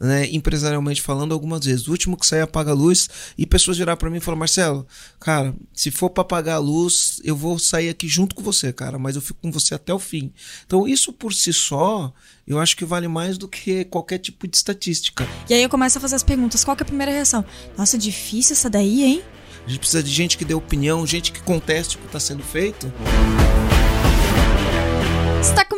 né, 0.00 0.26
empresarialmente 0.32 1.02
falando, 1.02 1.32
algumas 1.32 1.64
vezes. 1.64 1.86
O 1.86 1.90
último 1.90 2.16
que 2.16 2.26
sai 2.26 2.40
apaga 2.40 2.70
a 2.70 2.74
luz 2.74 3.08
e 3.36 3.44
pessoas 3.44 3.76
virar 3.76 3.96
para 3.96 4.08
mim 4.08 4.16
e 4.16 4.20
falar: 4.20 4.36
Marcelo, 4.36 4.86
cara, 5.20 5.54
se 5.74 5.90
for 5.90 6.08
para 6.08 6.22
apagar 6.22 6.56
a 6.56 6.58
luz, 6.58 7.20
eu 7.22 7.36
vou 7.36 7.58
sair 7.58 7.90
aqui 7.90 8.08
junto 8.08 8.34
com 8.34 8.42
você, 8.42 8.72
cara, 8.72 8.98
mas 8.98 9.16
eu 9.16 9.22
fico 9.22 9.40
com 9.42 9.52
você 9.52 9.74
até 9.74 9.92
o 9.92 9.98
fim. 9.98 10.32
Então, 10.66 10.88
isso 10.88 11.12
por 11.12 11.34
si 11.34 11.52
só, 11.52 12.12
eu 12.46 12.58
acho 12.58 12.76
que 12.76 12.84
vale 12.84 13.08
mais 13.08 13.36
do 13.36 13.46
que 13.46 13.84
qualquer 13.84 14.18
tipo 14.18 14.48
de 14.48 14.56
estatística. 14.56 15.28
E 15.48 15.54
aí 15.54 15.62
eu 15.62 15.68
começo 15.68 15.98
a 15.98 16.00
fazer 16.00 16.16
as 16.16 16.22
perguntas: 16.22 16.64
qual 16.64 16.76
é 16.78 16.82
a 16.82 16.86
primeira 16.86 17.12
reação? 17.12 17.44
Nossa, 17.76 17.98
difícil 17.98 18.54
essa 18.54 18.70
daí, 18.70 19.04
hein? 19.04 19.22
A 19.66 19.68
gente 19.68 19.80
precisa 19.80 20.02
de 20.02 20.10
gente 20.10 20.38
que 20.38 20.44
dê 20.44 20.54
opinião, 20.54 21.06
gente 21.06 21.30
que 21.30 21.42
conteste 21.42 21.96
o 21.96 21.98
que 21.98 22.06
está 22.06 22.18
sendo 22.18 22.42
feito. 22.42 22.90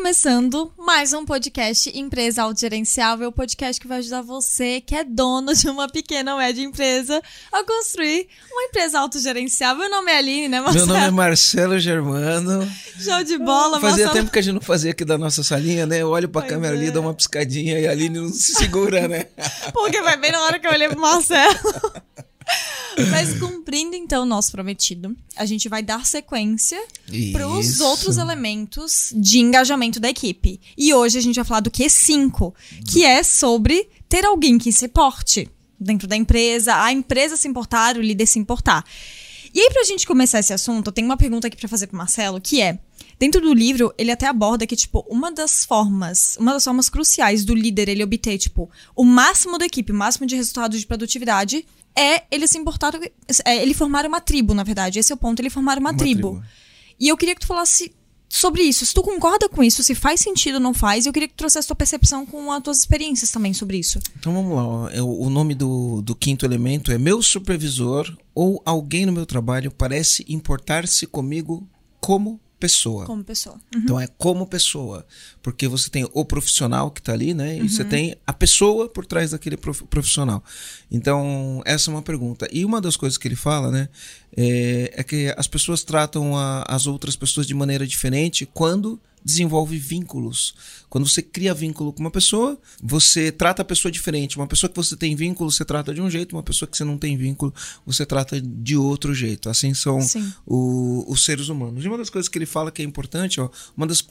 Começando 0.03 0.73
mais 0.77 1.13
um 1.13 1.25
podcast 1.25 1.89
Empresa 1.97 2.43
Autogerenciável, 2.43 3.29
o 3.29 3.33
podcast 3.33 3.81
que 3.81 3.87
vai 3.87 3.99
ajudar 3.99 4.21
você 4.21 4.81
que 4.81 4.97
é 4.97 5.05
dono 5.05 5.55
de 5.55 5.71
uma 5.71 5.89
pequena 5.89 6.33
ou 6.33 6.39
média 6.39 6.61
empresa 6.61 7.23
a 7.53 7.63
construir 7.63 8.27
uma 8.51 8.65
empresa 8.65 8.99
autogerenciável. 8.99 9.79
Meu 9.79 9.91
nome 9.91 10.11
é 10.11 10.19
Aline, 10.19 10.49
né, 10.49 10.61
Marcelo? 10.61 10.87
Meu 10.87 10.95
nome 10.97 11.07
é 11.07 11.11
Marcelo 11.13 11.79
Germano. 11.79 12.69
Show 12.99 13.23
de 13.23 13.39
bola, 13.39 13.79
Fazia 13.79 14.07
Marcelo. 14.07 14.13
tempo 14.13 14.33
que 14.33 14.39
a 14.41 14.43
gente 14.43 14.55
não 14.55 14.61
fazia 14.61 14.91
aqui 14.91 15.05
da 15.05 15.17
nossa 15.17 15.45
salinha, 15.45 15.87
né? 15.87 16.03
Eu 16.03 16.09
olho 16.09 16.29
pra 16.29 16.43
pois 16.43 16.53
câmera 16.53 16.75
é. 16.75 16.79
ali, 16.79 16.91
dou 16.91 17.03
uma 17.03 17.15
piscadinha 17.15 17.79
e 17.79 17.87
a 17.87 17.93
Aline 17.93 18.19
não 18.19 18.29
se 18.29 18.55
segura, 18.55 19.07
né? 19.07 19.27
Porque 19.73 20.03
vai 20.03 20.17
bem 20.17 20.33
na 20.33 20.43
hora 20.43 20.59
que 20.59 20.67
eu 20.67 20.73
olhei 20.73 20.89
pro 20.89 21.01
Marcelo. 21.01 21.55
Mas 23.11 23.39
cumprindo 23.39 23.97
então 23.97 24.23
o 24.23 24.27
nosso 24.27 24.53
prometido, 24.53 25.17
a 25.37 25.47
gente 25.47 25.69
vai 25.69 25.83
dar 25.83 26.05
sequência 26.05 26.81
para 27.33 27.49
os 27.49 27.81
outros 27.81 28.19
elementos 28.19 29.13
de 29.15 29.39
engajamento 29.39 29.99
da 29.99 30.11
equipe. 30.11 30.61
E 30.77 30.93
hoje 30.93 31.19
a 31.19 31.23
gente 31.23 31.37
vai 31.37 31.45
falar 31.45 31.61
do 31.61 31.71
Q5, 31.71 32.55
que 32.91 33.05
é 33.05 33.23
sobre 33.23 33.89
ter 34.09 34.25
alguém 34.25 34.59
que 34.59 34.73
se 34.73 34.85
importe 34.85 35.49
dentro 35.81 36.07
da 36.07 36.17
empresa, 36.17 36.83
a 36.83 36.93
empresa 36.93 37.37
se 37.37 37.49
importar, 37.49 37.97
o 37.97 38.03
líder 38.03 38.27
se 38.27 38.39
importar. 38.39 38.85
E 39.55 39.61
aí, 39.61 39.69
pra 39.71 39.85
gente 39.85 40.07
começar 40.07 40.41
esse 40.41 40.53
assunto, 40.53 40.87
eu 40.87 40.93
tenho 40.93 41.07
uma 41.07 41.17
pergunta 41.17 41.47
aqui 41.47 41.57
para 41.57 41.69
fazer 41.69 41.87
pro 41.87 41.97
Marcelo, 41.97 42.41
que 42.41 42.63
é: 42.63 42.79
Dentro 43.23 43.41
do 43.41 43.55
livro, 43.55 43.95
ele 43.97 44.11
até 44.11 44.27
aborda 44.27 44.67
que, 44.67 44.75
tipo, 44.75 45.07
uma 45.09 45.31
das 45.31 45.65
formas, 45.65 46.37
uma 46.41 46.55
das 46.55 46.65
formas 46.65 46.91
cruciais 46.91 47.45
do 47.45 47.55
líder 47.55 47.89
ele 47.89 48.03
obter, 48.03 48.37
tipo, 48.37 48.69
o 48.97 49.05
máximo 49.05 49.59
da 49.59 49.65
equipe, 49.65 49.93
o 49.93 49.95
máximo 49.95 50.27
de 50.27 50.35
resultados 50.35 50.81
de 50.81 50.85
produtividade 50.85 51.65
é 51.97 52.25
ele 52.33 52.49
se 52.49 52.59
importar, 52.59 52.99
é 53.45 53.63
ele 53.63 53.75
formar 53.75 54.05
uma 54.07 54.21
tribo, 54.21 54.55
na 54.55 54.65
verdade. 54.65 54.99
Esse 54.99 55.13
é 55.13 55.15
o 55.15 55.17
ponto, 55.17 55.39
ele 55.39 55.51
formar 55.51 55.79
uma, 55.79 55.91
uma 55.91 55.97
tribo. 55.97 56.31
tribo. 56.33 56.47
E 56.99 57.07
eu 57.07 57.17
queria 57.17 57.37
que 57.37 57.43
tu 57.43 57.47
falasse 57.47 57.93
sobre 58.29 58.65
isso. 58.65 58.85
Se 58.85 58.93
tu 58.93 59.05
concorda 59.05 59.49
com 59.49 59.63
isso, 59.63 59.85
se 59.85 59.95
faz 59.95 60.21
sentido 60.21 60.57
ou 60.57 60.61
não 60.61 60.75
faz, 60.75 61.07
eu 61.07 61.13
queria 61.13 61.29
que 61.29 61.35
tu 61.35 61.39
trouxesse 61.39 61.67
a 61.67 61.69
tua 61.69 61.77
percepção 61.77 62.27
com 62.27 62.51
as 62.51 62.61
tuas 62.61 62.79
experiências 62.81 63.31
também 63.31 63.55
sobre 63.55 63.79
isso. 63.79 64.01
Então 64.19 64.35
vamos 64.35 64.57
lá. 64.57 65.01
O 65.01 65.31
nome 65.31 65.55
do, 65.55 66.03
do 66.03 66.17
quinto 66.17 66.45
elemento 66.45 66.91
é 66.91 66.99
meu 66.99 67.23
supervisor 67.23 68.13
ou 68.35 68.61
alguém 68.67 69.07
no 69.07 69.13
meu 69.13 69.27
trabalho 69.27 69.71
parece 69.71 70.25
importar-se 70.29 71.07
comigo 71.07 71.65
como 72.01 72.41
pessoa. 72.63 73.05
Como 73.07 73.25
pessoa. 73.25 73.57
Uhum. 73.75 73.81
Então 73.81 74.01
é 74.01 74.07
como 74.07 74.47
pessoa. 74.47 75.05
Porque 75.43 75.67
você 75.67 75.91
tem 75.91 76.09
o 76.13 76.25
profissional 76.25 76.93
que 76.93 77.01
está 77.01 77.13
ali, 77.13 77.35
né? 77.35 77.57
E 77.57 77.63
uhum. 77.63 77.69
você 77.69 77.85
tem 77.85 78.15
a 78.25 78.33
pessoa 78.33 78.89
por 78.89 79.05
trás 79.05 79.33
daquele 79.33 79.57
profissional. 79.57 80.45
Então, 80.89 81.61
essa 81.65 81.91
é 81.91 81.95
uma 81.95 82.03
pergunta. 82.03 82.49
E 82.53 82.65
uma 82.65 82.81
das 82.81 82.97
coisas 82.97 83.19
que 83.19 83.27
ele 83.27 83.35
fala, 83.35 83.73
né? 83.73 83.89
É, 84.37 84.93
é 84.95 85.03
que 85.03 85.35
as 85.37 85.49
pessoas 85.49 85.83
tratam 85.83 86.37
a, 86.37 86.65
as 86.69 86.87
outras 86.87 87.17
pessoas 87.17 87.49
de 87.49 87.55
maneira 87.55 87.85
diferente 87.85 88.47
quando 88.47 89.01
desenvolve 89.25 89.79
vínculos. 89.79 90.55
Quando 90.89 91.09
você 91.09 91.23
cria 91.23 91.55
vínculo 91.55 91.93
com 91.93 92.01
uma 92.01 92.11
pessoa, 92.11 92.59
você 92.83 93.33
trata 93.33 93.63
a 93.63 93.65
pessoa 93.65 93.91
diferente. 93.91 94.37
Uma 94.37 94.47
pessoa 94.47 94.69
que 94.69 94.77
você 94.77 94.97
tem 94.97 95.15
vínculo, 95.15 95.51
você 95.51 95.65
trata 95.65 95.95
de 95.95 96.01
um 96.01 96.11
jeito, 96.11 96.37
uma 96.37 96.43
pessoa 96.43 96.69
que 96.69 96.77
você 96.77 96.85
não 96.85 96.99
tem 96.99 97.17
vínculo, 97.17 97.53
você 97.87 98.05
trata 98.05 98.41
de 98.41 98.77
outro 98.77 99.15
jeito. 99.15 99.49
Assim 99.49 99.75
são 99.75 99.99
o, 100.47 101.05
os 101.11 101.25
seres 101.25 101.49
humanos. 101.49 101.85
E 101.85 101.89
uma 101.89 101.99
das 101.99 102.11
coisas 102.11 102.29
que 102.29 102.39
ele 102.39 102.47
fala 102.47 102.71
que 102.71 102.83
é 102.83 102.85
importante, 102.85 103.41
ó, 103.41 103.49
uma 103.77 103.87
das 103.87 104.03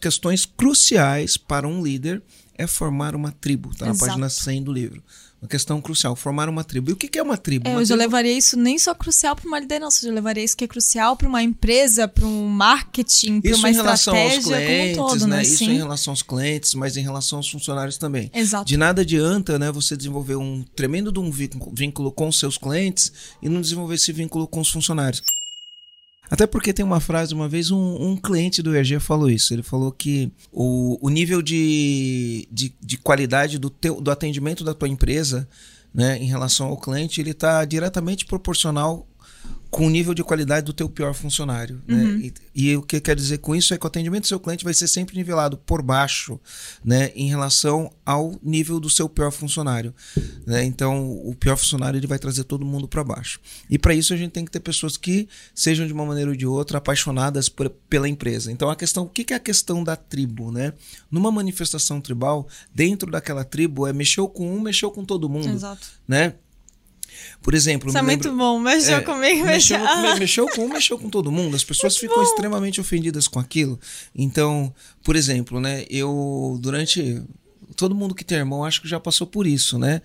questões 0.00 0.44
cruciais 0.44 1.36
para 1.36 1.68
um 1.68 1.82
líder 1.82 2.22
é 2.58 2.66
formar 2.66 3.14
uma 3.14 3.30
tribo. 3.30 3.70
Está 3.70 3.86
na 3.86 3.94
página 3.94 4.28
100 4.28 4.62
do 4.62 4.72
livro 4.72 5.02
uma 5.40 5.48
questão 5.48 5.80
crucial, 5.80 6.16
formar 6.16 6.48
uma 6.48 6.64
tribo. 6.64 6.90
E 6.90 6.92
o 6.92 6.96
que 6.96 7.18
é 7.18 7.22
uma 7.22 7.36
tribo? 7.36 7.68
É, 7.68 7.72
uma 7.72 7.80
eu 7.80 7.84
já 7.84 7.94
tribo... 7.94 8.08
levaria 8.08 8.36
isso 8.36 8.56
nem 8.58 8.78
só 8.78 8.94
crucial 8.94 9.36
para 9.36 9.46
uma 9.46 9.58
liderança, 9.58 10.04
eu 10.04 10.08
já 10.08 10.14
levaria 10.14 10.42
isso 10.42 10.56
que 10.56 10.64
é 10.64 10.68
crucial 10.68 11.16
para 11.16 11.28
uma 11.28 11.42
empresa, 11.42 12.08
para 12.08 12.24
um 12.24 12.48
marketing, 12.48 13.40
para 13.40 13.56
uma 13.56 13.70
estratégia 13.70 14.42
clientes, 14.42 14.96
como 14.96 15.08
um 15.08 15.10
todo, 15.10 15.26
né? 15.26 15.36
né? 15.36 15.42
Isso 15.42 15.58
Sim. 15.58 15.72
em 15.72 15.76
relação 15.76 16.12
aos 16.12 16.22
clientes, 16.22 16.74
mas 16.74 16.96
em 16.96 17.02
relação 17.02 17.38
aos 17.38 17.50
funcionários 17.50 17.98
também. 17.98 18.30
Exato. 18.34 18.64
De 18.64 18.76
nada 18.76 19.02
adianta, 19.02 19.58
né, 19.58 19.70
você 19.70 19.96
desenvolver 19.96 20.36
um 20.36 20.64
tremendo 20.74 21.12
de 21.12 21.20
um 21.20 21.30
vínculo 21.30 22.10
com 22.10 22.32
seus 22.32 22.56
clientes 22.56 23.12
e 23.42 23.48
não 23.48 23.60
desenvolver 23.60 23.94
esse 23.96 24.12
vínculo 24.12 24.46
com 24.48 24.60
os 24.60 24.70
funcionários. 24.70 25.22
Até 26.30 26.46
porque 26.46 26.72
tem 26.72 26.84
uma 26.84 27.00
frase, 27.00 27.34
uma 27.34 27.48
vez 27.48 27.70
um, 27.70 28.10
um 28.10 28.16
cliente 28.16 28.62
do 28.62 28.74
ERG 28.74 28.98
falou 28.98 29.30
isso. 29.30 29.54
Ele 29.54 29.62
falou 29.62 29.92
que 29.92 30.30
o, 30.52 30.98
o 31.00 31.08
nível 31.08 31.40
de, 31.40 32.48
de, 32.50 32.74
de 32.80 32.96
qualidade 32.96 33.58
do, 33.58 33.70
teu, 33.70 34.00
do 34.00 34.10
atendimento 34.10 34.64
da 34.64 34.74
tua 34.74 34.88
empresa 34.88 35.48
né, 35.94 36.18
em 36.18 36.26
relação 36.26 36.68
ao 36.68 36.76
cliente, 36.76 37.20
ele 37.20 37.30
está 37.30 37.64
diretamente 37.64 38.26
proporcional 38.26 39.06
com 39.70 39.86
o 39.86 39.90
nível 39.90 40.14
de 40.14 40.22
qualidade 40.22 40.64
do 40.64 40.72
teu 40.72 40.88
pior 40.88 41.12
funcionário. 41.14 41.82
Né? 41.86 42.02
Uhum. 42.02 42.18
E, 42.18 42.34
e, 42.54 42.76
o 42.76 42.82
que 42.82 43.00
quer 43.00 43.16
dizer 43.16 43.38
com 43.38 43.54
isso 43.54 43.74
é 43.74 43.78
que 43.78 43.84
o 43.84 43.86
atendimento 43.86 44.22
do 44.22 44.28
seu 44.28 44.40
cliente 44.40 44.64
vai 44.64 44.72
ser 44.72 44.88
sempre 44.88 45.16
nivelado 45.16 45.56
por 45.58 45.82
baixo 45.82 46.40
né, 46.84 47.10
em 47.14 47.28
relação 47.28 47.92
ao 48.04 48.38
nível 48.42 48.80
do 48.80 48.88
seu 48.88 49.08
pior 49.08 49.30
funcionário. 49.30 49.94
Né? 50.46 50.64
Então, 50.64 51.10
o 51.10 51.34
pior 51.34 51.56
funcionário 51.56 51.98
ele 51.98 52.06
vai 52.06 52.18
trazer 52.18 52.44
todo 52.44 52.64
mundo 52.64 52.88
para 52.88 53.04
baixo. 53.04 53.40
E 53.68 53.78
para 53.78 53.94
isso 53.94 54.14
a 54.14 54.16
gente 54.16 54.32
tem 54.32 54.44
que 54.44 54.50
ter 54.50 54.60
pessoas 54.60 54.96
que 54.96 55.28
sejam 55.54 55.86
de 55.86 55.92
uma 55.92 56.06
maneira 56.06 56.30
ou 56.30 56.36
de 56.36 56.46
outra 56.46 56.78
apaixonadas 56.78 57.48
por, 57.48 57.68
pela 57.68 58.08
empresa. 58.08 58.50
Então, 58.50 58.70
a 58.70 58.76
questão, 58.76 59.04
o 59.04 59.08
que 59.08 59.32
é 59.32 59.36
a 59.36 59.40
questão 59.40 59.82
da 59.82 59.96
tribo? 59.96 60.50
Né? 60.50 60.72
Numa 61.10 61.30
manifestação 61.30 62.00
tribal, 62.00 62.48
dentro 62.74 63.10
daquela 63.10 63.44
tribo, 63.44 63.86
é 63.86 63.92
mexeu 63.92 64.28
com 64.28 64.56
um, 64.56 64.60
mexeu 64.60 64.90
com 64.90 65.04
todo 65.04 65.28
mundo. 65.28 65.48
Exato. 65.48 65.86
Né? 66.06 66.34
Por 67.46 67.54
exemplo. 67.54 67.88
Isso 67.88 67.96
é 67.96 68.02
muito 68.02 68.32
bom, 68.32 68.58
mexeu 68.58 68.96
é, 68.96 69.00
comigo, 69.02 69.46
mexeu, 69.46 69.78
mexeu, 69.78 70.18
mexeu 70.18 70.48
com 70.48 70.66
mexeu 70.68 70.98
com 70.98 71.08
todo 71.08 71.30
mundo. 71.30 71.54
As 71.54 71.62
pessoas 71.62 71.92
muito 71.92 72.00
ficam 72.00 72.16
bom. 72.16 72.22
extremamente 72.24 72.80
ofendidas 72.80 73.28
com 73.28 73.38
aquilo. 73.38 73.78
Então, 74.12 74.74
por 75.04 75.14
exemplo, 75.14 75.60
né? 75.60 75.84
Eu, 75.88 76.58
durante. 76.60 77.22
Todo 77.76 77.94
mundo 77.94 78.16
que 78.16 78.24
tem 78.24 78.38
irmão, 78.38 78.64
acho 78.64 78.82
que 78.82 78.88
já 78.88 78.98
passou 78.98 79.28
por 79.28 79.46
isso, 79.46 79.78
né? 79.78 80.02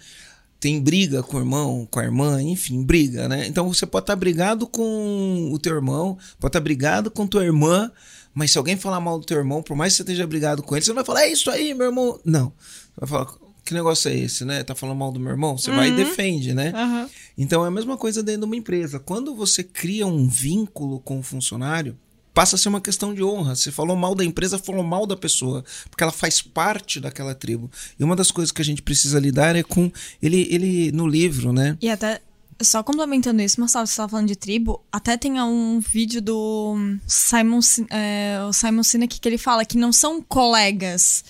tem 0.59 0.79
briga 0.79 1.24
com 1.24 1.38
o 1.38 1.40
irmão, 1.40 1.88
com 1.90 2.00
a 2.00 2.03
irmã, 2.03 2.40
enfim, 2.44 2.84
briga, 2.84 3.28
né? 3.28 3.47
Então 3.47 3.73
você 3.73 3.88
pode 3.88 4.03
estar 4.03 4.16
brigado 4.16 4.68
com 4.68 5.50
o 5.52 5.58
teu 5.58 5.73
irmão, 5.73 6.19
pode 6.40 6.50
estar 6.50 6.59
brigado 6.59 7.09
com 7.09 7.25
tua 7.25 7.44
irmã, 7.44 7.91
mas 8.31 8.52
se 8.52 8.59
alguém 8.59 8.78
falar 8.78 9.00
mal 9.00 9.18
do 9.18 9.25
teu 9.25 9.40
irmão, 9.40 9.63
por 9.63 9.75
mais 9.75 9.94
que 9.94 9.97
você 9.97 10.03
esteja 10.03 10.28
brigado 10.28 10.62
com 10.62 10.75
ele, 10.75 10.85
você 10.85 10.91
não 10.91 10.96
vai 10.97 11.03
falar, 11.03 11.23
é 11.23 11.31
isso 11.31 11.50
aí, 11.50 11.73
meu 11.73 11.88
irmão. 11.88 12.19
Não. 12.23 12.53
Você 12.59 13.00
vai 13.00 13.09
falar, 13.09 13.34
que 13.63 13.73
negócio 13.73 14.09
é 14.09 14.16
esse, 14.16 14.44
né? 14.44 14.63
Tá 14.63 14.75
falando 14.75 14.97
mal 14.97 15.11
do 15.11 15.19
meu 15.19 15.31
irmão? 15.31 15.57
Você 15.57 15.69
uhum. 15.69 15.77
vai 15.77 15.88
e 15.88 15.91
uhum. 15.91 15.97
defende, 15.97 16.53
né? 16.53 16.73
Uhum. 16.75 17.09
Então 17.38 17.63
é 17.63 17.67
a 17.67 17.72
mesma 17.72 17.97
coisa 17.97 18.23
dentro 18.23 18.41
de 18.41 18.45
uma 18.45 18.55
empresa. 18.55 18.99
Quando 18.99 19.35
você 19.35 19.63
cria 19.63 20.05
um 20.07 20.27
vínculo 20.27 20.99
com 20.99 21.19
o 21.19 21.23
funcionário, 21.23 21.97
passa 22.33 22.55
a 22.55 22.59
ser 22.59 22.69
uma 22.69 22.81
questão 22.81 23.13
de 23.13 23.23
honra. 23.23 23.55
Você 23.55 23.72
falou 23.72 23.95
mal 23.95 24.16
da 24.16 24.25
empresa, 24.25 24.57
falou 24.57 24.83
mal 24.83 25.05
da 25.05 25.16
pessoa, 25.16 25.63
porque 25.89 26.03
ela 26.03 26.11
faz 26.11 26.41
parte 26.41 26.99
daquela 26.99 27.35
tribo. 27.35 27.69
E 27.99 28.03
uma 28.03 28.16
das 28.16 28.31
coisas 28.31 28.51
que 28.51 28.61
a 28.61 28.66
gente 28.66 28.81
precisa 28.81 29.19
lidar 29.19 29.55
é 29.55 29.63
com 29.63 29.91
ele, 30.22 30.47
ele 30.49 30.91
no 30.91 31.07
livro, 31.07 31.53
né? 31.53 31.78
E 31.81 31.89
até 31.89 32.22
só 32.61 32.83
complementando 32.83 33.41
isso, 33.41 33.59
Marcelo, 33.59 33.88
você 33.88 33.93
estava 33.93 34.09
falando 34.09 34.28
de 34.28 34.35
tribo, 34.35 34.83
até 34.91 35.17
tem 35.17 35.41
um 35.41 35.79
vídeo 35.79 36.22
do 36.22 36.75
Simon, 37.07 37.59
é, 37.89 38.39
o 38.47 38.53
Simon 38.53 38.83
Sinek 38.83 39.19
que 39.19 39.28
ele 39.28 39.38
fala 39.38 39.66
que 39.66 39.78
não 39.78 39.91
são 39.91 40.22
colegas, 40.22 41.23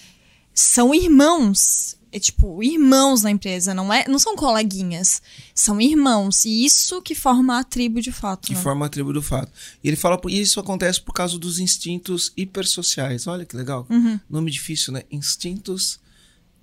são 0.53 0.93
irmãos 0.93 1.97
é 2.11 2.19
tipo 2.19 2.61
irmãos 2.61 3.21
na 3.21 3.31
empresa, 3.31 3.73
não 3.73 3.91
é, 3.91 4.05
não 4.07 4.19
são 4.19 4.35
coleguinhas, 4.35 5.21
são 5.55 5.79
irmãos 5.79 6.45
e 6.45 6.65
isso 6.65 7.01
que 7.01 7.15
forma 7.15 7.57
a 7.57 7.63
tribo 7.63 8.01
de 8.01 8.11
fato. 8.11 8.47
Que 8.47 8.53
né? 8.53 8.61
forma 8.61 8.85
a 8.85 8.89
tribo 8.89 9.13
do 9.13 9.21
fato. 9.21 9.51
E 9.83 9.87
ele 9.87 9.95
fala 9.95 10.19
e 10.27 10.41
isso 10.41 10.59
acontece 10.59 10.99
por 10.99 11.13
causa 11.13 11.37
dos 11.39 11.59
instintos 11.59 12.33
hipersociais. 12.35 13.27
Olha 13.27 13.45
que 13.45 13.55
legal, 13.55 13.87
uhum. 13.89 14.19
nome 14.29 14.51
difícil, 14.51 14.91
né? 14.91 15.03
Instintos 15.09 15.99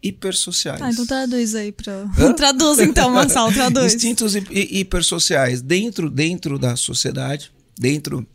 hipersociais. 0.03 0.81
Ah, 0.83 0.91
então 0.91 1.06
traduz 1.06 1.55
aí 1.55 1.73
para. 1.73 2.06
traduz 2.37 2.79
então, 2.81 3.11
Marcelo, 3.11 3.53
traduz. 3.53 3.95
Instintos 3.97 4.35
hipersociais 4.35 5.62
dentro 5.62 6.11
dentro 6.11 6.59
da 6.59 6.77
sociedade, 6.77 7.50
dentro 7.79 8.27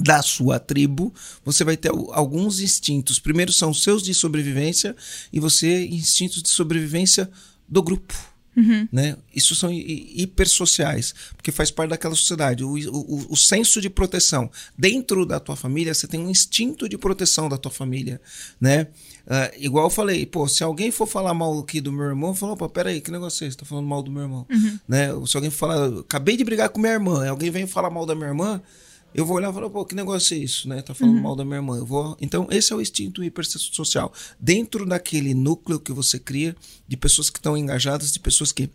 da 0.00 0.22
sua 0.22 0.58
tribo, 0.58 1.12
você 1.44 1.62
vai 1.62 1.76
ter 1.76 1.90
alguns 2.12 2.60
instintos. 2.60 3.18
Primeiro 3.18 3.52
são 3.52 3.70
os 3.70 3.82
seus 3.82 4.02
de 4.02 4.14
sobrevivência 4.14 4.96
e 5.30 5.38
você 5.38 5.86
instintos 5.86 6.42
de 6.42 6.48
sobrevivência 6.48 7.30
do 7.68 7.82
grupo. 7.82 8.14
Uhum. 8.56 8.88
Né? 8.90 9.16
Isso 9.34 9.54
são 9.54 9.70
hipersociais, 9.72 11.14
porque 11.36 11.52
faz 11.52 11.70
parte 11.70 11.90
daquela 11.90 12.14
sociedade. 12.14 12.64
O, 12.64 12.74
o, 12.74 13.32
o, 13.32 13.36
senso 13.36 13.80
de 13.80 13.88
proteção. 13.88 14.50
Dentro 14.76 15.24
da 15.24 15.38
tua 15.38 15.54
família, 15.54 15.94
você 15.94 16.08
tem 16.08 16.20
um 16.20 16.30
instinto 16.30 16.88
de 16.88 16.98
proteção 16.98 17.48
da 17.48 17.56
tua 17.56 17.70
família. 17.70 18.20
Né? 18.60 18.88
Uh, 19.26 19.56
igual 19.58 19.86
eu 19.86 19.90
falei, 19.90 20.26
pô, 20.26 20.48
se 20.48 20.64
alguém 20.64 20.90
for 20.90 21.06
falar 21.06 21.32
mal 21.32 21.58
aqui 21.60 21.80
do 21.80 21.92
meu 21.92 22.06
irmão, 22.06 22.34
falou, 22.34 22.56
pô, 22.56 22.68
peraí, 22.68 23.00
que 23.00 23.10
negócio 23.10 23.44
é 23.44 23.48
esse? 23.48 23.56
Tá 23.56 23.64
falando 23.64 23.86
mal 23.86 24.02
do 24.02 24.10
meu 24.10 24.22
irmão. 24.22 24.46
Uhum. 24.50 24.78
Né? 24.88 25.08
Se 25.26 25.36
alguém 25.36 25.50
falar, 25.50 26.00
acabei 26.00 26.36
de 26.36 26.44
brigar 26.44 26.70
com 26.70 26.80
minha 26.80 26.92
irmã, 26.92 27.28
alguém 27.28 27.50
vem 27.50 27.66
falar 27.66 27.90
mal 27.90 28.04
da 28.04 28.14
minha 28.14 28.28
irmã, 28.28 28.60
eu 29.14 29.26
vou 29.26 29.36
olhar 29.36 29.50
e 29.50 29.54
falar, 29.54 29.70
pô, 29.70 29.84
que 29.84 29.94
negócio 29.94 30.34
é 30.34 30.38
isso, 30.38 30.68
né? 30.68 30.82
Tá 30.82 30.94
falando 30.94 31.16
uhum. 31.16 31.22
mal 31.22 31.36
da 31.36 31.44
minha 31.44 31.56
irmã. 31.56 31.76
Eu 31.76 31.86
vou... 31.86 32.16
Então, 32.20 32.46
esse 32.50 32.72
é 32.72 32.76
o 32.76 32.80
instinto 32.80 33.22
hipersocial. 33.24 34.12
Dentro 34.38 34.86
daquele 34.86 35.34
núcleo 35.34 35.80
que 35.80 35.92
você 35.92 36.18
cria, 36.18 36.56
de 36.86 36.96
pessoas 36.96 37.28
que 37.28 37.38
estão 37.38 37.56
engajadas, 37.56 38.12
de 38.12 38.20
pessoas 38.20 38.52
que 38.52 38.70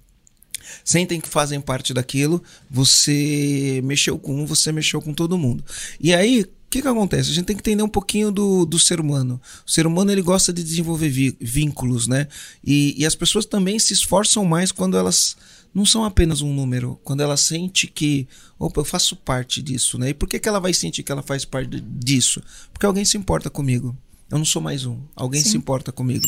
sentem 0.83 1.21
que 1.21 1.29
fazem 1.29 1.61
parte 1.61 1.93
daquilo, 1.93 2.43
você 2.69 3.81
mexeu 3.83 4.17
com 4.17 4.41
um, 4.41 4.45
você 4.45 4.71
mexeu 4.71 5.01
com 5.01 5.13
todo 5.13 5.37
mundo. 5.37 5.63
E 5.99 6.13
aí, 6.13 6.41
o 6.41 6.47
que, 6.69 6.81
que 6.81 6.87
acontece? 6.87 7.31
A 7.31 7.33
gente 7.33 7.45
tem 7.45 7.55
que 7.55 7.61
entender 7.61 7.83
um 7.83 7.89
pouquinho 7.89 8.31
do, 8.31 8.65
do 8.65 8.79
ser 8.79 8.99
humano. 8.99 9.39
O 9.65 9.71
ser 9.71 9.87
humano 9.87 10.11
ele 10.11 10.21
gosta 10.21 10.51
de 10.51 10.63
desenvolver 10.63 11.09
vínculos, 11.39 12.07
né? 12.07 12.27
E, 12.63 12.95
e 12.97 13.05
as 13.05 13.15
pessoas 13.15 13.45
também 13.45 13.79
se 13.79 13.93
esforçam 13.93 14.43
mais 14.43 14.71
quando 14.71 14.97
elas 14.97 15.37
não 15.75 15.85
são 15.85 16.05
apenas 16.05 16.41
um 16.41 16.53
número. 16.53 16.97
Quando 17.03 17.21
ela 17.21 17.35
sente 17.35 17.85
que, 17.85 18.25
opa, 18.57 18.79
eu 18.79 18.85
faço 18.85 19.13
parte 19.13 19.61
disso, 19.61 19.97
né? 19.97 20.09
E 20.09 20.13
por 20.13 20.29
que, 20.29 20.39
que 20.39 20.47
ela 20.47 20.61
vai 20.61 20.73
sentir 20.73 21.03
que 21.03 21.11
ela 21.11 21.21
faz 21.21 21.43
parte 21.43 21.81
disso? 21.81 22.41
Porque 22.71 22.85
alguém 22.85 23.03
se 23.03 23.17
importa 23.17 23.49
comigo. 23.49 23.95
Eu 24.31 24.37
não 24.37 24.45
sou 24.45 24.61
mais 24.61 24.85
um. 24.85 24.97
Alguém 25.13 25.41
Sim. 25.41 25.49
se 25.49 25.57
importa 25.57 25.91
comigo. 25.91 26.25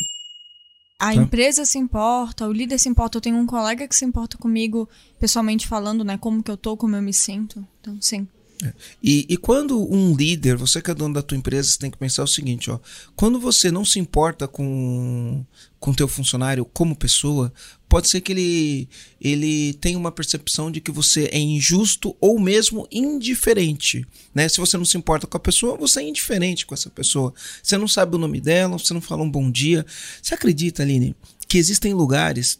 A 0.99 1.07
tá? 1.07 1.15
empresa 1.15 1.63
se 1.63 1.77
importa, 1.77 2.45
o 2.45 2.51
líder 2.51 2.77
se 2.77 2.89
importa. 2.89 3.17
Eu 3.17 3.21
tenho 3.21 3.37
um 3.37 3.45
colega 3.45 3.87
que 3.87 3.95
se 3.95 4.03
importa 4.03 4.37
comigo, 4.37 4.89
pessoalmente 5.17 5.65
falando, 5.65 6.03
né? 6.03 6.17
Como 6.17 6.43
que 6.43 6.51
eu 6.51 6.57
tô, 6.57 6.75
como 6.75 6.97
eu 6.97 7.01
me 7.01 7.13
sinto. 7.13 7.65
Então, 7.79 7.97
sim. 8.01 8.27
E, 9.03 9.25
e, 9.29 9.37
quando 9.37 9.91
um 9.93 10.15
líder, 10.15 10.55
você 10.57 10.81
que 10.81 10.89
é 10.89 10.93
dono 10.93 11.13
da 11.13 11.21
tua 11.21 11.37
empresa, 11.37 11.69
você 11.69 11.77
tem 11.77 11.91
que 11.91 11.97
pensar 11.97 12.23
o 12.23 12.27
seguinte, 12.27 12.71
ó. 12.71 12.79
Quando 13.15 13.39
você 13.39 13.71
não 13.71 13.85
se 13.85 13.99
importa 13.99 14.47
com 14.47 15.45
com 15.79 15.93
teu 15.93 16.07
funcionário 16.07 16.65
como 16.65 16.95
pessoa, 16.95 17.53
pode 17.87 18.09
ser 18.09 18.21
que 18.21 18.31
ele 18.31 18.89
ele 19.21 19.73
tenha 19.75 19.97
uma 19.97 20.11
percepção 20.11 20.71
de 20.71 20.81
que 20.81 20.91
você 20.91 21.29
é 21.31 21.37
injusto 21.37 22.15
ou 22.19 22.39
mesmo 22.39 22.87
indiferente, 22.91 24.05
né? 24.33 24.49
Se 24.49 24.59
você 24.59 24.75
não 24.75 24.85
se 24.85 24.97
importa 24.97 25.27
com 25.27 25.37
a 25.37 25.39
pessoa, 25.39 25.77
você 25.77 25.99
é 25.99 26.07
indiferente 26.09 26.65
com 26.65 26.73
essa 26.73 26.89
pessoa. 26.89 27.31
Você 27.61 27.77
não 27.77 27.87
sabe 27.87 28.15
o 28.15 28.19
nome 28.19 28.41
dela, 28.41 28.77
você 28.77 28.93
não 28.93 29.01
fala 29.01 29.21
um 29.21 29.29
bom 29.29 29.51
dia. 29.51 29.85
Você 30.21 30.33
acredita, 30.33 30.81
Aline, 30.81 31.15
que 31.47 31.59
existem 31.59 31.93
lugares 31.93 32.59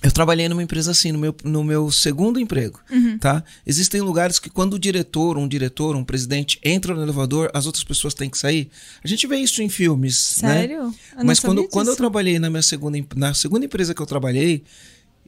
eu 0.00 0.12
trabalhei 0.12 0.48
numa 0.48 0.62
empresa 0.62 0.92
assim, 0.92 1.10
no 1.10 1.18
meu, 1.18 1.34
no 1.42 1.64
meu 1.64 1.90
segundo 1.90 2.38
emprego, 2.38 2.78
uhum. 2.88 3.18
tá? 3.18 3.42
Existem 3.66 4.00
lugares 4.00 4.38
que 4.38 4.48
quando 4.48 4.74
o 4.74 4.78
diretor, 4.78 5.36
um 5.36 5.48
diretor, 5.48 5.96
um 5.96 6.04
presidente 6.04 6.60
entra 6.62 6.94
no 6.94 7.02
elevador, 7.02 7.50
as 7.52 7.66
outras 7.66 7.82
pessoas 7.82 8.14
têm 8.14 8.30
que 8.30 8.38
sair. 8.38 8.70
A 9.02 9.08
gente 9.08 9.26
vê 9.26 9.38
isso 9.38 9.60
em 9.60 9.68
filmes, 9.68 10.38
né? 10.40 10.60
Sério? 10.60 10.84
né? 11.16 11.24
Mas 11.24 11.40
quando, 11.40 11.66
quando 11.68 11.88
eu 11.88 11.96
trabalhei 11.96 12.38
na 12.38 12.48
minha 12.48 12.62
segunda, 12.62 12.96
na 13.16 13.34
segunda 13.34 13.66
empresa 13.66 13.92
que 13.92 14.00
eu 14.00 14.06
trabalhei, 14.06 14.62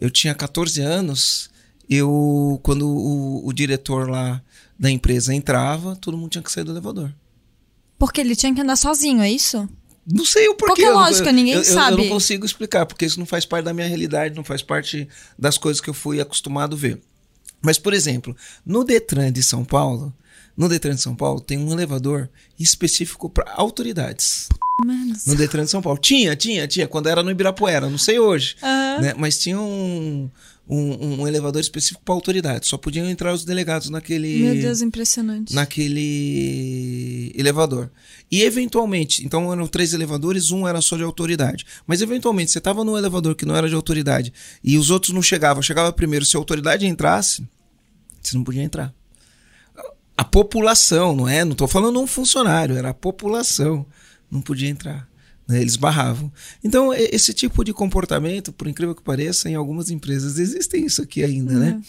eu 0.00 0.08
tinha 0.08 0.34
14 0.34 0.80
anos, 0.80 1.50
eu, 1.88 2.60
quando 2.62 2.88
o, 2.88 3.48
o 3.48 3.52
diretor 3.52 4.08
lá 4.08 4.40
da 4.78 4.88
empresa 4.88 5.34
entrava, 5.34 5.96
todo 5.96 6.16
mundo 6.16 6.30
tinha 6.30 6.42
que 6.42 6.52
sair 6.52 6.62
do 6.62 6.70
elevador. 6.70 7.12
Porque 7.98 8.20
ele 8.20 8.36
tinha 8.36 8.54
que 8.54 8.60
andar 8.60 8.76
sozinho, 8.76 9.20
é 9.20 9.30
isso? 9.30 9.68
Não 10.12 10.24
sei 10.24 10.48
o 10.48 10.54
porquê. 10.54 10.82
Qual 10.82 10.92
é 10.92 10.94
lógica? 10.94 11.28
Eu, 11.28 11.32
Ninguém 11.32 11.54
eu, 11.54 11.64
sabe. 11.64 11.92
Eu, 11.92 11.98
eu 11.98 12.04
não 12.04 12.14
consigo 12.14 12.44
explicar, 12.44 12.86
porque 12.86 13.06
isso 13.06 13.18
não 13.18 13.26
faz 13.26 13.44
parte 13.44 13.64
da 13.64 13.72
minha 13.72 13.86
realidade, 13.86 14.34
não 14.34 14.44
faz 14.44 14.62
parte 14.62 15.08
das 15.38 15.56
coisas 15.56 15.80
que 15.80 15.88
eu 15.88 15.94
fui 15.94 16.20
acostumado 16.20 16.74
a 16.74 16.78
ver. 16.78 17.00
Mas, 17.62 17.78
por 17.78 17.92
exemplo, 17.92 18.36
no 18.64 18.84
Detran 18.84 19.30
de 19.30 19.42
São 19.42 19.64
Paulo, 19.64 20.12
no 20.56 20.68
Detran 20.68 20.94
de 20.94 21.02
São 21.02 21.14
Paulo 21.14 21.40
tem 21.40 21.58
um 21.58 21.72
elevador 21.72 22.28
específico 22.58 23.28
para 23.28 23.52
autoridades. 23.54 24.48
Mas... 24.84 25.26
No 25.26 25.34
Detran 25.34 25.64
de 25.64 25.70
São 25.70 25.82
Paulo. 25.82 25.98
Tinha, 25.98 26.34
tinha, 26.34 26.66
tinha. 26.66 26.88
Quando 26.88 27.08
era 27.08 27.22
no 27.22 27.30
Ibirapuera, 27.30 27.88
não 27.88 27.98
sei 27.98 28.18
hoje. 28.18 28.56
Uhum. 28.62 29.00
Né? 29.02 29.14
Mas 29.16 29.38
tinha 29.38 29.60
um, 29.60 30.30
um, 30.70 31.22
um 31.22 31.28
elevador 31.28 31.60
específico 31.60 32.00
para 32.04 32.14
autoridades. 32.14 32.68
Só 32.68 32.78
podiam 32.78 33.08
entrar 33.10 33.34
os 33.34 33.44
delegados 33.44 33.90
naquele. 33.90 34.38
Meu 34.38 34.54
Deus, 34.54 34.80
impressionante. 34.80 35.54
Naquele 35.54 37.32
elevador. 37.34 37.90
E 38.30 38.42
eventualmente, 38.42 39.26
então 39.26 39.52
eram 39.52 39.66
três 39.66 39.92
elevadores, 39.92 40.52
um 40.52 40.68
era 40.68 40.80
só 40.80 40.96
de 40.96 41.02
autoridade. 41.02 41.66
Mas 41.86 42.00
eventualmente, 42.00 42.52
você 42.52 42.58
estava 42.58 42.84
num 42.84 42.96
elevador 42.96 43.34
que 43.34 43.44
não 43.44 43.56
era 43.56 43.68
de 43.68 43.74
autoridade 43.74 44.32
e 44.62 44.78
os 44.78 44.90
outros 44.90 45.12
não 45.12 45.20
chegavam, 45.20 45.62
chegava 45.62 45.92
primeiro. 45.92 46.24
Se 46.24 46.36
a 46.36 46.38
autoridade 46.38 46.86
entrasse, 46.86 47.44
você 48.22 48.36
não 48.36 48.44
podia 48.44 48.62
entrar. 48.62 48.94
A 50.16 50.22
população, 50.24 51.16
não 51.16 51.26
é? 51.26 51.44
Não 51.44 51.52
estou 51.52 51.66
falando 51.66 51.98
um 52.00 52.06
funcionário, 52.06 52.76
era 52.76 52.90
a 52.90 52.94
população. 52.94 53.84
Não 54.30 54.40
podia 54.40 54.68
entrar. 54.68 55.09
Né? 55.50 55.60
Eles 55.60 55.74
barravam. 55.74 56.32
Então, 56.62 56.94
esse 56.94 57.34
tipo 57.34 57.64
de 57.64 57.72
comportamento, 57.72 58.52
por 58.52 58.68
incrível 58.68 58.94
que 58.94 59.02
pareça, 59.02 59.50
em 59.50 59.56
algumas 59.56 59.90
empresas 59.90 60.38
existem 60.38 60.86
isso 60.86 61.02
aqui 61.02 61.24
ainda, 61.24 61.54
né? 61.54 61.70
uhum. 61.72 61.78
né? 61.78 61.82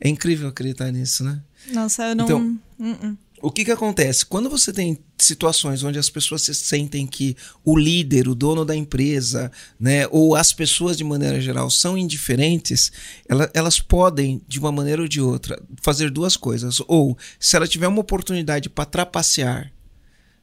É 0.00 0.08
incrível 0.08 0.48
acreditar 0.48 0.90
nisso, 0.90 1.22
né? 1.22 1.40
Nossa, 1.70 2.08
eu 2.08 2.14
não. 2.14 2.24
Então, 2.24 2.60
uh 2.78 2.84
-uh. 2.84 3.16
o 3.42 3.50
que 3.50 3.64
que 3.64 3.70
acontece? 3.70 4.24
Quando 4.24 4.48
você 4.48 4.72
tem 4.72 4.98
situações 5.18 5.82
onde 5.82 5.98
as 5.98 6.08
pessoas 6.08 6.42
se 6.42 6.54
sentem 6.54 7.06
que 7.06 7.36
o 7.62 7.78
líder, 7.78 8.26
o 8.26 8.34
dono 8.34 8.64
da 8.64 8.74
empresa, 8.74 9.52
né, 9.78 10.06
ou 10.10 10.34
as 10.34 10.52
pessoas 10.52 10.96
de 10.96 11.04
maneira 11.04 11.40
geral 11.40 11.70
são 11.70 11.96
indiferentes, 11.96 12.90
ela, 13.28 13.50
elas 13.54 13.78
podem, 13.78 14.40
de 14.48 14.58
uma 14.58 14.72
maneira 14.72 15.02
ou 15.02 15.08
de 15.08 15.20
outra, 15.20 15.62
fazer 15.82 16.10
duas 16.10 16.36
coisas. 16.36 16.80
Ou, 16.88 17.16
se 17.38 17.54
ela 17.54 17.68
tiver 17.68 17.88
uma 17.88 18.00
oportunidade 18.00 18.68
para 18.70 18.84
trapacear 18.86 19.73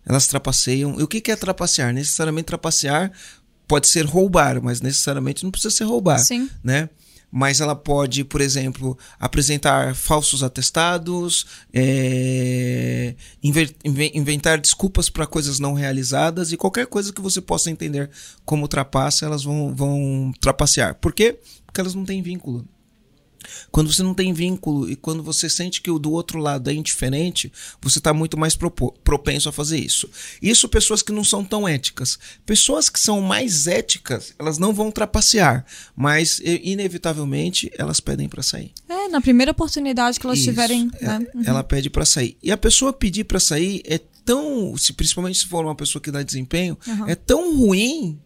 elas 0.05 0.27
trapaceiam. 0.27 0.99
E 0.99 1.03
o 1.03 1.07
que 1.07 1.31
é 1.31 1.35
trapacear? 1.35 1.93
Necessariamente 1.93 2.45
trapacear 2.45 3.11
pode 3.67 3.87
ser 3.87 4.05
roubar, 4.05 4.61
mas 4.61 4.81
necessariamente 4.81 5.43
não 5.43 5.51
precisa 5.51 5.73
ser 5.73 5.85
roubar, 5.85 6.19
Sim. 6.19 6.49
né? 6.63 6.89
Mas 7.31 7.61
ela 7.61 7.73
pode, 7.73 8.25
por 8.25 8.41
exemplo, 8.41 8.97
apresentar 9.17 9.95
falsos 9.95 10.43
atestados, 10.43 11.45
é, 11.73 13.15
inventar 14.13 14.59
desculpas 14.59 15.09
para 15.09 15.25
coisas 15.25 15.57
não 15.57 15.73
realizadas 15.73 16.51
e 16.51 16.57
qualquer 16.57 16.87
coisa 16.87 17.13
que 17.13 17.21
você 17.21 17.39
possa 17.39 17.71
entender 17.71 18.09
como 18.43 18.67
trapaça, 18.67 19.25
elas 19.25 19.45
vão, 19.45 19.73
vão 19.73 20.33
trapacear. 20.41 20.95
Por 20.95 21.13
quê? 21.13 21.39
Porque 21.65 21.79
elas 21.79 21.95
não 21.95 22.03
têm 22.03 22.21
vínculo. 22.21 22.67
Quando 23.71 23.91
você 23.91 24.03
não 24.03 24.13
tem 24.13 24.33
vínculo 24.33 24.89
e 24.89 24.95
quando 24.95 25.23
você 25.23 25.49
sente 25.49 25.81
que 25.81 25.91
o 25.91 25.99
do 25.99 26.11
outro 26.11 26.39
lado 26.39 26.69
é 26.69 26.73
indiferente, 26.73 27.51
você 27.81 27.99
está 27.99 28.13
muito 28.13 28.37
mais 28.37 28.57
propenso 29.03 29.49
a 29.49 29.51
fazer 29.51 29.79
isso. 29.79 30.09
Isso 30.41 30.67
pessoas 30.67 31.01
que 31.01 31.11
não 31.11 31.23
são 31.23 31.43
tão 31.43 31.67
éticas. 31.67 32.17
Pessoas 32.45 32.89
que 32.89 32.99
são 32.99 33.21
mais 33.21 33.67
éticas, 33.67 34.33
elas 34.37 34.57
não 34.57 34.73
vão 34.73 34.91
trapacear, 34.91 35.65
mas 35.95 36.39
inevitavelmente 36.43 37.71
elas 37.77 37.99
pedem 37.99 38.27
para 38.27 38.43
sair. 38.43 38.71
É, 38.87 39.07
na 39.07 39.21
primeira 39.21 39.51
oportunidade 39.51 40.19
que 40.19 40.25
elas 40.25 40.39
isso, 40.39 40.49
tiverem. 40.49 40.89
É, 40.99 41.05
né? 41.05 41.27
uhum. 41.33 41.43
Ela 41.45 41.63
pede 41.63 41.89
para 41.89 42.05
sair. 42.05 42.37
E 42.41 42.51
a 42.51 42.57
pessoa 42.57 42.93
pedir 42.93 43.23
para 43.23 43.39
sair 43.39 43.81
é 43.85 43.99
tão, 44.25 44.75
se, 44.77 44.93
principalmente 44.93 45.39
se 45.39 45.47
for 45.47 45.65
uma 45.65 45.75
pessoa 45.75 46.01
que 46.01 46.11
dá 46.11 46.21
desempenho, 46.23 46.77
uhum. 46.87 47.07
é 47.07 47.15
tão 47.15 47.57
ruim 47.57 48.19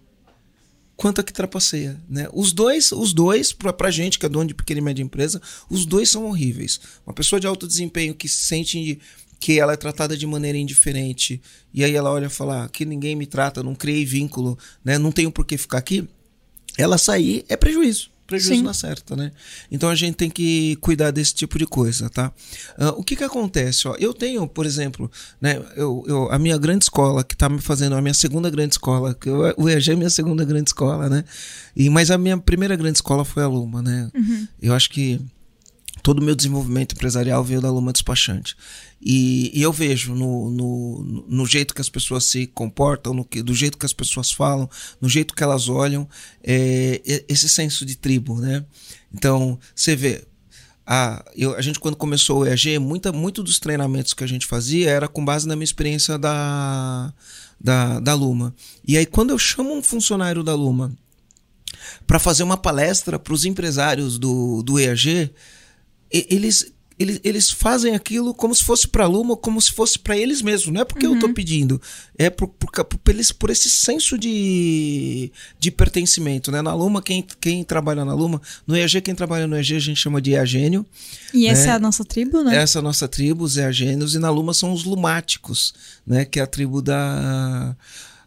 quanto 0.95 1.21
a 1.21 1.23
que 1.23 1.33
trapaceia, 1.33 1.99
né? 2.09 2.27
Os 2.33 2.53
dois, 2.53 2.91
os 2.91 3.13
dois 3.13 3.51
pra 3.51 3.91
gente 3.91 4.17
que 4.17 4.25
é 4.25 4.29
dono 4.29 4.47
de 4.47 4.53
pequena 4.53 4.79
e 4.79 4.83
média 4.83 5.03
empresa, 5.03 5.41
os 5.69 5.85
dois 5.85 6.09
são 6.09 6.25
horríveis. 6.25 6.79
Uma 7.05 7.13
pessoa 7.13 7.39
de 7.39 7.47
alto 7.47 7.67
desempenho 7.67 8.15
que 8.15 8.27
se 8.27 8.45
sente 8.45 8.99
que 9.39 9.59
ela 9.59 9.73
é 9.73 9.77
tratada 9.77 10.17
de 10.17 10.25
maneira 10.25 10.57
indiferente 10.57 11.41
e 11.73 11.83
aí 11.83 11.93
ela 11.93 12.11
olha 12.11 12.27
e 12.27 12.29
fala 12.29 12.63
ah, 12.63 12.69
que 12.69 12.85
ninguém 12.85 13.15
me 13.15 13.25
trata, 13.25 13.61
não 13.61 13.75
criei 13.75 14.05
vínculo, 14.05 14.57
né? 14.83 14.97
Não 14.97 15.11
tenho 15.11 15.31
por 15.31 15.45
que 15.45 15.57
ficar 15.57 15.77
aqui. 15.77 16.07
Ela 16.77 16.97
sair 16.97 17.45
é 17.47 17.55
prejuízo 17.55 18.14
prejuízo 18.27 18.59
Sim. 18.59 18.63
na 18.63 18.73
certa, 18.73 19.15
né? 19.15 19.31
Então 19.71 19.89
a 19.89 19.95
gente 19.95 20.15
tem 20.15 20.29
que 20.29 20.75
cuidar 20.77 21.11
desse 21.11 21.33
tipo 21.33 21.57
de 21.57 21.65
coisa, 21.65 22.09
tá? 22.09 22.31
Uh, 22.77 22.99
o 22.99 23.03
que 23.03 23.15
que 23.15 23.23
acontece? 23.23 23.87
Ó, 23.87 23.95
eu 23.99 24.13
tenho, 24.13 24.47
por 24.47 24.65
exemplo, 24.65 25.09
né, 25.39 25.61
eu, 25.75 26.03
eu, 26.07 26.31
a 26.31 26.39
minha 26.39 26.57
grande 26.57 26.85
escola, 26.85 27.23
que 27.23 27.35
está 27.35 27.47
me 27.47 27.61
fazendo 27.61 27.95
a 27.95 28.01
minha 28.01 28.13
segunda 28.13 28.49
grande 28.49 28.73
escola, 28.73 29.13
que 29.13 29.29
eu, 29.29 29.53
o 29.57 29.69
EAG 29.69 29.91
é 29.91 29.95
minha 29.95 30.09
segunda 30.09 30.43
grande 30.43 30.69
escola, 30.69 31.09
né? 31.09 31.23
E, 31.75 31.89
mas 31.89 32.09
a 32.09 32.17
minha 32.17 32.37
primeira 32.37 32.75
grande 32.75 32.97
escola 32.97 33.23
foi 33.23 33.43
a 33.43 33.47
Luma, 33.47 33.81
né? 33.81 34.09
Uhum. 34.15 34.47
Eu 34.61 34.73
acho 34.73 34.89
que 34.89 35.21
todo 36.01 36.19
o 36.19 36.23
meu 36.23 36.35
desenvolvimento 36.35 36.93
empresarial 36.93 37.43
veio 37.43 37.61
da 37.61 37.71
Luma 37.71 37.91
Despachante. 37.91 38.55
E, 39.01 39.51
e 39.53 39.61
eu 39.61 39.71
vejo 39.71 40.15
no, 40.15 40.49
no, 40.49 41.25
no, 41.27 41.45
jeito 41.45 41.75
que 41.75 41.81
as 41.81 41.89
pessoas 41.89 42.23
se 42.23 42.47
comportam, 42.47 43.13
no 43.13 43.23
que, 43.23 43.43
do 43.43 43.53
jeito 43.53 43.77
que 43.77 43.85
as 43.85 43.93
pessoas 43.93 44.31
falam, 44.31 44.69
no 44.99 45.07
jeito 45.07 45.35
que 45.35 45.43
elas 45.43 45.69
olham, 45.69 46.07
é, 46.43 47.23
esse 47.27 47.47
senso 47.47 47.85
de 47.85 47.95
tribo, 47.95 48.39
né? 48.39 48.65
Então, 49.13 49.59
você 49.75 49.95
vê, 49.95 50.25
a, 50.85 51.23
eu, 51.35 51.55
a 51.55 51.61
gente 51.61 51.79
quando 51.79 51.95
começou 51.95 52.41
o 52.41 52.47
EAG, 52.47 52.77
muita, 52.79 53.11
muito 53.11 53.41
dos 53.41 53.59
treinamentos 53.59 54.13
que 54.13 54.23
a 54.23 54.27
gente 54.27 54.45
fazia 54.45 54.89
era 54.89 55.07
com 55.07 55.25
base 55.25 55.47
na 55.47 55.55
minha 55.55 55.65
experiência 55.65 56.17
da, 56.17 57.13
da, 57.59 57.99
da 57.99 58.13
Luma. 58.13 58.55
E 58.87 58.97
aí, 58.97 59.05
quando 59.05 59.31
eu 59.31 59.37
chamo 59.37 59.73
um 59.73 59.81
funcionário 59.81 60.43
da 60.43 60.53
Luma 60.53 60.95
para 62.05 62.19
fazer 62.19 62.43
uma 62.43 62.57
palestra 62.57 63.17
para 63.17 63.33
os 63.33 63.45
empresários 63.45 64.17
do, 64.17 64.61
do 64.63 64.79
EAG, 64.79 65.31
eles 66.11 66.74
eles, 66.97 67.19
eles 67.23 67.51
fazem 67.51 67.93
aquilo 67.93 68.33
como 68.33 68.55
se 68.55 68.63
fosse 68.63 68.87
para 68.87 69.03
a 69.03 69.07
Luma, 69.07 69.35
como 69.35 69.61
se 69.61 69.71
fosse 69.71 69.99
para 69.99 70.17
eles 70.17 70.41
mesmos. 70.41 70.73
Não 70.73 70.81
é 70.81 70.85
porque 70.85 71.05
uhum. 71.05 71.13
eu 71.13 71.17
estou 71.17 71.33
pedindo, 71.33 71.81
é 72.17 72.29
por, 72.29 72.47
por, 72.47 72.71
por, 72.71 73.11
eles, 73.13 73.31
por 73.33 73.49
esse 73.49 73.69
senso 73.69 74.17
de, 74.17 75.29
de 75.59 75.71
pertencimento. 75.71 76.51
Né? 76.51 76.61
Na 76.61 76.73
Luma, 76.73 77.01
quem, 77.01 77.25
quem 77.41 77.63
trabalha 77.63 78.05
na 78.05 78.13
Luma, 78.13 78.41
no 78.65 78.77
EAG, 78.77 79.01
quem 79.01 79.13
trabalha 79.13 79.45
no 79.45 79.57
EAG 79.57 79.75
a 79.75 79.79
gente 79.79 79.99
chama 79.99 80.21
de 80.21 80.31
EAGênio. 80.31 80.85
E 81.33 81.43
né? 81.43 81.47
essa 81.47 81.69
é 81.69 81.71
a 81.71 81.79
nossa 81.79 82.05
tribo, 82.05 82.41
né? 82.43 82.55
Essa 82.55 82.77
é 82.77 82.79
a 82.79 82.83
nossa 82.83 83.07
tribo, 83.07 83.43
os 83.43 83.57
EAGênios, 83.57 84.15
e 84.15 84.19
na 84.19 84.29
Luma 84.29 84.53
são 84.53 84.71
os 84.71 84.85
lumáticos, 84.85 85.73
né? 86.07 86.23
que 86.23 86.39
é 86.39 86.43
a 86.43 86.47
tribo 86.47 86.81
da, 86.81 87.75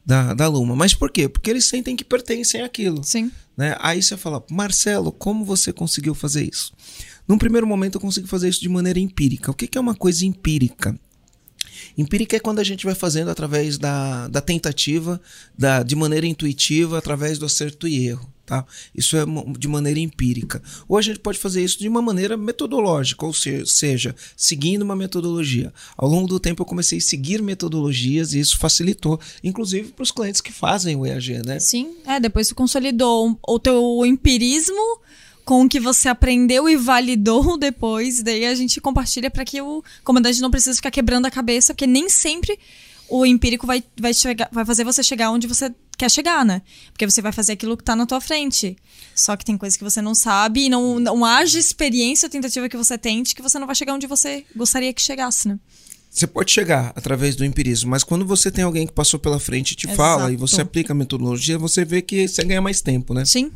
da, 0.04 0.34
da 0.34 0.46
Luma. 0.46 0.76
Mas 0.76 0.92
por 0.92 1.10
quê? 1.10 1.26
Porque 1.26 1.48
eles 1.48 1.64
sentem 1.64 1.96
que 1.96 2.04
pertencem 2.04 2.60
àquilo. 2.60 3.02
Sim. 3.02 3.30
Né? 3.58 3.76
Aí 3.80 4.00
você 4.00 4.16
fala, 4.16 4.40
Marcelo, 4.48 5.10
como 5.10 5.44
você 5.44 5.72
conseguiu 5.72 6.14
fazer 6.14 6.48
isso? 6.48 6.72
Num 7.26 7.36
primeiro 7.36 7.66
momento 7.66 7.96
eu 7.96 8.00
consigo 8.00 8.28
fazer 8.28 8.48
isso 8.48 8.60
de 8.60 8.68
maneira 8.68 9.00
empírica. 9.00 9.50
O 9.50 9.54
que, 9.54 9.66
que 9.66 9.76
é 9.76 9.80
uma 9.80 9.96
coisa 9.96 10.24
empírica? 10.24 10.96
Empírica 11.96 12.36
é 12.36 12.40
quando 12.40 12.60
a 12.60 12.64
gente 12.64 12.86
vai 12.86 12.94
fazendo 12.94 13.32
através 13.32 13.76
da, 13.76 14.28
da 14.28 14.40
tentativa, 14.40 15.20
da, 15.58 15.82
de 15.82 15.96
maneira 15.96 16.24
intuitiva, 16.24 16.96
através 16.96 17.36
do 17.36 17.46
acerto 17.46 17.88
e 17.88 18.06
erro. 18.06 18.32
Tá? 18.48 18.64
Isso 18.94 19.14
é 19.14 19.24
de 19.58 19.68
maneira 19.68 20.00
empírica. 20.00 20.62
Ou 20.88 20.96
a 20.96 21.02
gente 21.02 21.18
pode 21.18 21.38
fazer 21.38 21.62
isso 21.62 21.78
de 21.78 21.86
uma 21.86 22.00
maneira 22.00 22.34
metodológica, 22.34 23.26
ou 23.26 23.34
seja, 23.34 24.16
seguindo 24.34 24.80
uma 24.80 24.96
metodologia. 24.96 25.70
Ao 25.98 26.08
longo 26.08 26.26
do 26.26 26.40
tempo 26.40 26.62
eu 26.62 26.66
comecei 26.66 26.96
a 26.96 27.02
seguir 27.02 27.42
metodologias 27.42 28.32
e 28.32 28.40
isso 28.40 28.56
facilitou, 28.56 29.20
inclusive 29.44 29.92
para 29.92 30.02
os 30.02 30.10
clientes 30.10 30.40
que 30.40 30.50
fazem 30.50 30.96
o 30.96 31.04
EAG, 31.04 31.42
né? 31.44 31.60
Sim, 31.60 31.90
é, 32.06 32.18
depois 32.18 32.48
você 32.48 32.54
consolidou 32.54 33.38
o 33.46 33.58
teu 33.58 34.06
empirismo 34.06 34.98
com 35.44 35.66
o 35.66 35.68
que 35.68 35.78
você 35.78 36.08
aprendeu 36.08 36.70
e 36.70 36.74
validou 36.74 37.56
depois. 37.60 38.22
Daí 38.22 38.46
a 38.46 38.54
gente 38.54 38.80
compartilha 38.80 39.30
para 39.30 39.44
que 39.44 39.60
o 39.60 39.84
comandante 40.02 40.40
não 40.40 40.50
precise 40.50 40.76
ficar 40.76 40.90
quebrando 40.90 41.26
a 41.26 41.30
cabeça, 41.30 41.74
porque 41.74 41.86
nem 41.86 42.08
sempre 42.08 42.58
o 43.08 43.24
empírico 43.24 43.66
vai, 43.66 43.82
vai, 43.98 44.12
chegar, 44.12 44.48
vai 44.52 44.64
fazer 44.64 44.84
você 44.84 45.02
chegar 45.02 45.30
onde 45.30 45.46
você 45.46 45.72
quer 45.96 46.10
chegar, 46.10 46.44
né? 46.44 46.62
Porque 46.92 47.08
você 47.08 47.20
vai 47.20 47.32
fazer 47.32 47.52
aquilo 47.52 47.76
que 47.76 47.84
tá 47.84 47.96
na 47.96 48.06
tua 48.06 48.20
frente. 48.20 48.76
Só 49.14 49.36
que 49.36 49.44
tem 49.44 49.56
coisas 49.56 49.76
que 49.76 49.84
você 49.84 50.00
não 50.00 50.14
sabe 50.14 50.66
e 50.66 50.68
não, 50.68 51.00
não 51.00 51.24
haja 51.24 51.58
experiência 51.58 52.26
ou 52.26 52.30
tentativa 52.30 52.68
que 52.68 52.76
você 52.76 52.96
tente 52.96 53.34
que 53.34 53.42
você 53.42 53.58
não 53.58 53.66
vai 53.66 53.74
chegar 53.74 53.94
onde 53.94 54.06
você 54.06 54.44
gostaria 54.54 54.92
que 54.92 55.02
chegasse, 55.02 55.48
né? 55.48 55.58
Você 56.10 56.26
pode 56.26 56.50
chegar 56.50 56.92
através 56.96 57.36
do 57.36 57.44
empirismo, 57.44 57.90
mas 57.90 58.02
quando 58.02 58.24
você 58.24 58.50
tem 58.50 58.64
alguém 58.64 58.86
que 58.86 58.92
passou 58.92 59.20
pela 59.20 59.38
frente 59.38 59.72
e 59.72 59.76
te 59.76 59.86
Exato. 59.86 59.96
fala 59.96 60.32
e 60.32 60.36
você 60.36 60.60
aplica 60.62 60.92
a 60.92 60.96
metodologia, 60.96 61.58
você 61.58 61.84
vê 61.84 62.00
que 62.00 62.26
você 62.26 62.42
ganha 62.44 62.62
mais 62.62 62.80
tempo, 62.80 63.12
né? 63.12 63.24
Sim. 63.24 63.52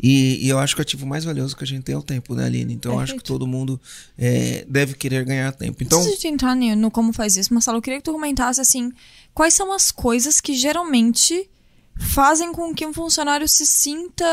E, 0.00 0.46
e, 0.46 0.48
eu 0.48 0.58
acho 0.58 0.74
que 0.74 0.80
o 0.80 0.82
ativo 0.82 1.06
mais 1.06 1.24
valioso 1.24 1.56
que 1.56 1.64
a 1.64 1.66
gente 1.66 1.82
tem 1.82 1.94
é 1.94 1.98
o 1.98 2.02
tempo, 2.02 2.34
né, 2.34 2.46
Aline? 2.46 2.74
Então 2.74 2.92
eu 2.92 3.00
acho 3.00 3.14
que 3.14 3.24
todo 3.24 3.46
mundo 3.46 3.80
é, 4.18 4.64
deve 4.68 4.94
querer 4.94 5.24
ganhar 5.24 5.52
tempo. 5.52 5.82
Então, 5.82 6.00
Antes 6.00 6.18
de 6.18 6.28
entrar 6.28 6.54
no 6.54 6.90
como 6.90 7.12
faz 7.12 7.36
isso, 7.36 7.52
Marcelo, 7.52 7.78
eu 7.78 7.82
queria 7.82 7.98
que 7.98 8.04
tu 8.04 8.12
comentasse 8.12 8.60
assim: 8.60 8.92
quais 9.34 9.54
são 9.54 9.72
as 9.72 9.90
coisas 9.90 10.40
que 10.40 10.54
geralmente 10.54 11.48
fazem 11.98 12.52
com 12.52 12.74
que 12.74 12.86
um 12.86 12.92
funcionário 12.92 13.48
se 13.48 13.66
sinta 13.66 14.24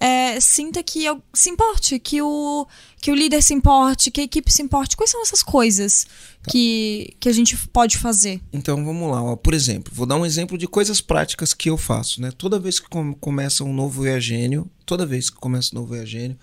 é, 0.00 0.38
sinta 0.40 0.82
que 0.82 1.04
eu, 1.04 1.22
se 1.34 1.50
importe, 1.50 1.98
que 1.98 2.22
o, 2.22 2.66
que 3.00 3.10
o 3.10 3.14
líder 3.14 3.42
se 3.42 3.52
importe, 3.52 4.10
que 4.10 4.20
a 4.20 4.24
equipe 4.24 4.52
se 4.52 4.62
importe. 4.62 4.96
Quais 4.96 5.10
são 5.10 5.22
essas 5.22 5.42
coisas 5.42 6.06
tá. 6.42 6.50
que, 6.50 7.14
que 7.18 7.28
a 7.28 7.32
gente 7.32 7.56
pode 7.68 7.98
fazer? 7.98 8.40
Então 8.52 8.84
vamos 8.84 9.10
lá. 9.10 9.22
Ó. 9.22 9.36
Por 9.36 9.54
exemplo, 9.54 9.92
vou 9.94 10.06
dar 10.06 10.16
um 10.16 10.26
exemplo 10.26 10.56
de 10.56 10.68
coisas 10.68 11.00
práticas 11.00 11.52
que 11.52 11.68
eu 11.68 11.76
faço. 11.76 12.20
Né? 12.20 12.30
Toda 12.30 12.58
vez 12.58 12.78
que 12.78 12.88
com, 12.88 13.12
começa 13.14 13.64
um 13.64 13.72
novo 13.72 14.06
EAGênio, 14.06 14.70
toda 14.86 15.04
vez 15.04 15.30
que 15.30 15.36
começa 15.36 15.70
um 15.74 15.80
novo 15.80 15.96
EAGênio, 15.96 16.38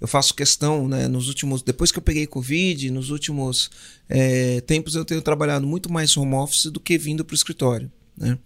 eu 0.00 0.08
faço 0.08 0.32
questão, 0.34 0.88
né, 0.88 1.06
nos 1.08 1.28
últimos, 1.28 1.62
depois 1.62 1.92
que 1.92 1.98
eu 1.98 2.02
peguei 2.02 2.26
Covid, 2.26 2.90
nos 2.90 3.10
últimos 3.10 3.70
é, 4.08 4.62
tempos 4.62 4.94
eu 4.94 5.04
tenho 5.04 5.20
trabalhado 5.20 5.66
muito 5.66 5.92
mais 5.92 6.16
home 6.16 6.34
office 6.34 6.66
do 6.66 6.80
que 6.80 6.96
vindo 6.96 7.22
para 7.22 7.34
o 7.34 7.36
escritório, 7.36 7.92
né? 8.16 8.38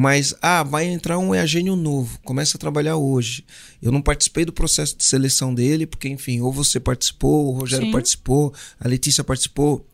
Mas, 0.00 0.32
ah, 0.40 0.62
vai 0.62 0.84
entrar 0.84 1.18
um 1.18 1.34
EAGênio 1.34 1.74
novo, 1.74 2.20
começa 2.20 2.56
a 2.56 2.60
trabalhar 2.60 2.94
hoje. 2.94 3.44
Eu 3.82 3.90
não 3.90 4.00
participei 4.00 4.44
do 4.44 4.52
processo 4.52 4.96
de 4.96 5.02
seleção 5.02 5.52
dele, 5.52 5.88
porque, 5.88 6.08
enfim, 6.08 6.40
ou 6.40 6.52
você 6.52 6.78
participou, 6.78 7.48
o 7.48 7.58
Rogério 7.58 7.86
Sim. 7.86 7.90
participou, 7.90 8.54
a 8.78 8.86
Letícia 8.86 9.24
participou, 9.24 9.84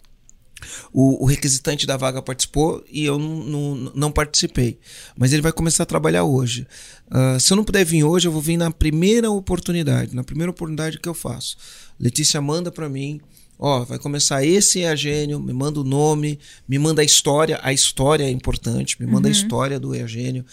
o, 0.92 1.25
o, 1.25 1.26
requisitante 1.26 1.87
da 1.87 1.96
vaga 1.96 2.20
participou 2.20 2.84
e 2.90 3.02
eu 3.02 3.18
não, 3.18 3.44
não, 3.46 3.92
não, 3.94 4.12
participei. 4.12 4.78
Mas 5.16 5.32
ele 5.32 5.40
vai 5.40 5.52
começar 5.52 5.84
a 5.84 5.87
trabalhar 5.87 6.25
hoje. 6.25 6.66
Uh, 7.06 7.40
se 7.40 7.50
eu 7.50 7.56
não 7.56 7.64
puder 7.64 7.82
vir 7.87 8.04
hoje, 8.04 8.28
eu 8.28 8.32
vou 8.32 8.42
vir 8.42 8.58
na 8.58 8.70
primeira 8.70 9.30
oportunidade, 9.30 10.14
na 10.14 10.23
primeira 10.23 10.50
oportunidade 10.50 10.99
que 10.99 11.08
eu 11.08 11.14
faço. 11.14 11.56
Letícia 11.99 12.42
manda 12.42 12.70
para 12.70 12.90
mim 12.90 13.23
Ó, 13.58 13.84
vai 13.84 13.99
começar 13.99 14.44
esse 14.44 14.82
é 14.82 14.88
a 14.88 14.96
gênio, 14.96 15.38
me 15.38 15.52
manda 15.52 15.80
o 15.80 15.84
nome, 15.84 16.38
me 16.68 16.78
manda 16.78 17.02
a 17.02 17.04
história, 17.04 17.58
a 17.62 17.73
história 17.73 18.25
é 18.25 18.30
importante, 18.30 19.00
me 19.00 19.06
manda 19.06 19.28
uhum. 19.28 19.34
a 19.34 19.37
história 19.37 19.80
do 19.80 19.94
Eugênio, 19.94 20.44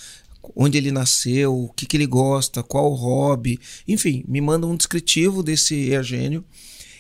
onde 0.55 0.77
ele 0.77 0.91
nasceu, 0.91 1.55
o 1.55 1.69
que, 1.69 1.85
que 1.85 1.97
ele 1.97 2.05
gosta, 2.05 2.63
qual 2.63 2.91
o 2.91 2.95
hobby, 2.95 3.59
enfim, 3.87 4.23
me 4.27 4.39
manda 4.39 4.67
um 4.67 4.75
descritivo 4.75 5.41
desse 5.41 5.89
Eugênio. 5.89 6.43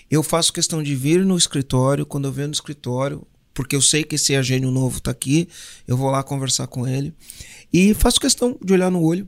Eu 0.09 0.23
faço 0.23 0.51
questão 0.51 0.83
de 0.83 0.95
vir 0.95 1.23
no 1.23 1.37
escritório, 1.37 2.05
quando 2.05 2.25
eu 2.25 2.31
venho 2.31 2.49
no 2.49 2.53
escritório, 2.53 3.25
porque 3.53 3.75
eu 3.75 3.81
sei 3.81 4.03
que 4.03 4.15
esse 4.15 4.33
Eugênio 4.33 4.71
novo 4.71 4.97
está 4.97 5.11
aqui, 5.11 5.47
eu 5.87 5.95
vou 5.95 6.09
lá 6.09 6.23
conversar 6.23 6.67
com 6.67 6.87
ele. 6.87 7.13
E 7.71 7.93
faço 7.93 8.19
questão 8.19 8.57
de 8.63 8.73
olhar 8.73 8.91
no 8.91 9.01
olho, 9.01 9.27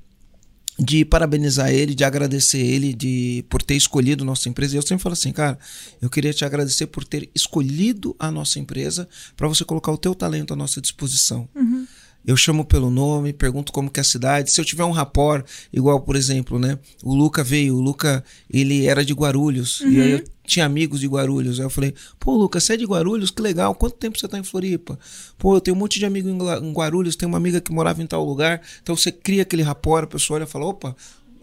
de 0.78 1.06
parabenizar 1.06 1.72
ele, 1.72 1.94
de 1.94 2.04
agradecer 2.04 2.60
ele 2.60 2.94
de 2.94 3.46
por 3.50 3.62
ter 3.62 3.76
escolhido 3.76 4.26
nossa 4.26 4.50
empresa. 4.50 4.76
E 4.76 4.78
eu 4.78 4.82
sempre 4.82 5.04
falo 5.04 5.14
assim, 5.14 5.32
cara, 5.32 5.58
eu 6.02 6.10
queria 6.10 6.34
te 6.34 6.44
agradecer 6.44 6.88
por 6.88 7.04
ter 7.04 7.30
escolhido 7.36 8.16
a 8.18 8.32
nossa 8.32 8.60
empresa 8.60 9.08
para 9.38 9.48
você 9.48 9.64
colocar 9.64 9.92
o 9.92 9.98
teu 9.98 10.16
talento 10.16 10.54
à 10.54 10.56
nossa 10.56 10.82
disposição. 10.82 11.48
Uhum. 11.56 11.83
Eu 12.26 12.38
chamo 12.38 12.64
pelo 12.64 12.90
nome, 12.90 13.34
pergunto 13.34 13.74
como 13.74 13.90
que 13.90 14.00
é 14.00 14.02
a 14.02 14.04
cidade. 14.04 14.52
Se 14.52 14.60
eu 14.60 14.66
tiver 14.66 14.86
um 14.86 14.92
rapor, 14.92 15.44
igual, 15.72 16.00
por 16.02 16.16
exemplo, 16.16 16.58
né? 16.58 16.80
O 17.04 17.14
Luca 17.14 17.44
veio, 17.44 17.76
o 17.76 17.82
Luca, 17.82 18.24
ele 18.50 18.86
era 18.86 19.04
de 19.04 19.14
Guarulhos. 19.14 19.82
Uhum. 19.82 19.92
E 19.92 20.02
aí 20.02 20.12
eu 20.12 20.24
tinha 20.46 20.66
amigos 20.66 21.02
de 21.02 21.08
Guarulhos. 21.08 21.60
Aí 21.60 21.66
eu 21.66 21.70
falei, 21.70 21.94
pô, 22.20 22.36
Lucas, 22.36 22.64
você 22.64 22.74
é 22.74 22.78
de 22.78 22.86
Guarulhos? 22.86 23.30
Que 23.30 23.42
legal. 23.42 23.76
Quanto 23.76 23.96
tempo 23.98 24.18
você 24.18 24.28
tá 24.28 24.40
em 24.40 24.44
Floripa? 24.44 24.98
Pô, 25.38 25.56
eu 25.56 25.62
tenho 25.62 25.76
um 25.76 25.80
monte 25.80 26.00
de 26.00 26.06
amigo 26.06 26.30
em 26.30 26.74
Guarulhos, 26.74 27.16
tem 27.16 27.28
uma 27.28 27.38
amiga 27.38 27.60
que 27.60 27.72
morava 27.74 28.02
em 28.02 28.08
tal 28.08 28.24
lugar. 28.24 28.62
Então 28.82 28.96
você 28.96 29.12
cria 29.12 29.42
aquele 29.42 29.64
rapport, 29.64 30.06
a 30.06 30.08
pessoa 30.08 30.38
olha 30.38 30.46
e 30.46 30.48
fala, 30.48 30.66
opa, 30.66 30.96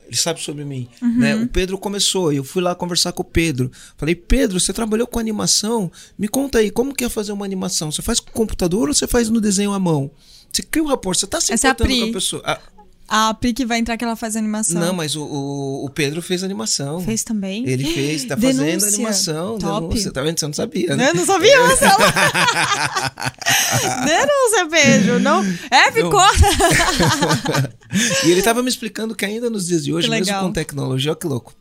ele 0.06 0.16
sabe 0.16 0.40
sobre 0.40 0.64
mim. 0.64 0.88
Uhum. 1.00 1.18
Né? 1.18 1.36
O 1.36 1.46
Pedro 1.46 1.78
começou, 1.78 2.32
eu 2.32 2.42
fui 2.42 2.60
lá 2.60 2.74
conversar 2.74 3.12
com 3.12 3.22
o 3.22 3.24
Pedro. 3.24 3.70
Falei, 3.96 4.14
Pedro, 4.14 4.58
você 4.58 4.72
trabalhou 4.72 5.06
com 5.06 5.20
animação? 5.20 5.90
Me 6.18 6.26
conta 6.26 6.58
aí, 6.58 6.70
como 6.70 6.94
que 6.94 7.04
é 7.04 7.08
fazer 7.08 7.32
uma 7.32 7.44
animação? 7.44 7.92
Você 7.92 8.02
faz 8.02 8.18
com 8.18 8.32
computador 8.32 8.88
ou 8.88 8.94
você 8.94 9.06
faz 9.06 9.28
no 9.28 9.40
desenho 9.40 9.72
à 9.72 9.78
mão? 9.78 10.10
Você 10.52 10.62
cria 10.62 10.82
um 10.82 10.86
rapport, 10.86 11.18
você 11.18 11.26
tá 11.26 11.40
se 11.40 11.52
Essa 11.52 11.68
importando 11.68 11.92
é 11.92 11.96
a 11.96 12.00
com 12.00 12.10
a 12.10 12.12
pessoa. 12.12 12.42
A, 12.44 13.28
a 13.28 13.34
Pri 13.34 13.52
que 13.52 13.66
vai 13.66 13.78
entrar 13.78 13.96
que 13.96 14.04
ela 14.04 14.14
faz 14.14 14.36
animação. 14.36 14.80
Não, 14.80 14.92
mas 14.92 15.16
o, 15.16 15.24
o, 15.24 15.84
o 15.84 15.90
Pedro 15.90 16.22
fez 16.22 16.44
animação. 16.44 17.00
Fez 17.00 17.24
também? 17.24 17.68
Ele 17.68 17.84
fez, 17.84 18.24
tá 18.24 18.34
denúncia. 18.36 18.64
fazendo 18.64 18.94
animação. 18.94 19.58
Top. 19.58 19.88
Denúncia. 19.88 20.12
Tá 20.12 20.22
vendo? 20.22 20.38
Você 20.38 20.46
não 20.46 20.54
sabia, 20.54 20.96
né? 20.96 21.10
Eu 21.10 21.14
não 21.14 21.26
sabia, 21.26 21.58
Marcelo. 21.66 21.98
denúncia, 24.06 24.66
Pedro. 24.70 25.20
Não. 25.20 25.44
É, 25.70 25.90
ficou. 25.90 26.22
e 28.24 28.30
ele 28.30 28.42
tava 28.42 28.62
me 28.62 28.68
explicando 28.68 29.14
que 29.14 29.24
ainda 29.24 29.50
nos 29.50 29.66
dias 29.66 29.84
de 29.84 29.92
hoje, 29.92 30.08
mesmo 30.08 30.38
com 30.38 30.52
tecnologia, 30.52 31.10
olha 31.10 31.18
que 31.18 31.26
louco. 31.26 31.52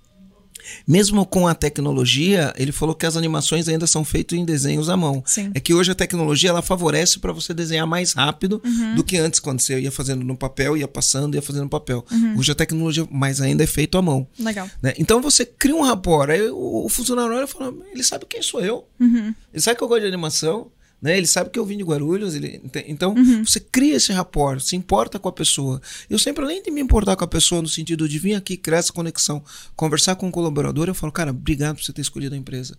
Mesmo 0.87 1.25
com 1.25 1.47
a 1.47 1.55
tecnologia, 1.55 2.53
ele 2.57 2.71
falou 2.71 2.95
que 2.95 3.05
as 3.05 3.15
animações 3.15 3.67
ainda 3.67 3.87
são 3.87 4.03
feitas 4.03 4.37
em 4.37 4.45
desenhos 4.45 4.89
à 4.89 4.97
mão. 4.97 5.23
Sim. 5.25 5.51
É 5.53 5.59
que 5.59 5.73
hoje 5.73 5.91
a 5.91 5.95
tecnologia 5.95 6.49
ela 6.49 6.61
favorece 6.61 7.19
para 7.19 7.31
você 7.31 7.53
desenhar 7.53 7.87
mais 7.87 8.13
rápido 8.13 8.61
uhum. 8.63 8.95
do 8.95 9.03
que 9.03 9.17
antes, 9.17 9.39
quando 9.39 9.59
você 9.59 9.79
ia 9.79 9.91
fazendo 9.91 10.23
no 10.23 10.35
papel, 10.35 10.77
ia 10.77 10.87
passando, 10.87 11.35
ia 11.35 11.41
fazendo 11.41 11.63
no 11.63 11.69
papel. 11.69 12.05
Uhum. 12.11 12.37
Hoje 12.37 12.51
a 12.51 12.55
tecnologia 12.55 13.07
mais 13.11 13.41
ainda 13.41 13.63
é 13.63 13.67
feito 13.67 13.97
à 13.97 14.01
mão. 14.01 14.27
Legal. 14.39 14.69
Né? 14.81 14.93
Então 14.97 15.21
você 15.21 15.45
cria 15.45 15.75
um 15.75 15.81
rapport. 15.81 16.29
Aí 16.29 16.49
o, 16.49 16.85
o 16.85 16.89
funcionário 16.89 17.35
olha 17.35 17.43
e 17.43 17.47
fala: 17.47 17.73
ele 17.91 18.03
sabe 18.03 18.25
quem 18.27 18.41
sou 18.41 18.61
eu. 18.61 18.87
Uhum. 18.99 19.33
Ele 19.53 19.61
sabe 19.61 19.77
que 19.77 19.83
eu 19.83 19.87
gosto 19.87 20.01
de 20.01 20.07
animação. 20.07 20.71
Né? 21.01 21.17
Ele 21.17 21.27
sabe 21.27 21.49
que 21.49 21.57
eu 21.57 21.65
vim 21.65 21.77
de 21.77 21.83
Guarulhos, 21.83 22.35
ele, 22.35 22.61
então 22.85 23.13
uhum. 23.13 23.45
você 23.45 23.59
cria 23.59 23.95
esse 23.95 24.11
rapport, 24.11 24.59
se 24.59 24.75
importa 24.75 25.17
com 25.17 25.29
a 25.29 25.31
pessoa. 25.31 25.81
Eu 26.09 26.19
sempre, 26.19 26.43
além 26.43 26.61
de 26.61 26.69
me 26.71 26.81
importar 26.81 27.15
com 27.15 27.23
a 27.23 27.27
pessoa, 27.27 27.61
no 27.61 27.69
sentido 27.69 28.07
de 28.07 28.19
vir 28.19 28.35
aqui, 28.35 28.57
criar 28.57 28.79
essa 28.79 28.91
conexão, 28.91 29.41
conversar 29.75 30.15
com 30.15 30.25
o 30.25 30.29
um 30.29 30.31
colaborador, 30.31 30.87
eu 30.87 30.95
falo, 30.95 31.11
cara, 31.11 31.31
obrigado 31.31 31.77
por 31.77 31.83
você 31.83 31.93
ter 31.93 32.01
escolhido 32.01 32.35
a 32.35 32.37
empresa. 32.37 32.77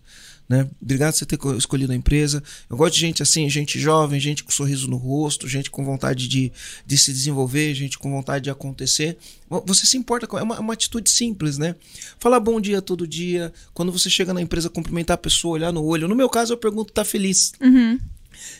Né? 0.51 0.67
Obrigado 0.81 1.13
por 1.13 1.19
você 1.19 1.25
ter 1.25 1.39
escolhido 1.57 1.93
a 1.93 1.95
empresa. 1.95 2.43
Eu 2.69 2.75
gosto 2.75 2.95
de 2.95 2.99
gente 2.99 3.23
assim, 3.23 3.49
gente 3.49 3.79
jovem, 3.79 4.19
gente 4.19 4.43
com 4.43 4.51
sorriso 4.51 4.85
no 4.85 4.97
rosto, 4.97 5.47
gente 5.47 5.71
com 5.71 5.81
vontade 5.81 6.27
de, 6.27 6.51
de 6.85 6.97
se 6.97 7.13
desenvolver, 7.13 7.73
gente 7.73 7.97
com 7.97 8.11
vontade 8.11 8.43
de 8.43 8.49
acontecer. 8.49 9.17
Você 9.65 9.85
se 9.85 9.95
importa 9.95 10.27
com. 10.27 10.37
É 10.37 10.43
uma, 10.43 10.57
é 10.57 10.59
uma 10.59 10.73
atitude 10.73 11.09
simples, 11.09 11.57
né? 11.57 11.73
Falar 12.19 12.41
bom 12.41 12.59
dia 12.59 12.81
todo 12.81 13.07
dia. 13.07 13.53
Quando 13.73 13.93
você 13.93 14.09
chega 14.09 14.33
na 14.33 14.41
empresa, 14.41 14.69
cumprimentar 14.69 15.15
a 15.15 15.17
pessoa, 15.17 15.53
olhar 15.53 15.71
no 15.71 15.85
olho. 15.85 16.05
No 16.05 16.15
meu 16.17 16.27
caso, 16.27 16.51
eu 16.51 16.57
pergunto, 16.57 16.91
tá 16.91 17.05
feliz? 17.05 17.53
Uhum. 17.61 17.97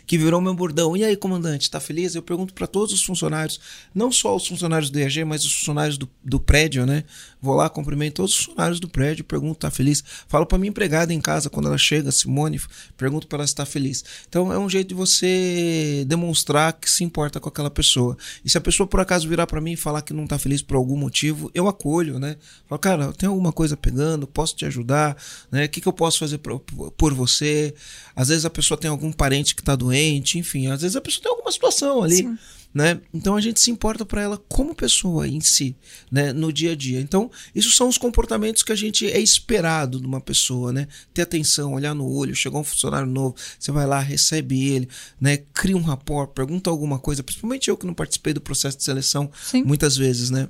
que 0.07 0.17
virou 0.17 0.39
meu 0.39 0.53
bordão. 0.53 0.95
E 0.95 1.03
aí, 1.03 1.17
comandante, 1.17 1.69
tá 1.69 1.81
feliz? 1.81 2.15
Eu 2.15 2.21
pergunto 2.21 2.53
para 2.53 2.67
todos 2.67 2.93
os 2.93 3.03
funcionários, 3.03 3.59
não 3.93 4.13
só 4.13 4.33
os 4.33 4.47
funcionários 4.47 4.89
do 4.89 4.97
EAG, 4.97 5.25
mas 5.25 5.43
os 5.43 5.53
funcionários 5.53 5.97
do, 5.97 6.09
do 6.23 6.39
prédio, 6.39 6.85
né? 6.85 7.03
Vou 7.41 7.55
lá, 7.55 7.67
cumprimento 7.69 8.15
todos 8.15 8.33
os 8.33 8.45
funcionários 8.45 8.79
do 8.79 8.87
prédio, 8.87 9.23
pergunto, 9.23 9.61
tá 9.61 9.71
feliz? 9.71 10.03
Falo 10.27 10.45
para 10.45 10.59
minha 10.59 10.69
empregada 10.69 11.11
em 11.11 11.19
casa, 11.19 11.49
quando 11.49 11.67
ela 11.67 11.77
chega, 11.77 12.11
Simone, 12.11 12.61
pergunto 12.95 13.25
para 13.25 13.39
ela 13.39 13.47
se 13.47 13.55
tá 13.55 13.65
feliz. 13.65 14.03
Então, 14.29 14.53
é 14.53 14.59
um 14.59 14.69
jeito 14.69 14.89
de 14.89 14.93
você 14.93 16.05
demonstrar 16.07 16.73
que 16.73 16.87
se 16.87 17.03
importa 17.03 17.39
com 17.39 17.49
aquela 17.49 17.71
pessoa. 17.71 18.15
E 18.45 18.49
se 18.49 18.59
a 18.59 18.61
pessoa, 18.61 18.85
por 18.85 18.99
acaso, 18.99 19.27
virar 19.27 19.47
para 19.47 19.59
mim 19.59 19.71
e 19.71 19.75
falar 19.75 20.03
que 20.03 20.13
não 20.13 20.27
tá 20.27 20.37
feliz 20.37 20.61
por 20.61 20.75
algum 20.75 20.95
motivo, 20.95 21.49
eu 21.55 21.67
acolho, 21.67 22.19
né? 22.19 22.37
Falo, 22.67 22.79
cara, 22.79 23.13
tem 23.13 23.27
alguma 23.27 23.51
coisa 23.51 23.75
pegando, 23.75 24.27
posso 24.27 24.55
te 24.55 24.65
ajudar, 24.65 25.17
né? 25.51 25.65
O 25.65 25.69
que, 25.69 25.81
que 25.81 25.87
eu 25.87 25.93
posso 25.93 26.19
fazer 26.19 26.37
por, 26.37 26.59
por 26.59 27.13
você? 27.13 27.73
Às 28.15 28.27
vezes 28.27 28.45
a 28.45 28.51
pessoa 28.51 28.77
tem 28.77 28.91
algum 28.91 29.11
parente 29.11 29.55
que 29.55 29.63
tá 29.63 29.75
doente, 29.75 30.37
enfim, 30.37 30.67
às 30.67 30.81
vezes 30.81 30.95
a 30.95 31.01
pessoa 31.01 31.23
tem 31.23 31.31
alguma 31.31 31.51
situação 31.51 32.03
ali. 32.03 32.17
Sim 32.17 32.37
né? 32.73 32.99
Então 33.13 33.35
a 33.35 33.41
gente 33.41 33.59
se 33.59 33.69
importa 33.69 34.05
para 34.05 34.21
ela 34.21 34.37
como 34.47 34.73
pessoa 34.73 35.27
em 35.27 35.41
si, 35.41 35.75
né? 36.11 36.31
No 36.31 36.51
dia 36.51 36.71
a 36.71 36.75
dia. 36.75 36.99
Então, 36.99 37.29
isso 37.53 37.71
são 37.71 37.87
os 37.87 37.97
comportamentos 37.97 38.63
que 38.63 38.71
a 38.71 38.75
gente 38.75 39.09
é 39.09 39.19
esperado 39.19 39.99
de 39.99 40.07
uma 40.07 40.21
pessoa, 40.21 40.71
né? 40.71 40.87
Ter 41.13 41.23
atenção, 41.23 41.73
olhar 41.73 41.93
no 41.93 42.09
olho, 42.09 42.35
chegou 42.35 42.61
um 42.61 42.63
funcionário 42.63 43.07
novo, 43.07 43.35
você 43.59 43.71
vai 43.71 43.85
lá, 43.85 43.99
recebe 43.99 44.69
ele, 44.69 44.89
né? 45.19 45.37
Cria 45.53 45.75
um 45.75 45.81
rapport, 45.81 46.31
pergunta 46.31 46.69
alguma 46.69 46.99
coisa, 46.99 47.23
principalmente 47.23 47.69
eu 47.69 47.77
que 47.77 47.85
não 47.85 47.93
participei 47.93 48.33
do 48.33 48.41
processo 48.41 48.77
de 48.77 48.83
seleção 48.83 49.29
Sim. 49.43 49.63
muitas 49.63 49.97
vezes, 49.97 50.29
né? 50.29 50.47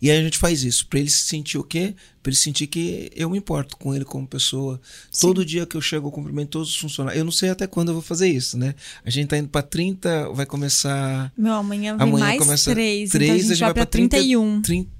E 0.00 0.10
aí 0.10 0.18
a 0.18 0.22
gente 0.22 0.38
faz 0.38 0.62
isso, 0.64 0.86
para 0.86 0.98
ele 0.98 1.10
se 1.10 1.24
sentir 1.24 1.58
o 1.58 1.64
quê? 1.64 1.94
Para 2.22 2.30
ele 2.30 2.36
sentir 2.36 2.66
que 2.66 3.10
eu 3.14 3.30
me 3.30 3.38
importo 3.38 3.76
com 3.76 3.94
ele 3.94 4.04
como 4.04 4.26
pessoa. 4.26 4.80
Sim. 5.10 5.26
Todo 5.28 5.44
dia 5.44 5.66
que 5.66 5.76
eu 5.76 5.80
chego, 5.80 6.08
eu 6.08 6.12
cumprimento 6.12 6.50
todos 6.50 6.70
os 6.70 6.76
funcionários. 6.76 7.18
Eu 7.18 7.24
não 7.24 7.32
sei 7.32 7.50
até 7.50 7.66
quando 7.66 7.88
eu 7.88 7.94
vou 7.94 8.02
fazer 8.02 8.28
isso, 8.28 8.58
né? 8.58 8.74
A 9.04 9.10
gente 9.10 9.28
tá 9.28 9.38
indo 9.38 9.48
para 9.48 9.62
30, 9.62 10.30
vai 10.30 10.46
começar. 10.46 11.32
Meu, 11.36 11.54
amanhã 11.54 11.96
amanhã 11.98 12.26
mais 12.26 12.38
começa 12.38 12.72
3, 12.72 13.10
3 13.10 13.24
então 13.24 13.34
a 13.34 13.38
gente, 13.38 13.44
a 13.44 13.54
gente 13.54 13.60
vai, 13.60 13.68
vai 13.68 13.74
para 13.74 13.86
31. 13.86 14.62
30, 14.62 14.90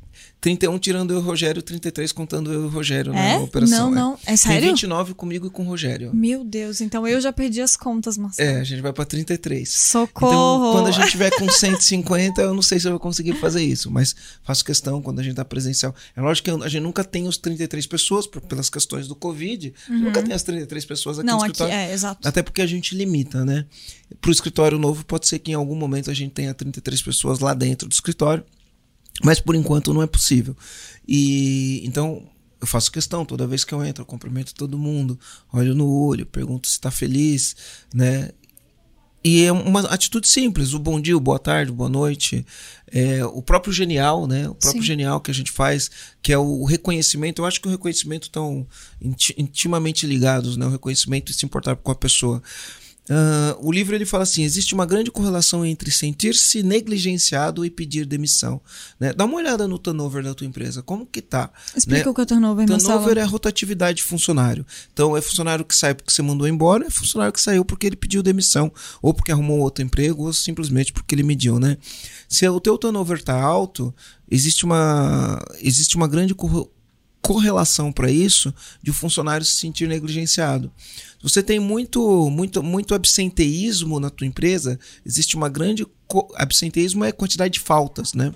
31 0.47 0.79
tirando 0.79 1.11
eu 1.11 1.17
e 1.17 1.21
o 1.21 1.23
Rogério, 1.23 1.61
33 1.61 2.13
contando 2.13 2.53
eu 2.53 2.63
e 2.63 2.67
o 2.67 2.69
Rogério 2.69 3.13
é? 3.13 3.33
na 3.33 3.41
operação. 3.41 3.91
Não, 3.91 4.13
não. 4.13 4.19
É, 4.25 4.35
é 4.35 4.37
sério? 4.37 4.61
Tem 4.61 4.71
29 4.71 5.13
comigo 5.15 5.49
e 5.49 5.51
com 5.51 5.65
o 5.65 5.67
Rogério. 5.67 6.15
Meu 6.15 6.45
Deus, 6.45 6.81
então 6.81 7.05
eu 7.05 7.21
já 7.21 7.33
perdi 7.33 7.61
as 7.61 7.77
contas, 7.77 8.17
Marcelo. 8.17 8.49
É, 8.49 8.61
a 8.61 8.63
gente 8.63 8.81
vai 8.81 8.93
pra 8.93 9.05
33. 9.05 9.69
Socorro! 9.69 10.29
Então, 10.29 10.73
quando 10.73 10.87
a 10.87 10.91
gente 10.93 11.11
tiver 11.11 11.31
com 11.37 11.51
150, 11.51 12.41
eu 12.43 12.55
não 12.55 12.63
sei 12.63 12.79
se 12.79 12.87
eu 12.87 12.93
vou 12.93 13.01
conseguir 13.01 13.33
fazer 13.35 13.65
isso, 13.65 13.91
mas 13.91 14.15
faço 14.45 14.65
questão 14.65 15.03
quando 15.03 15.19
a 15.19 15.23
gente 15.25 15.35
tá 15.35 15.45
presencial. 15.45 15.93
É 16.15 16.21
lógico 16.21 16.45
que 16.45 16.65
a 16.65 16.69
gente 16.69 16.83
nunca 16.83 17.03
tem 17.03 17.27
os 17.27 17.37
33 17.39 17.85
pessoas, 17.89 18.29
por, 18.29 18.41
pelas 18.41 18.71
questões 18.71 19.09
do 19.09 19.17
Covid. 19.17 19.75
Uhum. 19.89 19.99
Nunca 19.99 20.23
tem 20.23 20.33
as 20.33 20.45
33 20.45 20.85
pessoas 20.85 21.19
aqui 21.19 21.27
não, 21.27 21.39
no 21.39 21.47
escritório. 21.47 21.75
Aqui, 21.75 21.91
é, 21.91 21.93
exato. 21.93 22.29
Até 22.29 22.41
porque 22.41 22.63
a 22.63 22.67
gente 22.67 22.95
limita, 22.95 23.45
né? 23.45 23.67
Pro 24.21 24.31
escritório 24.31 24.79
novo, 24.79 25.05
pode 25.05 25.27
ser 25.27 25.41
que 25.41 25.51
em 25.51 25.55
algum 25.55 25.75
momento 25.75 26.09
a 26.09 26.15
gente 26.15 26.31
tenha 26.31 26.55
33 26.55 27.03
pessoas 27.03 27.41
lá 27.41 27.53
dentro 27.53 27.89
do 27.89 27.93
escritório. 27.93 28.45
Mas 29.23 29.41
por 29.41 29.55
enquanto 29.55 29.95
não 29.95 30.03
é 30.03 30.07
possível. 30.07 30.57
E 31.07 31.83
então 31.85 32.23
eu 32.61 32.67
faço 32.67 32.91
questão, 32.91 33.25
toda 33.25 33.47
vez 33.47 33.65
que 33.65 33.73
eu 33.73 33.85
entro, 33.85 34.03
eu 34.03 34.07
cumprimento 34.07 34.55
todo 34.55 34.79
mundo, 34.79 35.19
olho 35.53 35.75
no 35.75 35.89
olho, 35.89 36.27
pergunto 36.27 36.67
se 36.67 36.75
está 36.75 36.91
feliz, 36.91 37.55
né? 37.95 38.31
E 39.23 39.43
é 39.43 39.51
uma 39.51 39.81
atitude 39.89 40.29
simples, 40.29 40.73
o 40.73 40.79
bom 40.79 41.01
dia, 41.01 41.17
o 41.17 41.21
boa 41.21 41.39
tarde, 41.39 41.73
boa 41.73 41.89
noite, 41.89 42.47
é, 42.87 43.25
o 43.25 43.43
próprio 43.43 43.73
genial, 43.73 44.25
né? 44.25 44.49
O 44.49 44.55
próprio 44.55 44.83
Sim. 44.83 44.87
genial 44.87 45.21
que 45.21 45.33
a 45.33 45.35
gente 45.35 45.51
faz, 45.51 45.91
que 46.23 46.33
é 46.33 46.39
o 46.39 46.65
reconhecimento. 46.65 47.43
Eu 47.43 47.47
acho 47.47 47.61
que 47.61 47.67
o 47.67 47.71
reconhecimento 47.71 48.29
estão 48.29 48.65
intimamente 49.37 50.07
ligados, 50.07 50.57
né? 50.57 50.65
O 50.65 50.71
reconhecimento 50.71 51.33
e 51.33 51.35
se 51.35 51.45
importar 51.45 51.75
com 51.75 51.91
a 51.91 51.95
pessoa. 51.97 52.41
Uh, 53.09 53.55
o 53.67 53.71
livro 53.71 53.95
ele 53.95 54.05
fala 54.05 54.25
assim: 54.25 54.43
existe 54.43 54.75
uma 54.75 54.85
grande 54.85 55.11
correlação 55.11 55.65
entre 55.65 55.91
sentir-se 55.91 56.63
negligenciado 56.63 57.65
e 57.65 57.71
pedir 57.71 58.05
demissão. 58.05 58.61
Né? 58.99 59.13
Dá 59.13 59.25
uma 59.25 59.37
olhada 59.37 59.69
no 59.69 59.79
turnover 59.79 60.25
da 60.25 60.35
tua 60.35 60.47
empresa, 60.47 60.83
como 60.83 61.07
que 61.07 61.23
tá? 61.23 61.51
Explica 61.77 62.05
né? 62.05 62.11
o 62.11 62.15
que 62.15 62.21
é 62.21 62.25
turnover, 62.25 62.67
Turnover 62.67 63.19
é 63.19 63.23
a 63.23 63.27
rotatividade 63.27 63.99
de 63.99 64.03
funcionário. 64.03 64.67
Então 64.93 65.17
é 65.17 65.21
funcionário 65.21 65.65
que 65.65 65.77
sai 65.77 65.95
porque 65.95 66.13
você 66.13 66.21
mandou 66.21 66.49
embora, 66.49 66.87
é 66.87 66.91
funcionário 66.91 67.33
que 67.33 67.41
saiu 67.41 67.65
porque 67.65 67.87
ele 67.87 67.97
pediu 67.97 68.23
demissão, 68.23 68.73
ou 69.01 69.15
porque 69.15 69.31
arrumou 69.31 69.61
outro 69.61 69.85
emprego, 69.85 70.25
ou 70.25 70.33
simplesmente 70.33 70.93
porque 70.93 71.15
ele 71.15 71.23
mediu, 71.23 71.61
né? 71.61 71.79
Se 72.29 72.49
o 72.49 72.61
teu 72.61 72.77
turnover 72.77 73.23
tá 73.23 73.41
alto, 73.41 73.95
existe 74.29 74.65
uma 74.65 75.41
existe 75.61 75.97
uma 75.97 76.09
grande 76.09 76.35
correlação 77.21 77.93
para 77.93 78.11
isso 78.11 78.55
de 78.83 78.91
o 78.91 78.95
funcionário 78.95 79.45
se 79.45 79.55
sentir 79.55 79.89
negligenciado. 79.89 80.71
Você 81.23 81.43
tem 81.43 81.59
muito, 81.59 82.31
muito, 82.31 82.63
muito 82.63 82.95
absenteísmo 82.95 83.99
na 83.99 84.11
tua 84.11 84.27
empresa, 84.27 84.79
existe 85.05 85.37
uma 85.37 85.49
grande 85.49 85.87
absenteísmo 86.37 87.05
é 87.05 87.11
quantidade 87.11 87.55
de 87.55 87.61
faltas, 87.61 88.15
né? 88.15 88.33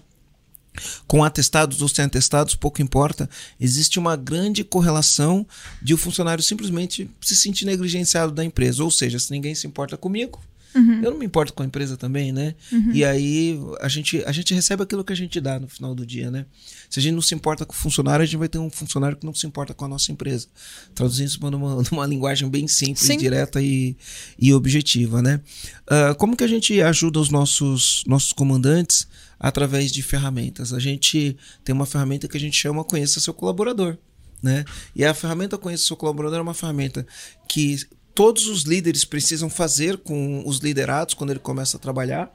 Com 1.06 1.22
atestados 1.22 1.82
ou 1.82 1.88
sem 1.88 2.04
atestados, 2.04 2.54
pouco 2.54 2.80
importa. 2.80 3.28
Existe 3.60 3.98
uma 3.98 4.16
grande 4.16 4.64
correlação 4.64 5.46
de 5.82 5.94
o 5.94 5.98
funcionário 5.98 6.42
simplesmente 6.42 7.10
se 7.20 7.36
sentir 7.36 7.64
negligenciado 7.64 8.32
da 8.32 8.44
empresa. 8.44 8.82
Ou 8.82 8.90
seja, 8.90 9.18
se 9.18 9.30
ninguém 9.30 9.54
se 9.54 9.66
importa 9.66 9.96
comigo, 9.96 10.40
Uhum. 10.74 11.02
Eu 11.02 11.10
não 11.10 11.18
me 11.18 11.26
importo 11.26 11.52
com 11.52 11.62
a 11.62 11.66
empresa 11.66 11.96
também, 11.96 12.32
né? 12.32 12.54
Uhum. 12.70 12.92
E 12.92 13.04
aí 13.04 13.58
a 13.80 13.88
gente, 13.88 14.22
a 14.24 14.32
gente 14.32 14.54
recebe 14.54 14.82
aquilo 14.82 15.04
que 15.04 15.12
a 15.12 15.16
gente 15.16 15.40
dá 15.40 15.58
no 15.58 15.68
final 15.68 15.94
do 15.94 16.06
dia, 16.06 16.30
né? 16.30 16.46
Se 16.88 17.00
a 17.00 17.02
gente 17.02 17.14
não 17.14 17.22
se 17.22 17.34
importa 17.34 17.66
com 17.66 17.72
o 17.72 17.76
funcionário, 17.76 18.22
a 18.22 18.26
gente 18.26 18.36
vai 18.36 18.48
ter 18.48 18.58
um 18.58 18.70
funcionário 18.70 19.16
que 19.16 19.26
não 19.26 19.34
se 19.34 19.46
importa 19.46 19.74
com 19.74 19.84
a 19.84 19.88
nossa 19.88 20.12
empresa. 20.12 20.46
Traduzindo 20.94 21.26
isso 21.26 21.50
numa, 21.50 21.82
numa 21.90 22.06
linguagem 22.06 22.48
bem 22.48 22.68
simples, 22.68 23.06
Sim. 23.06 23.16
direta 23.16 23.60
e, 23.60 23.96
e 24.38 24.52
objetiva, 24.54 25.20
né? 25.20 25.40
Uh, 25.86 26.14
como 26.16 26.36
que 26.36 26.44
a 26.44 26.48
gente 26.48 26.80
ajuda 26.80 27.18
os 27.18 27.30
nossos, 27.30 28.04
nossos 28.06 28.32
comandantes 28.32 29.08
através 29.38 29.90
de 29.90 30.02
ferramentas? 30.02 30.72
A 30.72 30.78
gente 30.78 31.36
tem 31.64 31.74
uma 31.74 31.86
ferramenta 31.86 32.28
que 32.28 32.36
a 32.36 32.40
gente 32.40 32.56
chama 32.56 32.84
Conheça 32.84 33.20
Seu 33.20 33.34
Colaborador. 33.34 33.98
Né? 34.42 34.64
E 34.96 35.04
a 35.04 35.12
ferramenta 35.12 35.58
Conheça 35.58 35.84
Seu 35.84 35.96
Colaborador 35.96 36.38
é 36.38 36.42
uma 36.42 36.54
ferramenta 36.54 37.06
que 37.46 37.76
todos 38.20 38.48
os 38.48 38.64
líderes 38.64 39.02
precisam 39.02 39.48
fazer 39.48 39.96
com 39.96 40.46
os 40.46 40.58
liderados 40.58 41.14
quando 41.14 41.30
ele 41.30 41.38
começa 41.38 41.78
a 41.78 41.80
trabalhar. 41.80 42.30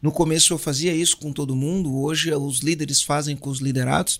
No 0.00 0.10
começo 0.10 0.54
eu 0.54 0.56
fazia 0.56 0.94
isso 0.94 1.18
com 1.18 1.30
todo 1.30 1.54
mundo, 1.54 1.94
hoje 1.94 2.32
os 2.32 2.60
líderes 2.60 3.02
fazem 3.02 3.36
com 3.36 3.50
os 3.50 3.60
liderados 3.60 4.18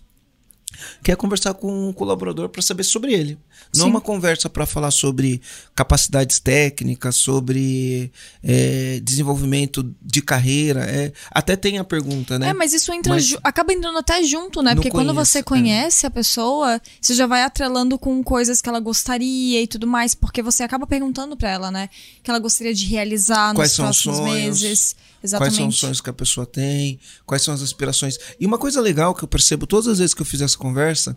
quer 1.02 1.12
é 1.12 1.16
conversar 1.16 1.54
com 1.54 1.88
um 1.88 1.92
colaborador 1.92 2.48
para 2.48 2.62
saber 2.62 2.84
sobre 2.84 3.12
ele. 3.12 3.38
Não 3.74 3.84
Sim. 3.84 3.90
uma 3.90 4.00
conversa 4.00 4.48
para 4.48 4.66
falar 4.66 4.90
sobre 4.90 5.40
capacidades 5.74 6.38
técnicas, 6.38 7.16
sobre 7.16 8.10
é, 8.42 9.00
desenvolvimento 9.02 9.94
de 10.02 10.22
carreira. 10.22 10.84
É, 10.84 11.12
até 11.30 11.56
tem 11.56 11.78
a 11.78 11.84
pergunta, 11.84 12.38
né? 12.38 12.50
É, 12.50 12.52
mas 12.54 12.72
isso 12.72 12.92
entra 12.92 13.14
mas 13.14 13.36
acaba 13.42 13.72
entrando 13.72 13.98
até 13.98 14.22
junto, 14.22 14.62
né? 14.62 14.74
Porque 14.74 14.90
quando 14.90 15.14
você 15.14 15.38
é. 15.38 15.42
conhece 15.42 16.06
é. 16.06 16.08
a 16.08 16.10
pessoa, 16.10 16.80
você 17.00 17.14
já 17.14 17.26
vai 17.26 17.42
atrelando 17.42 17.98
com 17.98 18.22
coisas 18.22 18.60
que 18.60 18.68
ela 18.68 18.80
gostaria 18.80 19.62
e 19.62 19.66
tudo 19.66 19.86
mais, 19.86 20.14
porque 20.14 20.42
você 20.42 20.62
acaba 20.62 20.86
perguntando 20.86 21.36
para 21.36 21.50
ela, 21.50 21.70
né? 21.70 21.88
Que 22.22 22.30
ela 22.30 22.38
gostaria 22.38 22.74
de 22.74 22.84
realizar 22.86 23.54
Quais 23.54 23.70
nos 23.70 23.76
próximos 23.76 24.20
meses. 24.20 24.96
Exatamente. 25.22 25.50
Quais 25.50 25.56
são 25.56 25.68
os 25.68 25.78
sonhos 25.78 26.00
que 26.00 26.10
a 26.10 26.12
pessoa 26.12 26.46
tem, 26.46 27.00
quais 27.24 27.42
são 27.42 27.52
as 27.52 27.62
aspirações. 27.62 28.18
E 28.38 28.46
uma 28.46 28.58
coisa 28.58 28.80
legal 28.80 29.14
que 29.14 29.24
eu 29.24 29.28
percebo 29.28 29.66
todas 29.66 29.88
as 29.88 29.98
vezes 29.98 30.14
que 30.14 30.22
eu 30.22 30.26
fiz 30.26 30.40
essa 30.40 30.55
conversa 30.56 31.16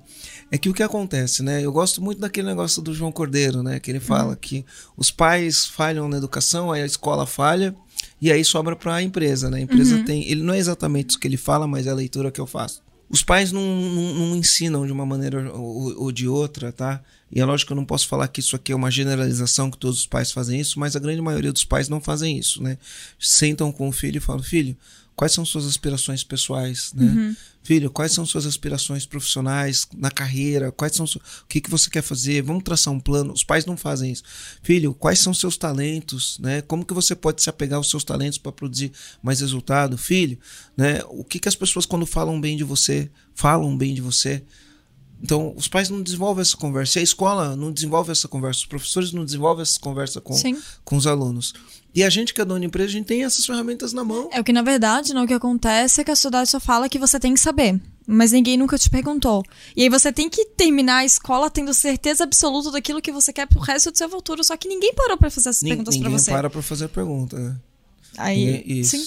é 0.51 0.57
que 0.57 0.69
o 0.69 0.73
que 0.73 0.83
acontece, 0.83 1.43
né? 1.43 1.63
Eu 1.63 1.71
gosto 1.71 2.01
muito 2.01 2.19
daquele 2.19 2.47
negócio 2.47 2.81
do 2.81 2.93
João 2.93 3.11
Cordeiro, 3.11 3.61
né? 3.61 3.79
Que 3.79 3.91
ele 3.91 3.99
fala 3.99 4.31
uhum. 4.31 4.35
que 4.35 4.65
os 4.97 5.11
pais 5.11 5.65
falham 5.65 6.07
na 6.07 6.17
educação, 6.17 6.71
aí 6.71 6.81
a 6.81 6.85
escola 6.85 7.25
falha 7.25 7.75
e 8.21 8.31
aí 8.31 8.43
sobra 8.43 8.75
para 8.75 8.95
a 8.95 9.03
empresa, 9.03 9.49
né? 9.49 9.57
A 9.57 9.61
empresa 9.61 9.97
uhum. 9.97 10.05
tem. 10.05 10.27
Ele 10.29 10.41
não 10.43 10.53
é 10.53 10.57
exatamente 10.57 11.11
isso 11.11 11.19
que 11.19 11.27
ele 11.27 11.37
fala, 11.37 11.67
mas 11.67 11.87
é 11.87 11.91
a 11.91 11.95
leitura 11.95 12.31
que 12.31 12.39
eu 12.39 12.47
faço. 12.47 12.81
Os 13.09 13.23
pais 13.23 13.51
não, 13.51 13.61
não, 13.61 14.13
não 14.13 14.35
ensinam 14.35 14.85
de 14.85 14.91
uma 14.91 15.05
maneira 15.05 15.51
ou, 15.53 16.03
ou 16.03 16.11
de 16.11 16.27
outra, 16.27 16.71
tá? 16.71 17.01
E 17.31 17.39
é 17.39 17.45
lógico 17.45 17.67
que 17.67 17.73
eu 17.73 17.77
não 17.77 17.85
posso 17.85 18.07
falar 18.07 18.27
que 18.27 18.39
isso 18.39 18.55
aqui 18.55 18.71
é 18.71 18.75
uma 18.75 18.91
generalização, 18.91 19.69
que 19.69 19.77
todos 19.77 19.99
os 19.99 20.07
pais 20.07 20.31
fazem 20.31 20.59
isso, 20.59 20.79
mas 20.79 20.95
a 20.95 20.99
grande 20.99 21.21
maioria 21.21 21.51
dos 21.51 21.63
pais 21.63 21.89
não 21.89 22.01
fazem 22.01 22.37
isso, 22.37 22.61
né? 22.61 22.77
Sentam 23.19 23.71
com 23.71 23.87
o 23.87 23.91
filho 23.91 24.17
e 24.17 24.21
falam: 24.21 24.43
filho, 24.43 24.75
quais 25.15 25.31
são 25.31 25.43
suas 25.43 25.65
aspirações 25.65 26.23
pessoais, 26.23 26.91
né? 26.93 27.05
Uhum. 27.05 27.35
Filho, 27.61 27.91
quais 27.91 28.11
são 28.13 28.25
suas 28.25 28.45
aspirações 28.45 29.05
profissionais 29.05 29.87
na 29.95 30.09
carreira? 30.09 30.71
Quais 30.71 30.93
são 30.93 31.05
o 31.05 31.47
que 31.47 31.61
que 31.61 31.69
você 31.69 31.89
quer 31.89 32.01
fazer? 32.01 32.41
Vamos 32.41 32.63
traçar 32.63 32.93
um 32.93 32.99
plano. 32.99 33.33
Os 33.33 33.43
pais 33.43 33.65
não 33.65 33.77
fazem 33.77 34.11
isso. 34.11 34.23
Filho, 34.63 34.93
quais 34.93 35.19
são 35.19 35.33
seus 35.33 35.57
talentos, 35.57 36.39
né? 36.39 36.61
Como 36.61 36.85
que 36.85 36.93
você 36.93 37.15
pode 37.15 37.41
se 37.43 37.49
apegar 37.49 37.77
aos 37.77 37.89
seus 37.89 38.03
talentos 38.03 38.37
para 38.37 38.51
produzir 38.51 38.91
mais 39.21 39.41
resultado? 39.41 39.97
Filho, 39.97 40.39
né? 40.75 41.01
O 41.09 41.23
que 41.23 41.39
que 41.39 41.49
as 41.49 41.55
pessoas 41.55 41.85
quando 41.85 42.05
falam 42.05 42.39
bem 42.39 42.57
de 42.57 42.63
você, 42.63 43.11
falam 43.35 43.77
bem 43.77 43.93
de 43.93 44.01
você? 44.01 44.43
Então, 45.21 45.53
os 45.57 45.67
pais 45.67 45.89
não 45.89 46.01
desenvolvem 46.01 46.41
essa 46.41 46.55
conversa, 46.55 46.97
e 46.97 47.01
a 47.01 47.03
escola 47.03 47.55
não 47.55 47.71
desenvolve 47.71 48.11
essa 48.11 48.27
conversa, 48.27 48.59
os 48.61 48.65
professores 48.65 49.11
não 49.11 49.25
desenvolvem 49.25 49.61
essa 49.61 49.79
conversa 49.79 50.21
com, 50.21 50.33
com 50.85 50.95
os 50.95 51.05
alunos. 51.05 51.53
E 51.93 52.03
a 52.03 52.09
gente 52.09 52.33
que 52.33 52.39
é 52.39 52.45
dono 52.45 52.59
de 52.61 52.67
empresa, 52.67 52.89
a 52.89 52.91
gente 52.93 53.05
tem 53.07 53.23
essas 53.23 53.45
ferramentas 53.45 53.91
na 53.91 54.03
mão. 54.03 54.29
É 54.31 54.39
o 54.39 54.43
que, 54.43 54.53
na 54.53 54.61
verdade, 54.61 55.13
não, 55.13 55.23
o 55.23 55.27
que 55.27 55.33
acontece 55.33 55.99
é 55.99 56.03
que 56.03 56.11
a 56.11 56.15
sociedade 56.15 56.49
só 56.49 56.59
fala 56.59 56.87
que 56.87 56.99
você 56.99 57.19
tem 57.19 57.33
que 57.33 57.39
saber. 57.39 57.79
mas 58.11 58.31
ninguém 58.31 58.57
nunca 58.57 58.75
te 58.77 58.89
perguntou. 58.89 59.43
E 59.75 59.83
aí 59.83 59.89
você 59.89 60.11
tem 60.11 60.29
que 60.29 60.43
terminar 60.45 60.97
a 60.97 61.05
escola 61.05 61.47
tendo 61.49 61.71
certeza 61.75 62.23
absoluta 62.23 62.71
daquilo 62.71 63.01
que 63.01 63.11
você 63.11 63.31
quer 63.31 63.45
pro 63.45 63.59
resto 63.59 63.91
do 63.91 63.97
seu 63.97 64.09
futuro, 64.09 64.43
só 64.43 64.57
que 64.57 64.67
ninguém 64.67 64.93
parou 64.95 65.15
para 65.17 65.29
fazer 65.29 65.49
essas 65.49 65.61
perguntas 65.61 65.95
para 65.97 66.09
você. 66.09 66.31
Ninguém 66.31 66.41
para 66.41 66.49
pra 66.49 66.61
fazer 66.63 66.87
pergunta. 66.87 67.61
Aí, 68.17 68.63
isso. 68.65 68.97
Sim. 68.97 69.05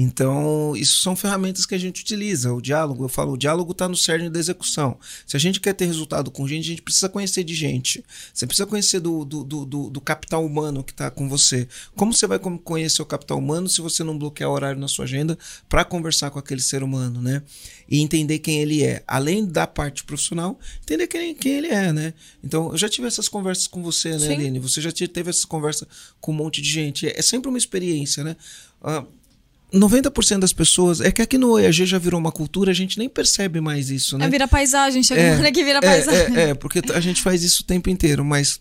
Então, 0.00 0.76
isso 0.76 1.02
são 1.02 1.16
ferramentas 1.16 1.66
que 1.66 1.74
a 1.74 1.78
gente 1.78 2.00
utiliza. 2.02 2.52
O 2.52 2.62
diálogo, 2.62 3.04
eu 3.04 3.08
falo, 3.08 3.32
o 3.32 3.36
diálogo 3.36 3.72
está 3.72 3.88
no 3.88 3.96
cerne 3.96 4.30
da 4.30 4.38
execução. 4.38 4.96
Se 5.26 5.36
a 5.36 5.40
gente 5.40 5.58
quer 5.58 5.72
ter 5.72 5.86
resultado 5.86 6.30
com 6.30 6.46
gente, 6.46 6.66
a 6.66 6.68
gente 6.68 6.82
precisa 6.82 7.08
conhecer 7.08 7.42
de 7.42 7.52
gente. 7.52 8.04
Você 8.32 8.46
precisa 8.46 8.64
conhecer 8.64 9.00
do, 9.00 9.24
do, 9.24 9.42
do, 9.42 9.90
do 9.90 10.00
capital 10.00 10.46
humano 10.46 10.84
que 10.84 10.92
está 10.92 11.10
com 11.10 11.28
você. 11.28 11.66
Como 11.96 12.14
você 12.14 12.28
vai 12.28 12.38
conhecer 12.38 13.02
o 13.02 13.06
capital 13.06 13.38
humano 13.38 13.68
se 13.68 13.80
você 13.80 14.04
não 14.04 14.16
bloquear 14.16 14.48
o 14.48 14.52
horário 14.52 14.80
na 14.80 14.86
sua 14.86 15.04
agenda 15.04 15.36
para 15.68 15.84
conversar 15.84 16.30
com 16.30 16.38
aquele 16.38 16.60
ser 16.60 16.84
humano, 16.84 17.20
né? 17.20 17.42
E 17.88 18.00
entender 18.00 18.38
quem 18.38 18.60
ele 18.60 18.84
é. 18.84 19.02
Além 19.04 19.44
da 19.44 19.66
parte 19.66 20.04
profissional, 20.04 20.60
entender 20.80 21.08
quem, 21.08 21.34
quem 21.34 21.54
ele 21.54 21.68
é, 21.68 21.92
né? 21.92 22.14
Então, 22.44 22.70
eu 22.70 22.78
já 22.78 22.88
tive 22.88 23.08
essas 23.08 23.28
conversas 23.28 23.66
com 23.66 23.82
você, 23.82 24.10
né, 24.10 24.28
Sim. 24.28 24.34
Aline? 24.34 24.60
Você 24.60 24.80
já 24.80 24.92
teve 24.92 25.28
essas 25.28 25.44
conversas 25.44 25.88
com 26.20 26.30
um 26.30 26.36
monte 26.36 26.62
de 26.62 26.70
gente. 26.70 27.08
É 27.08 27.20
sempre 27.20 27.48
uma 27.48 27.58
experiência, 27.58 28.22
né? 28.22 28.36
Uh, 28.80 29.17
90% 29.72 30.38
das 30.38 30.52
pessoas. 30.52 31.00
É 31.00 31.10
que 31.10 31.22
aqui 31.22 31.36
no 31.38 31.58
EAG 31.58 31.86
já 31.86 31.98
virou 31.98 32.18
uma 32.18 32.32
cultura, 32.32 32.70
a 32.70 32.74
gente 32.74 32.98
nem 32.98 33.08
percebe 33.08 33.60
mais 33.60 33.90
isso, 33.90 34.16
né? 34.16 34.26
É, 34.26 34.28
vira 34.28 34.48
paisagem, 34.48 35.02
chega 35.02 35.20
é, 35.20 35.36
uma 35.36 35.52
que 35.52 35.64
vira 35.64 35.80
paisagem. 35.80 36.36
É, 36.36 36.40
é, 36.40 36.50
é, 36.50 36.54
porque 36.54 36.80
a 36.92 37.00
gente 37.00 37.22
faz 37.22 37.42
isso 37.42 37.62
o 37.62 37.66
tempo 37.66 37.90
inteiro, 37.90 38.24
mas. 38.24 38.60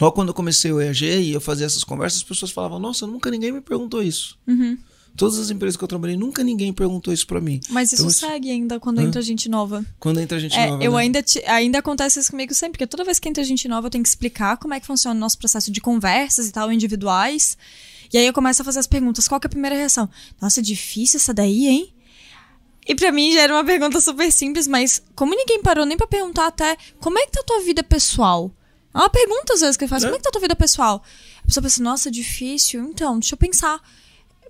Logo 0.00 0.12
quando 0.12 0.28
eu 0.28 0.34
comecei 0.34 0.70
o 0.70 0.80
EAG 0.80 1.04
e 1.04 1.32
eu 1.32 1.40
fazia 1.40 1.66
essas 1.66 1.82
conversas, 1.82 2.20
as 2.20 2.24
pessoas 2.24 2.50
falavam: 2.50 2.78
Nossa, 2.78 3.06
nunca 3.06 3.30
ninguém 3.30 3.52
me 3.52 3.60
perguntou 3.60 4.02
isso. 4.02 4.38
Uhum. 4.46 4.78
Todas 5.16 5.38
as 5.38 5.48
empresas 5.48 5.76
que 5.76 5.84
eu 5.84 5.88
trabalhei, 5.88 6.16
nunca 6.16 6.42
ninguém 6.42 6.72
perguntou 6.72 7.14
isso 7.14 7.26
para 7.26 7.40
mim. 7.40 7.60
Mas 7.70 7.92
isso 7.92 8.02
então, 8.02 8.10
segue 8.10 8.50
ainda 8.50 8.80
quando 8.80 9.00
entra 9.00 9.22
gente 9.22 9.48
nova. 9.48 9.84
Quando 10.00 10.18
entra 10.18 10.40
gente 10.40 10.58
é, 10.58 10.66
nova. 10.68 10.82
Eu 10.82 10.92
né? 10.92 10.98
ainda, 10.98 11.22
te, 11.22 11.40
ainda 11.46 11.78
acontece 11.78 12.18
isso 12.18 12.32
comigo 12.32 12.52
sempre, 12.52 12.72
porque 12.72 12.86
toda 12.86 13.04
vez 13.04 13.20
que 13.20 13.28
entra 13.28 13.44
gente 13.44 13.68
nova, 13.68 13.86
eu 13.86 13.90
tenho 13.90 14.02
que 14.02 14.08
explicar 14.08 14.56
como 14.56 14.74
é 14.74 14.80
que 14.80 14.86
funciona 14.86 15.16
o 15.16 15.20
nosso 15.20 15.38
processo 15.38 15.70
de 15.70 15.80
conversas 15.80 16.48
e 16.48 16.52
tal, 16.52 16.72
individuais. 16.72 17.56
E 18.12 18.18
aí 18.18 18.26
eu 18.26 18.32
começo 18.32 18.60
a 18.62 18.64
fazer 18.64 18.80
as 18.80 18.88
perguntas. 18.88 19.28
Qual 19.28 19.40
que 19.40 19.46
é 19.46 19.48
a 19.48 19.50
primeira 19.50 19.76
reação? 19.76 20.08
Nossa, 20.40 20.60
difícil 20.60 21.18
essa 21.18 21.32
daí, 21.32 21.68
hein? 21.68 21.94
E 22.86 22.94
para 22.94 23.12
mim 23.12 23.32
já 23.32 23.42
era 23.42 23.54
uma 23.54 23.64
pergunta 23.64 24.00
super 24.00 24.30
simples, 24.32 24.66
mas 24.66 25.00
como 25.14 25.34
ninguém 25.34 25.62
parou 25.62 25.86
nem 25.86 25.96
para 25.96 26.06
perguntar 26.06 26.48
até 26.48 26.76
como 27.00 27.18
é 27.18 27.24
que 27.24 27.32
tá 27.32 27.40
a 27.40 27.44
tua 27.44 27.60
vida 27.60 27.82
pessoal? 27.82 28.52
É 28.92 28.98
uma 28.98 29.08
pergunta 29.08 29.54
às 29.54 29.60
vezes 29.60 29.76
que 29.76 29.84
eu 29.84 29.88
faço, 29.88 30.06
é. 30.06 30.08
como 30.08 30.16
é 30.16 30.18
que 30.18 30.24
tá 30.24 30.28
a 30.28 30.32
tua 30.32 30.40
vida 30.40 30.56
pessoal? 30.56 31.02
A 31.42 31.46
pessoa 31.46 31.62
pensa, 31.62 31.82
nossa, 31.82 32.10
difícil. 32.10 32.82
Então, 32.84 33.18
deixa 33.18 33.34
eu 33.34 33.38
pensar. 33.38 33.80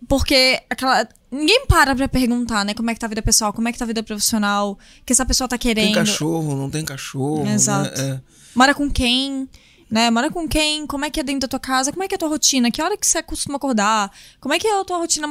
Porque 0.08 0.60
aquela. 0.68 1.08
Ninguém 1.30 1.66
para 1.66 1.96
pra 1.96 2.08
perguntar, 2.08 2.64
né? 2.64 2.74
Como 2.74 2.90
é 2.90 2.94
que 2.94 3.00
tá 3.00 3.06
a 3.06 3.08
vida 3.08 3.22
pessoal, 3.22 3.52
como 3.52 3.68
é 3.68 3.72
que 3.72 3.78
tá 3.78 3.84
a 3.84 3.88
vida 3.88 4.02
profissional, 4.02 4.72
o 4.72 5.04
que 5.04 5.12
essa 5.12 5.26
pessoa 5.26 5.48
tá 5.48 5.58
querendo. 5.58 5.86
Tem 5.86 5.94
cachorro, 5.94 6.54
não 6.54 6.70
tem 6.70 6.84
cachorro. 6.84 7.44
Né? 7.44 7.54
Exato. 7.54 8.00
Né? 8.00 8.10
É. 8.10 8.20
Mora 8.54 8.74
com 8.74 8.88
quem? 8.88 9.48
né? 9.94 10.10
Mora 10.10 10.28
com 10.28 10.48
quem? 10.48 10.86
Como 10.88 11.04
é 11.04 11.10
que 11.10 11.20
é 11.20 11.22
dentro 11.22 11.42
da 11.42 11.48
tua 11.48 11.60
casa? 11.60 11.92
Como 11.92 12.02
é 12.02 12.08
que 12.08 12.14
é 12.14 12.16
a 12.16 12.18
tua 12.18 12.28
rotina? 12.28 12.68
Que 12.68 12.82
hora 12.82 12.96
que 12.96 13.06
você 13.06 13.22
costuma 13.22 13.56
acordar? 13.56 14.10
Como 14.40 14.52
é 14.52 14.58
que 14.58 14.66
é 14.66 14.80
a 14.80 14.84
tua 14.84 14.98
rotina 14.98 15.28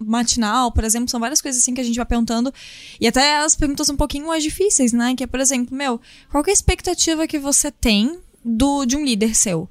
matinal, 0.00 0.72
por 0.72 0.84
exemplo? 0.84 1.08
São 1.10 1.20
várias 1.20 1.42
coisas 1.42 1.60
assim 1.60 1.74
que 1.74 1.82
a 1.82 1.84
gente 1.84 1.96
vai 1.96 2.06
perguntando. 2.06 2.52
E 2.98 3.06
até 3.06 3.38
as 3.38 3.54
perguntas 3.54 3.90
um 3.90 3.96
pouquinho 3.96 4.28
mais 4.28 4.42
difíceis, 4.42 4.92
né? 4.94 5.14
Que 5.14 5.24
é, 5.24 5.26
por 5.26 5.38
exemplo, 5.38 5.76
meu, 5.76 6.00
qual 6.30 6.42
é 6.46 6.50
a 6.50 6.52
expectativa 6.52 7.26
que 7.26 7.38
você 7.38 7.70
tem 7.70 8.18
do, 8.42 8.86
de 8.86 8.96
um 8.96 9.04
líder 9.04 9.34
seu? 9.34 9.68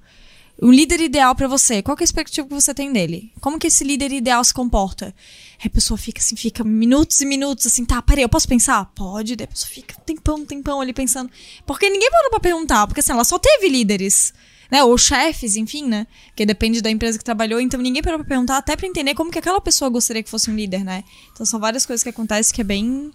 Um 0.62 0.72
líder 0.72 1.02
ideal 1.02 1.36
para 1.36 1.48
você, 1.48 1.82
qual 1.82 1.98
é 2.00 2.02
a 2.02 2.06
expectativa 2.06 2.48
que 2.48 2.54
você 2.54 2.74
tem 2.74 2.92
dele? 2.92 3.32
Como 3.42 3.60
que 3.60 3.68
esse 3.68 3.84
líder 3.84 4.14
ideal 4.14 4.42
se 4.44 4.54
comporta? 4.54 5.14
Aí 5.60 5.68
a 5.68 5.70
pessoa 5.70 5.98
fica 5.98 6.22
assim, 6.22 6.36
fica 6.36 6.64
minutos 6.64 7.20
e 7.20 7.26
minutos 7.26 7.66
assim, 7.66 7.84
tá, 7.84 8.02
peraí, 8.02 8.24
eu 8.24 8.30
posso 8.30 8.48
pensar? 8.48 8.86
Pode, 8.96 9.36
daí 9.36 9.44
a 9.44 9.48
pessoa 9.48 9.70
fica 9.70 9.96
um 10.00 10.04
tempão, 10.04 10.36
um 10.36 10.46
tempão 10.46 10.80
ali 10.80 10.94
pensando. 10.94 11.30
Porque 11.66 11.90
ninguém 11.90 12.10
parou 12.10 12.30
pra 12.30 12.40
perguntar, 12.40 12.88
porque 12.88 13.02
assim, 13.02 13.12
ela 13.12 13.26
só 13.26 13.38
teve 13.38 13.68
líderes, 13.68 14.34
né? 14.72 14.82
Ou 14.82 14.98
chefes, 14.98 15.58
enfim, 15.58 15.88
né? 15.88 16.08
Que 16.34 16.46
depende 16.46 16.82
da 16.82 16.90
empresa 16.90 17.18
que 17.18 17.24
trabalhou, 17.24 17.60
então 17.60 17.82
ninguém 17.82 18.02
parou 18.02 18.20
pra 18.20 18.28
perguntar, 18.28 18.58
até 18.58 18.78
pra 18.78 18.88
entender 18.88 19.14
como 19.14 19.32
que 19.32 19.40
aquela 19.40 19.60
pessoa 19.60 19.90
gostaria 19.90 20.24
que 20.24 20.30
fosse 20.30 20.50
um 20.50 20.56
líder, 20.56 20.86
né? 20.86 21.04
Então 21.34 21.46
são 21.46 21.60
várias 21.60 21.86
coisas 21.86 22.02
que 22.02 22.10
acontecem 22.10 22.56
que 22.56 22.62
é 22.62 22.64
bem. 22.64 23.12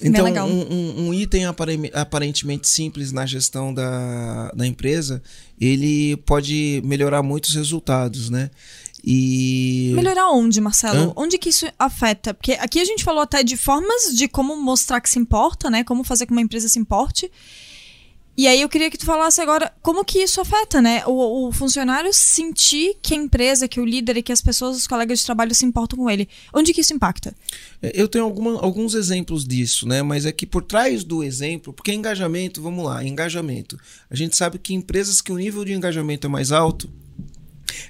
Então, 0.00 0.26
um, 0.46 1.08
um, 1.08 1.14
item 1.14 1.44
aparentemente 1.92 2.68
simples 2.68 3.10
na 3.10 3.26
gestão 3.26 3.74
da, 3.74 4.50
da 4.52 4.66
empresa, 4.66 5.20
ele 5.60 6.16
pode 6.18 6.80
melhorar 6.84 7.22
muitos 7.22 7.54
resultados, 7.54 8.30
né? 8.30 8.50
E. 9.04 9.92
Melhorar 9.94 10.30
onde, 10.30 10.60
Marcelo? 10.60 11.10
Hã? 11.10 11.12
Onde 11.16 11.38
que 11.38 11.48
isso 11.48 11.66
afeta? 11.78 12.34
Porque 12.34 12.52
aqui 12.52 12.80
a 12.80 12.84
gente 12.84 13.04
falou 13.04 13.22
até 13.22 13.42
de 13.42 13.56
formas 13.56 14.14
de 14.14 14.28
como 14.28 14.56
mostrar 14.56 15.00
que 15.00 15.10
se 15.10 15.18
importa, 15.18 15.70
né? 15.70 15.84
Como 15.84 16.04
fazer 16.04 16.26
com 16.26 16.28
que 16.28 16.32
uma 16.34 16.42
empresa 16.42 16.68
se 16.68 16.78
importe. 16.78 17.30
E 18.38 18.46
aí 18.46 18.62
eu 18.62 18.68
queria 18.68 18.88
que 18.88 18.96
tu 18.96 19.04
falasse 19.04 19.40
agora 19.40 19.72
como 19.82 20.04
que 20.04 20.20
isso 20.20 20.40
afeta, 20.40 20.80
né? 20.80 21.02
O, 21.06 21.48
o, 21.48 21.52
funcionário 21.52 22.12
sentir 22.14 22.94
que 23.02 23.12
a 23.12 23.16
empresa, 23.16 23.66
que 23.66 23.80
o 23.80 23.84
líder 23.84 24.18
e 24.18 24.22
que 24.22 24.30
as 24.30 24.40
pessoas, 24.40 24.76
os 24.76 24.86
colegas 24.86 25.18
de 25.18 25.24
trabalho 25.24 25.52
se 25.52 25.66
importam 25.66 25.98
com 25.98 26.08
ele. 26.08 26.28
Onde 26.54 26.72
que 26.72 26.80
isso 26.80 26.94
impacta? 26.94 27.34
É, 27.82 28.00
eu 28.00 28.06
tenho 28.06 28.24
alguma, 28.24 28.60
alguns 28.60 28.94
exemplos 28.94 29.44
disso, 29.44 29.88
né? 29.88 30.04
Mas 30.04 30.24
é 30.24 30.30
que 30.30 30.46
por 30.46 30.62
trás 30.62 31.02
do 31.02 31.24
exemplo, 31.24 31.72
porque 31.72 31.92
engajamento, 31.92 32.62
vamos 32.62 32.84
lá, 32.84 33.04
engajamento. 33.04 33.76
A 34.08 34.14
gente 34.14 34.36
sabe 34.36 34.56
que 34.60 34.72
empresas 34.72 35.20
que 35.20 35.32
o 35.32 35.36
nível 35.36 35.64
de 35.64 35.72
engajamento 35.72 36.28
é 36.28 36.30
mais 36.30 36.52
alto, 36.52 36.88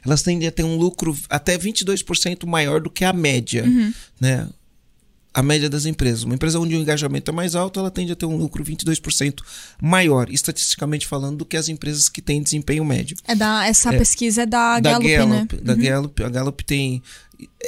elas 0.03 0.23
tendem 0.23 0.49
a 0.49 0.51
ter 0.53 0.65
um 0.65 0.79
lucro 0.79 1.15
até 1.29 1.59
22% 1.59 2.47
maior 2.47 2.81
do 2.81 2.89
que 2.89 3.05
a 3.05 3.13
média, 3.13 3.65
uhum. 3.65 3.93
né? 4.19 4.49
A 5.39 5.43
média 5.43 5.71
das 5.71 5.87
empresas. 5.87 6.25
Uma 6.25 6.35
empresa 6.35 6.59
onde 6.59 6.75
o 6.75 6.79
engajamento 6.81 7.31
é 7.31 7.35
mais 7.35 7.55
alto, 7.55 7.79
ela 7.79 7.91
tende 7.91 8.11
a 8.11 8.17
ter 8.17 8.27
um 8.27 8.37
lucro 8.37 8.65
22% 8.65 9.41
maior, 9.81 10.29
estatisticamente 10.31 11.07
falando, 11.07 11.39
do 11.39 11.45
que 11.45 11.57
as 11.57 11.69
empresas 11.69 12.09
que 12.09 12.21
têm 12.21 12.43
desempenho 12.43 12.85
médio. 12.85 13.17
É 13.27 13.35
da, 13.35 13.67
essa 13.67 13.95
é, 13.95 13.99
pesquisa 13.99 14.43
é 14.43 14.47
da, 14.47 14.81
da 14.81 14.91
Gallup, 14.91 15.09
Gallup 15.09 15.55
né? 15.55 15.63
Da 15.63 15.73
uhum. 15.75 15.81
Gallup, 15.81 16.25
a 16.25 16.29
Gallup 16.29 16.65
tem 16.65 17.03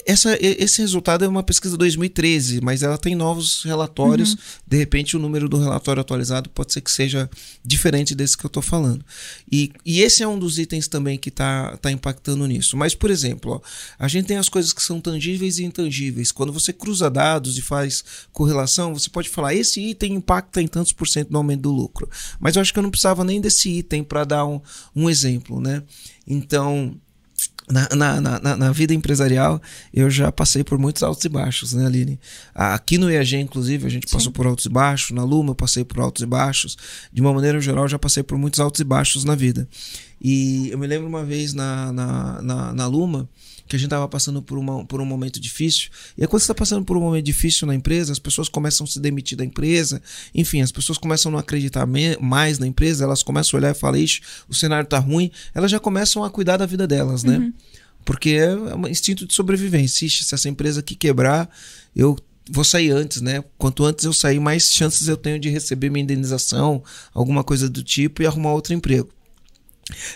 essa, 0.04 0.36
esse 0.40 0.80
resultado 0.80 1.24
é 1.24 1.28
uma 1.28 1.42
pesquisa 1.42 1.74
de 1.74 1.78
2013, 1.78 2.60
mas 2.60 2.82
ela 2.82 2.98
tem 2.98 3.14
novos 3.14 3.62
relatórios. 3.62 4.32
Uhum. 4.32 4.38
De 4.66 4.76
repente, 4.76 5.16
o 5.16 5.20
número 5.20 5.48
do 5.48 5.58
relatório 5.58 6.00
atualizado 6.00 6.50
pode 6.50 6.72
ser 6.72 6.80
que 6.80 6.90
seja 6.90 7.30
diferente 7.64 8.14
desse 8.14 8.36
que 8.36 8.44
eu 8.44 8.48
estou 8.48 8.62
falando. 8.62 9.04
E, 9.50 9.72
e 9.84 10.00
esse 10.00 10.22
é 10.22 10.28
um 10.28 10.38
dos 10.38 10.58
itens 10.58 10.88
também 10.88 11.16
que 11.18 11.28
está 11.28 11.76
tá 11.76 11.90
impactando 11.90 12.46
nisso. 12.46 12.76
Mas, 12.76 12.94
por 12.94 13.10
exemplo, 13.10 13.52
ó, 13.52 13.60
a 13.98 14.08
gente 14.08 14.26
tem 14.26 14.36
as 14.36 14.48
coisas 14.48 14.72
que 14.72 14.82
são 14.82 15.00
tangíveis 15.00 15.58
e 15.58 15.64
intangíveis. 15.64 16.32
Quando 16.32 16.52
você 16.52 16.72
cruza 16.72 17.08
dados 17.08 17.56
e 17.56 17.62
faz 17.62 18.02
correlação, 18.32 18.94
você 18.94 19.08
pode 19.08 19.28
falar: 19.28 19.54
esse 19.54 19.80
item 19.80 20.14
impacta 20.14 20.60
em 20.60 20.66
tantos 20.66 20.92
por 20.92 21.06
cento 21.06 21.30
no 21.30 21.38
aumento 21.38 21.62
do 21.62 21.70
lucro. 21.70 22.08
Mas 22.40 22.56
eu 22.56 22.62
acho 22.62 22.72
que 22.72 22.78
eu 22.78 22.82
não 22.82 22.90
precisava 22.90 23.22
nem 23.22 23.40
desse 23.40 23.70
item 23.70 24.02
para 24.02 24.24
dar 24.24 24.46
um, 24.46 24.60
um 24.96 25.08
exemplo, 25.08 25.60
né? 25.60 25.82
Então 26.26 26.96
na, 27.70 28.20
na, 28.20 28.40
na, 28.40 28.56
na, 28.56 28.72
vida 28.72 28.92
empresarial, 28.92 29.60
eu 29.92 30.10
já 30.10 30.30
passei 30.32 30.64
por 30.64 30.78
muitos 30.78 31.02
altos 31.02 31.24
e 31.24 31.28
baixos, 31.28 31.72
né, 31.72 31.86
Aline? 31.86 32.18
Aqui 32.54 32.98
no 32.98 33.10
IAG, 33.10 33.36
inclusive, 33.36 33.86
a 33.86 33.90
gente 33.90 34.08
Sim. 34.08 34.16
passou 34.16 34.32
por 34.32 34.46
altos 34.46 34.64
e 34.64 34.68
baixos. 34.68 35.10
Na 35.12 35.24
Luma, 35.24 35.50
eu 35.50 35.54
passei 35.54 35.84
por 35.84 36.00
altos 36.00 36.22
e 36.22 36.26
baixos. 36.26 36.76
De 37.12 37.20
uma 37.20 37.32
maneira 37.32 37.60
geral, 37.60 37.86
já 37.88 37.98
passei 37.98 38.22
por 38.22 38.36
muitos 38.36 38.60
altos 38.60 38.80
e 38.80 38.84
baixos 38.84 39.24
na 39.24 39.34
vida. 39.34 39.68
E 40.20 40.68
eu 40.70 40.78
me 40.78 40.86
lembro 40.86 41.08
uma 41.08 41.24
vez 41.24 41.54
na, 41.54 41.92
na, 41.92 42.42
na, 42.42 42.72
na 42.74 42.86
Luma, 42.86 43.28
que 43.70 43.76
a 43.76 43.78
gente 43.78 43.86
estava 43.86 44.08
passando 44.08 44.42
por, 44.42 44.58
uma, 44.58 44.84
por 44.84 45.00
um 45.00 45.04
momento 45.04 45.38
difícil. 45.38 45.90
E 46.18 46.22
aí, 46.22 46.26
quando 46.26 46.40
você 46.40 46.44
está 46.44 46.54
passando 46.54 46.84
por 46.84 46.96
um 46.96 47.00
momento 47.00 47.24
difícil 47.24 47.68
na 47.68 47.74
empresa, 47.74 48.10
as 48.10 48.18
pessoas 48.18 48.48
começam 48.48 48.84
a 48.84 48.86
se 48.88 48.98
demitir 48.98 49.38
da 49.38 49.44
empresa, 49.44 50.02
enfim, 50.34 50.60
as 50.60 50.72
pessoas 50.72 50.98
começam 50.98 51.30
a 51.30 51.32
não 51.34 51.38
acreditar 51.38 51.86
mais 52.20 52.58
na 52.58 52.66
empresa, 52.66 53.04
elas 53.04 53.22
começam 53.22 53.56
a 53.56 53.60
olhar 53.60 53.70
e 53.70 53.78
falar, 53.78 53.98
ixi, 53.98 54.22
o 54.48 54.54
cenário 54.54 54.82
está 54.82 54.98
ruim, 54.98 55.30
elas 55.54 55.70
já 55.70 55.78
começam 55.78 56.24
a 56.24 56.30
cuidar 56.30 56.56
da 56.56 56.66
vida 56.66 56.84
delas, 56.84 57.22
né? 57.22 57.38
Uhum. 57.38 57.52
Porque 58.04 58.30
é 58.30 58.56
um 58.74 58.88
instinto 58.88 59.24
de 59.24 59.32
sobrevivência. 59.32 60.04
Ixi, 60.04 60.24
se 60.24 60.34
essa 60.34 60.48
empresa 60.48 60.80
aqui 60.80 60.96
quebrar, 60.96 61.48
eu 61.94 62.16
vou 62.50 62.64
sair 62.64 62.90
antes, 62.90 63.20
né? 63.20 63.44
Quanto 63.56 63.84
antes 63.84 64.04
eu 64.04 64.12
sair, 64.12 64.40
mais 64.40 64.64
chances 64.72 65.06
eu 65.06 65.16
tenho 65.16 65.38
de 65.38 65.48
receber 65.48 65.90
minha 65.90 66.02
indenização, 66.02 66.82
alguma 67.14 67.44
coisa 67.44 67.70
do 67.70 67.84
tipo 67.84 68.20
e 68.20 68.26
arrumar 68.26 68.52
outro 68.52 68.74
emprego. 68.74 69.10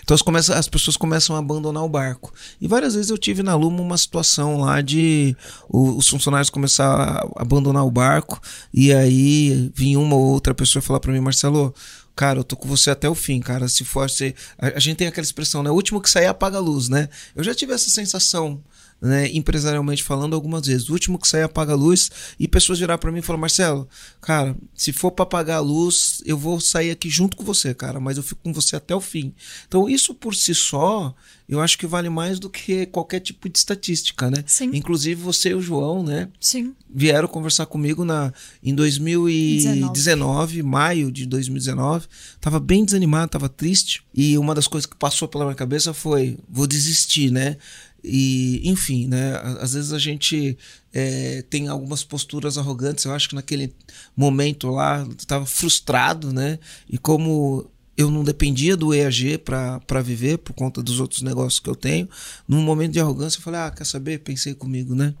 Então 0.03 0.15
as, 0.15 0.21
começam, 0.21 0.55
as 0.55 0.67
pessoas 0.67 0.97
começam 0.97 1.35
a 1.35 1.39
abandonar 1.39 1.83
o 1.83 1.89
barco. 1.89 2.33
E 2.59 2.67
várias 2.67 2.95
vezes 2.95 3.09
eu 3.09 3.17
tive 3.17 3.43
na 3.43 3.55
Luma 3.55 3.81
uma 3.81 3.97
situação 3.97 4.59
lá 4.59 4.81
de 4.81 5.35
o, 5.69 5.97
os 5.97 6.07
funcionários 6.07 6.49
começaram 6.49 7.01
a 7.03 7.41
abandonar 7.41 7.85
o 7.85 7.91
barco 7.91 8.41
e 8.73 8.93
aí 8.93 9.71
vinha 9.73 9.99
uma 9.99 10.15
ou 10.15 10.33
outra 10.33 10.53
pessoa 10.53 10.81
falar 10.81 10.99
para 10.99 11.11
mim, 11.11 11.19
Marcelo, 11.19 11.73
cara, 12.15 12.39
eu 12.39 12.43
tô 12.43 12.55
com 12.55 12.67
você 12.67 12.89
até 12.89 13.09
o 13.09 13.15
fim, 13.15 13.39
cara. 13.39 13.67
Se 13.67 13.83
for 13.83 14.09
ser. 14.09 14.35
A, 14.57 14.67
a 14.77 14.79
gente 14.79 14.97
tem 14.97 15.07
aquela 15.07 15.25
expressão, 15.25 15.61
né? 15.61 15.69
O 15.69 15.73
último 15.73 16.01
que 16.01 16.09
sair 16.09 16.27
apaga 16.27 16.57
a 16.57 16.61
luz, 16.61 16.89
né? 16.89 17.09
Eu 17.35 17.43
já 17.43 17.53
tive 17.53 17.73
essa 17.73 17.89
sensação 17.89 18.63
né, 19.01 19.29
empresarialmente 19.33 20.03
falando 20.03 20.33
algumas 20.33 20.65
vezes. 20.65 20.89
O 20.89 20.93
último 20.93 21.19
que 21.19 21.27
sai 21.27 21.43
apaga 21.43 21.73
a 21.73 21.75
luz 21.75 22.09
e 22.39 22.47
pessoas 22.47 22.79
virar 22.79 22.97
para 22.97 23.11
mim 23.11 23.19
e 23.19 23.21
falar: 23.21 23.39
Marcelo, 23.39 23.87
cara, 24.21 24.55
se 24.73 24.91
for 24.91 25.11
para 25.11 25.23
apagar 25.23 25.57
a 25.57 25.61
luz, 25.61 26.21
eu 26.25 26.37
vou 26.37 26.59
sair 26.59 26.91
aqui 26.91 27.09
junto 27.09 27.37
com 27.37 27.43
você, 27.43 27.73
cara, 27.73 27.99
mas 27.99 28.17
eu 28.17 28.23
fico 28.23 28.41
com 28.43 28.53
você 28.53 28.75
até 28.75 28.95
o 28.95 29.01
fim. 29.01 29.33
Então, 29.67 29.89
isso 29.89 30.13
por 30.13 30.33
si 30.33 30.55
só, 30.55 31.13
eu 31.47 31.61
acho 31.61 31.77
que 31.77 31.85
vale 31.85 32.09
mais 32.09 32.39
do 32.39 32.49
que 32.49 32.85
qualquer 32.87 33.19
tipo 33.19 33.47
de 33.47 33.57
estatística, 33.57 34.29
né? 34.31 34.43
Sim. 34.47 34.71
Inclusive 34.73 35.21
você 35.21 35.49
e 35.49 35.53
o 35.53 35.61
João, 35.61 36.03
né? 36.03 36.29
Sim. 36.39 36.73
vieram 36.89 37.27
conversar 37.27 37.65
comigo 37.67 38.03
na, 38.03 38.33
em 38.63 38.73
2019, 38.73 39.93
19. 39.93 40.63
maio 40.63 41.11
de 41.11 41.25
2019. 41.25 42.07
Tava 42.41 42.59
bem 42.59 42.83
desanimado, 42.83 43.31
tava 43.31 43.49
triste. 43.49 44.03
E 44.13 44.37
uma 44.37 44.55
das 44.55 44.67
coisas 44.67 44.85
que 44.85 44.95
passou 44.95 45.27
pela 45.27 45.45
minha 45.45 45.55
cabeça 45.55 45.93
foi: 45.93 46.37
vou 46.49 46.65
desistir, 46.65 47.31
né? 47.31 47.57
E, 48.07 48.61
enfim, 48.63 49.07
né? 49.07 49.35
Às 49.59 49.73
vezes 49.73 49.91
a 49.91 49.99
gente 49.99 50.57
é, 50.93 51.43
tem 51.49 51.67
algumas 51.67 52.03
posturas 52.03 52.57
arrogantes. 52.57 53.05
Eu 53.05 53.13
acho 53.13 53.29
que 53.29 53.35
naquele 53.35 53.73
momento 54.15 54.69
lá 54.69 55.07
estava 55.17 55.45
frustrado, 55.45 56.31
né? 56.31 56.59
E 56.87 56.97
como 56.97 57.69
eu 57.97 58.11
não 58.11 58.23
dependia 58.23 58.77
do 58.77 58.93
EAG 58.93 59.39
para 59.39 60.01
viver 60.01 60.37
por 60.37 60.53
conta 60.53 60.83
dos 60.83 60.99
outros 60.99 61.21
negócios 61.21 61.59
que 61.59 61.69
eu 61.69 61.75
tenho, 61.75 62.09
num 62.47 62.61
momento 62.61 62.93
de 62.93 62.99
arrogância 62.99 63.39
eu 63.39 63.43
falei: 63.43 63.61
ah, 63.61 63.71
quer 63.71 63.85
saber? 63.85 64.19
Pensei 64.19 64.53
comigo, 64.53 64.93
né? 64.93 65.13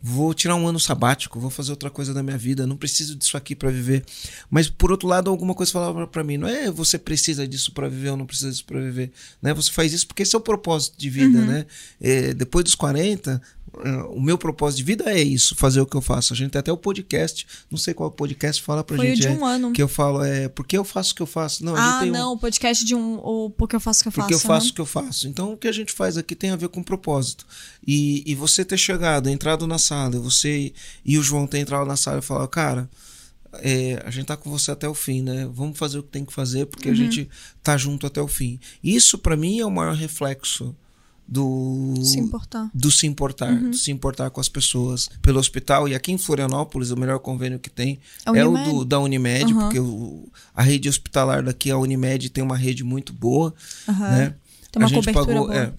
Vou 0.00 0.32
tirar 0.32 0.54
um 0.54 0.66
ano 0.66 0.78
sabático, 0.78 1.40
vou 1.40 1.50
fazer 1.50 1.72
outra 1.72 1.90
coisa 1.90 2.14
da 2.14 2.22
minha 2.22 2.38
vida, 2.38 2.66
não 2.66 2.76
preciso 2.76 3.16
disso 3.16 3.36
aqui 3.36 3.54
para 3.54 3.70
viver. 3.70 4.04
Mas 4.50 4.68
por 4.68 4.90
outro 4.90 5.08
lado, 5.08 5.28
alguma 5.28 5.54
coisa 5.54 5.72
falava 5.72 6.06
para 6.06 6.22
mim, 6.22 6.36
não 6.36 6.48
é 6.48 6.70
você 6.70 6.98
precisa 6.98 7.46
disso 7.46 7.72
para 7.72 7.88
viver 7.88 8.10
ou 8.10 8.16
não 8.16 8.26
precisa 8.26 8.50
disso 8.50 8.64
para 8.64 8.80
viver, 8.80 9.10
né? 9.42 9.52
Você 9.54 9.70
faz 9.70 9.92
isso 9.92 10.06
porque 10.06 10.22
esse 10.22 10.34
é 10.34 10.38
o 10.38 10.42
propósito 10.42 10.96
de 10.96 11.10
vida, 11.10 11.38
uhum. 11.38 11.46
né? 11.46 11.66
É, 12.00 12.32
depois 12.32 12.64
dos 12.64 12.74
40, 12.74 13.30
é, 13.32 13.42
o 14.10 14.20
meu 14.20 14.38
propósito 14.38 14.78
de 14.78 14.84
vida 14.84 15.04
é 15.12 15.20
isso, 15.20 15.54
fazer 15.54 15.80
o 15.80 15.86
que 15.86 15.96
eu 15.96 16.00
faço. 16.00 16.32
A 16.32 16.36
gente 16.36 16.50
tem 16.50 16.58
até 16.58 16.72
o 16.72 16.76
podcast, 16.76 17.46
não 17.70 17.78
sei 17.78 17.94
qual 17.94 18.10
podcast 18.10 18.62
fala 18.62 18.82
pra 18.82 18.96
Foi 18.96 19.06
gente. 19.08 19.22
Foi 19.22 19.32
de 19.32 19.38
um 19.38 19.48
é, 19.48 19.54
ano. 19.54 19.72
Que 19.72 19.82
eu 19.82 19.88
falo, 19.88 20.22
é, 20.24 20.48
porque 20.48 20.76
eu 20.76 20.84
faço 20.84 21.12
o 21.12 21.16
que 21.16 21.22
eu 21.22 21.26
faço. 21.26 21.64
Não, 21.64 21.76
ah, 21.76 22.04
não, 22.06 22.32
um, 22.32 22.34
o 22.34 22.38
podcast 22.38 22.84
de 22.84 22.94
um, 22.94 23.18
o 23.18 23.50
porque 23.50 23.76
eu 23.76 23.80
faço 23.80 24.00
o 24.00 24.02
que 24.04 24.08
eu 24.08 24.12
faço. 24.12 24.28
Porque 24.28 24.34
eu 24.34 24.46
faço 24.46 24.70
o 24.70 24.74
que 24.74 24.80
eu 24.80 24.86
faço. 24.86 25.28
Então, 25.28 25.52
o 25.52 25.56
que 25.56 25.68
a 25.68 25.72
gente 25.72 25.92
faz 25.92 26.16
aqui 26.16 26.34
tem 26.34 26.50
a 26.50 26.56
ver 26.56 26.68
com 26.68 26.82
propósito. 26.82 27.46
E, 27.86 28.22
e 28.26 28.34
você 28.34 28.64
ter 28.64 28.78
chegado, 28.78 29.28
entrado 29.28 29.66
na 29.66 29.78
sala, 29.78 30.18
você 30.18 30.72
e 31.04 31.18
o 31.18 31.22
João 31.22 31.46
ter 31.46 31.58
entrado 31.58 31.86
na 31.86 31.96
sala 31.96 32.18
e 32.18 32.22
falar, 32.22 32.46
cara, 32.48 32.88
é, 33.54 34.02
a 34.04 34.10
gente 34.10 34.26
tá 34.26 34.36
com 34.36 34.50
você 34.50 34.70
até 34.70 34.88
o 34.88 34.94
fim, 34.94 35.22
né? 35.22 35.48
Vamos 35.52 35.78
fazer 35.78 35.98
o 35.98 36.02
que 36.02 36.10
tem 36.10 36.24
que 36.24 36.32
fazer, 36.32 36.66
porque 36.66 36.88
uhum. 36.88 36.94
a 36.94 36.96
gente 36.96 37.28
tá 37.62 37.76
junto 37.76 38.06
até 38.06 38.20
o 38.20 38.28
fim. 38.28 38.60
Isso, 38.82 39.18
para 39.18 39.36
mim, 39.36 39.58
é 39.58 39.66
o 39.66 39.70
maior 39.70 39.94
reflexo 39.94 40.74
do 41.28 41.94
se 42.02 42.18
importar, 42.18 42.70
do 42.72 42.90
se 42.90 43.06
importar, 43.06 43.52
uhum. 43.52 43.72
se 43.74 43.90
importar 43.90 44.30
com 44.30 44.40
as 44.40 44.48
pessoas 44.48 45.10
pelo 45.20 45.38
hospital. 45.38 45.86
E 45.86 45.94
aqui 45.94 46.10
em 46.10 46.16
Florianópolis, 46.16 46.90
o 46.90 46.96
melhor 46.96 47.18
convênio 47.18 47.58
que 47.58 47.68
tem 47.68 48.00
é, 48.24 48.44
o 48.44 48.56
do, 48.56 48.84
da 48.84 48.98
Unimed, 48.98 49.52
uhum. 49.52 49.60
porque 49.60 49.78
o, 49.78 50.26
a 50.54 50.62
rede 50.62 50.88
hospitalar 50.88 51.42
daqui, 51.42 51.70
a 51.70 51.76
Unimed, 51.76 52.30
tem 52.30 52.42
uma 52.42 52.56
rede 52.56 52.82
muito 52.82 53.12
boa. 53.12 53.52
Uhum. 53.86 53.94
Né? 53.94 54.34
Tem 54.72 54.82
uma 54.82 54.86
a 54.86 54.88
gente 54.88 55.12
pagou, 55.12 55.52
é, 55.52 55.70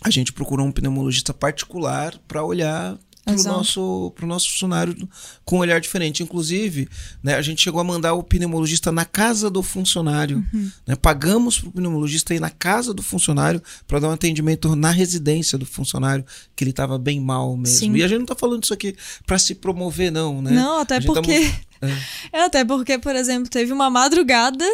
a 0.00 0.10
gente 0.10 0.32
procurou 0.32 0.64
um 0.64 0.70
pneumologista 0.70 1.34
particular 1.34 2.16
para 2.28 2.44
olhar 2.44 2.96
para 3.32 3.40
o 3.40 3.56
nosso, 3.56 4.12
pro 4.14 4.26
nosso 4.26 4.50
funcionário 4.50 4.96
com 5.44 5.56
um 5.56 5.60
olhar 5.60 5.80
diferente. 5.80 6.22
Inclusive, 6.22 6.88
né, 7.22 7.34
a 7.34 7.42
gente 7.42 7.62
chegou 7.62 7.80
a 7.80 7.84
mandar 7.84 8.14
o 8.14 8.22
pneumologista 8.22 8.90
na 8.90 9.04
casa 9.04 9.50
do 9.50 9.62
funcionário. 9.62 10.44
Uhum. 10.52 10.70
Né, 10.86 10.96
pagamos 10.96 11.58
para 11.58 11.68
o 11.68 11.72
pneumologista 11.72 12.34
ir 12.34 12.40
na 12.40 12.50
casa 12.50 12.94
do 12.94 13.02
funcionário 13.02 13.62
para 13.86 14.00
dar 14.00 14.08
um 14.08 14.12
atendimento 14.12 14.74
na 14.74 14.90
residência 14.90 15.58
do 15.58 15.66
funcionário, 15.66 16.24
que 16.56 16.64
ele 16.64 16.70
estava 16.70 16.98
bem 16.98 17.20
mal 17.20 17.56
mesmo. 17.56 17.78
Sim. 17.78 17.96
E 17.96 18.02
a 18.02 18.08
gente 18.08 18.18
não 18.18 18.24
está 18.24 18.34
falando 18.34 18.64
isso 18.64 18.74
aqui 18.74 18.96
para 19.26 19.38
se 19.38 19.54
promover, 19.54 20.10
não. 20.10 20.40
Né? 20.42 20.50
Não, 20.50 20.80
até 20.80 21.00
tá 21.00 21.06
porque. 21.06 21.48
Tá... 21.48 21.68
É. 21.80 22.38
é, 22.38 22.44
até 22.44 22.64
porque, 22.64 22.98
por 22.98 23.14
exemplo, 23.14 23.48
teve 23.48 23.72
uma 23.72 23.88
madrugada 23.88 24.64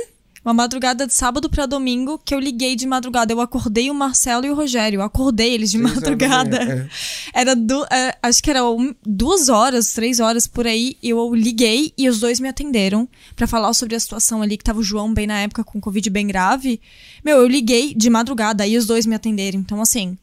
uma 0.44 0.52
madrugada 0.52 1.06
de 1.06 1.14
sábado 1.14 1.48
para 1.48 1.64
domingo 1.64 2.20
que 2.22 2.34
eu 2.34 2.38
liguei 2.38 2.76
de 2.76 2.86
madrugada. 2.86 3.32
Eu 3.32 3.40
acordei 3.40 3.90
o 3.90 3.94
Marcelo 3.94 4.44
e 4.44 4.50
o 4.50 4.54
Rogério. 4.54 4.98
Eu 4.98 5.02
acordei 5.02 5.54
eles 5.54 5.70
de 5.70 5.78
três 5.78 5.94
madrugada. 5.94 6.62
É. 6.62 6.88
Era 7.32 7.56
du, 7.56 7.82
é, 7.90 8.16
acho 8.22 8.42
que 8.42 8.50
era 8.50 8.64
um, 8.64 8.94
duas 9.04 9.48
horas, 9.48 9.92
três 9.92 10.20
horas 10.20 10.46
por 10.46 10.66
aí. 10.66 10.96
Eu 11.02 11.34
liguei 11.34 11.92
e 11.96 12.08
os 12.08 12.20
dois 12.20 12.38
me 12.38 12.48
atenderam 12.48 13.08
para 13.34 13.46
falar 13.46 13.72
sobre 13.72 13.96
a 13.96 14.00
situação 14.00 14.42
ali 14.42 14.56
que 14.56 14.64
tava 14.64 14.80
o 14.80 14.82
João 14.82 15.12
bem 15.12 15.26
na 15.26 15.40
época 15.40 15.64
com 15.64 15.80
Covid 15.80 16.10
bem 16.10 16.26
grave. 16.26 16.80
Meu, 17.24 17.38
eu 17.38 17.48
liguei 17.48 17.94
de 17.94 18.10
madrugada 18.10 18.66
e 18.66 18.76
os 18.76 18.86
dois 18.86 19.06
me 19.06 19.14
atenderam. 19.14 19.60
Então, 19.60 19.80
assim, 19.80 20.16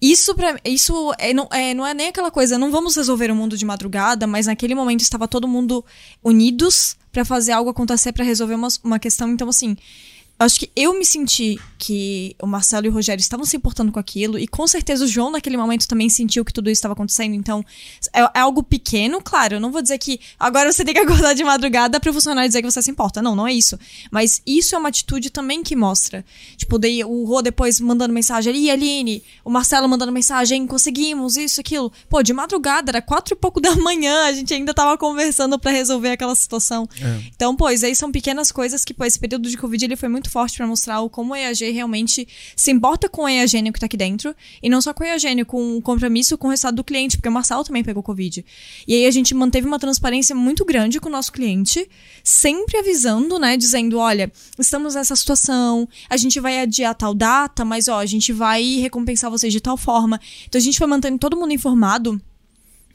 isso 0.00 0.34
para 0.34 0.56
isso 0.64 1.12
é, 1.18 1.34
não, 1.34 1.48
é, 1.50 1.74
não 1.74 1.84
é 1.84 1.92
nem 1.92 2.08
aquela 2.08 2.30
coisa, 2.30 2.56
não 2.56 2.70
vamos 2.70 2.94
resolver 2.94 3.30
o 3.32 3.34
mundo 3.34 3.56
de 3.56 3.64
madrugada, 3.64 4.26
mas 4.26 4.46
naquele 4.46 4.74
momento 4.74 5.00
estava 5.00 5.26
todo 5.26 5.48
mundo 5.48 5.84
unidos 6.22 6.96
para 7.12 7.24
fazer 7.24 7.52
algo 7.52 7.70
acontecer, 7.70 8.12
para 8.12 8.24
resolver 8.24 8.54
uma, 8.54 8.68
uma 8.84 8.98
questão. 8.98 9.30
Então, 9.30 9.48
assim, 9.48 9.76
acho 10.38 10.60
que 10.60 10.70
eu 10.76 10.96
me 10.96 11.04
senti 11.04 11.58
que 11.78 12.34
o 12.40 12.46
Marcelo 12.46 12.86
e 12.86 12.88
o 12.88 12.92
Rogério 12.92 13.20
estavam 13.20 13.46
se 13.46 13.56
importando 13.56 13.92
com 13.92 13.98
aquilo, 13.98 14.38
e 14.38 14.46
com 14.46 14.66
certeza 14.66 15.04
o 15.04 15.08
João, 15.08 15.30
naquele 15.30 15.56
momento, 15.56 15.86
também 15.86 16.08
sentiu 16.08 16.44
que 16.44 16.52
tudo 16.52 16.68
isso 16.68 16.78
estava 16.78 16.92
acontecendo. 16.92 17.34
Então, 17.34 17.64
é, 18.12 18.20
é, 18.20 18.40
algo 18.40 18.62
pequeno, 18.62 19.20
claro. 19.22 19.56
Eu 19.56 19.60
não 19.60 19.70
vou 19.70 19.80
dizer 19.80 19.98
que 19.98 20.20
agora 20.38 20.72
você 20.72 20.84
tem 20.84 20.94
que 20.94 21.00
acordar 21.00 21.34
de 21.34 21.44
madrugada 21.44 21.98
para 22.00 22.10
o 22.10 22.12
funcionário 22.12 22.48
dizer 22.48 22.62
que 22.62 22.70
você 22.70 22.82
se 22.82 22.90
importa. 22.90 23.22
Não, 23.22 23.34
não 23.34 23.46
é 23.46 23.52
isso. 23.52 23.78
Mas 24.10 24.42
isso 24.46 24.74
é 24.74 24.78
uma 24.78 24.88
atitude 24.88 25.30
também 25.30 25.62
que 25.62 25.76
mostra. 25.76 26.24
Tipo, 26.56 26.78
daí 26.78 27.04
o 27.04 27.24
Rô 27.24 27.42
depois 27.42 27.80
mandando 27.80 28.12
mensagem 28.12 28.52
ali, 28.52 28.70
Aline, 28.70 29.22
o 29.44 29.50
Marcelo 29.50 29.88
mandando 29.88 30.12
mensagem, 30.12 30.66
conseguimos, 30.66 31.36
isso, 31.36 31.60
aquilo. 31.60 31.92
Pô, 32.08 32.22
de 32.22 32.32
madrugada, 32.32 32.90
era 32.90 33.02
quatro 33.02 33.34
e 33.34 33.36
pouco 33.36 33.60
da 33.60 33.74
manhã, 33.76 34.26
a 34.26 34.32
gente 34.32 34.52
ainda 34.52 34.74
tava 34.74 34.98
conversando 34.98 35.58
para 35.58 35.70
resolver 35.70 36.10
aquela 36.10 36.34
situação. 36.34 36.88
É. 37.00 37.20
Então, 37.34 37.54
pois, 37.54 37.84
aí 37.84 37.94
são 37.94 38.10
pequenas 38.10 38.50
coisas 38.50 38.84
que, 38.84 38.92
pô, 38.92 39.04
esse 39.04 39.18
período 39.18 39.48
de 39.48 39.56
Covid 39.56 39.84
ele 39.84 39.96
foi 39.96 40.08
muito 40.08 40.27
muito 40.28 40.30
forte 40.30 40.56
para 40.56 40.66
mostrar 40.66 41.00
o 41.00 41.08
como 41.08 41.32
o 41.32 41.36
EAG 41.36 41.70
realmente 41.70 42.28
se 42.54 42.70
importa 42.70 43.08
com 43.08 43.22
o 43.22 43.28
EAGênio 43.28 43.72
que 43.72 43.80
tá 43.80 43.86
aqui 43.86 43.96
dentro. 43.96 44.34
E 44.62 44.68
não 44.68 44.80
só 44.80 44.92
com 44.92 45.02
o 45.02 45.06
EAGênio, 45.06 45.46
com 45.46 45.78
o 45.78 45.82
compromisso 45.82 46.36
com 46.36 46.48
o 46.48 46.50
resultado 46.50 46.76
do 46.76 46.84
cliente, 46.84 47.16
porque 47.16 47.28
o 47.28 47.32
Marçal 47.32 47.64
também 47.64 47.82
pegou 47.82 48.02
Covid. 48.02 48.44
E 48.86 48.94
aí 48.94 49.06
a 49.06 49.10
gente 49.10 49.34
manteve 49.34 49.66
uma 49.66 49.78
transparência 49.78 50.34
muito 50.36 50.64
grande 50.64 51.00
com 51.00 51.08
o 51.08 51.12
nosso 51.12 51.32
cliente, 51.32 51.88
sempre 52.22 52.78
avisando, 52.78 53.38
né? 53.38 53.56
Dizendo: 53.56 53.98
olha, 53.98 54.30
estamos 54.58 54.94
nessa 54.94 55.16
situação, 55.16 55.88
a 56.08 56.16
gente 56.16 56.38
vai 56.38 56.60
adiar 56.60 56.94
tal 56.94 57.14
data, 57.14 57.64
mas 57.64 57.88
ó, 57.88 57.98
a 57.98 58.06
gente 58.06 58.32
vai 58.32 58.76
recompensar 58.76 59.30
vocês 59.30 59.52
de 59.52 59.60
tal 59.60 59.76
forma. 59.76 60.20
Então 60.46 60.58
a 60.58 60.62
gente 60.62 60.78
foi 60.78 60.86
mantendo 60.86 61.18
todo 61.18 61.36
mundo 61.36 61.52
informado. 61.52 62.20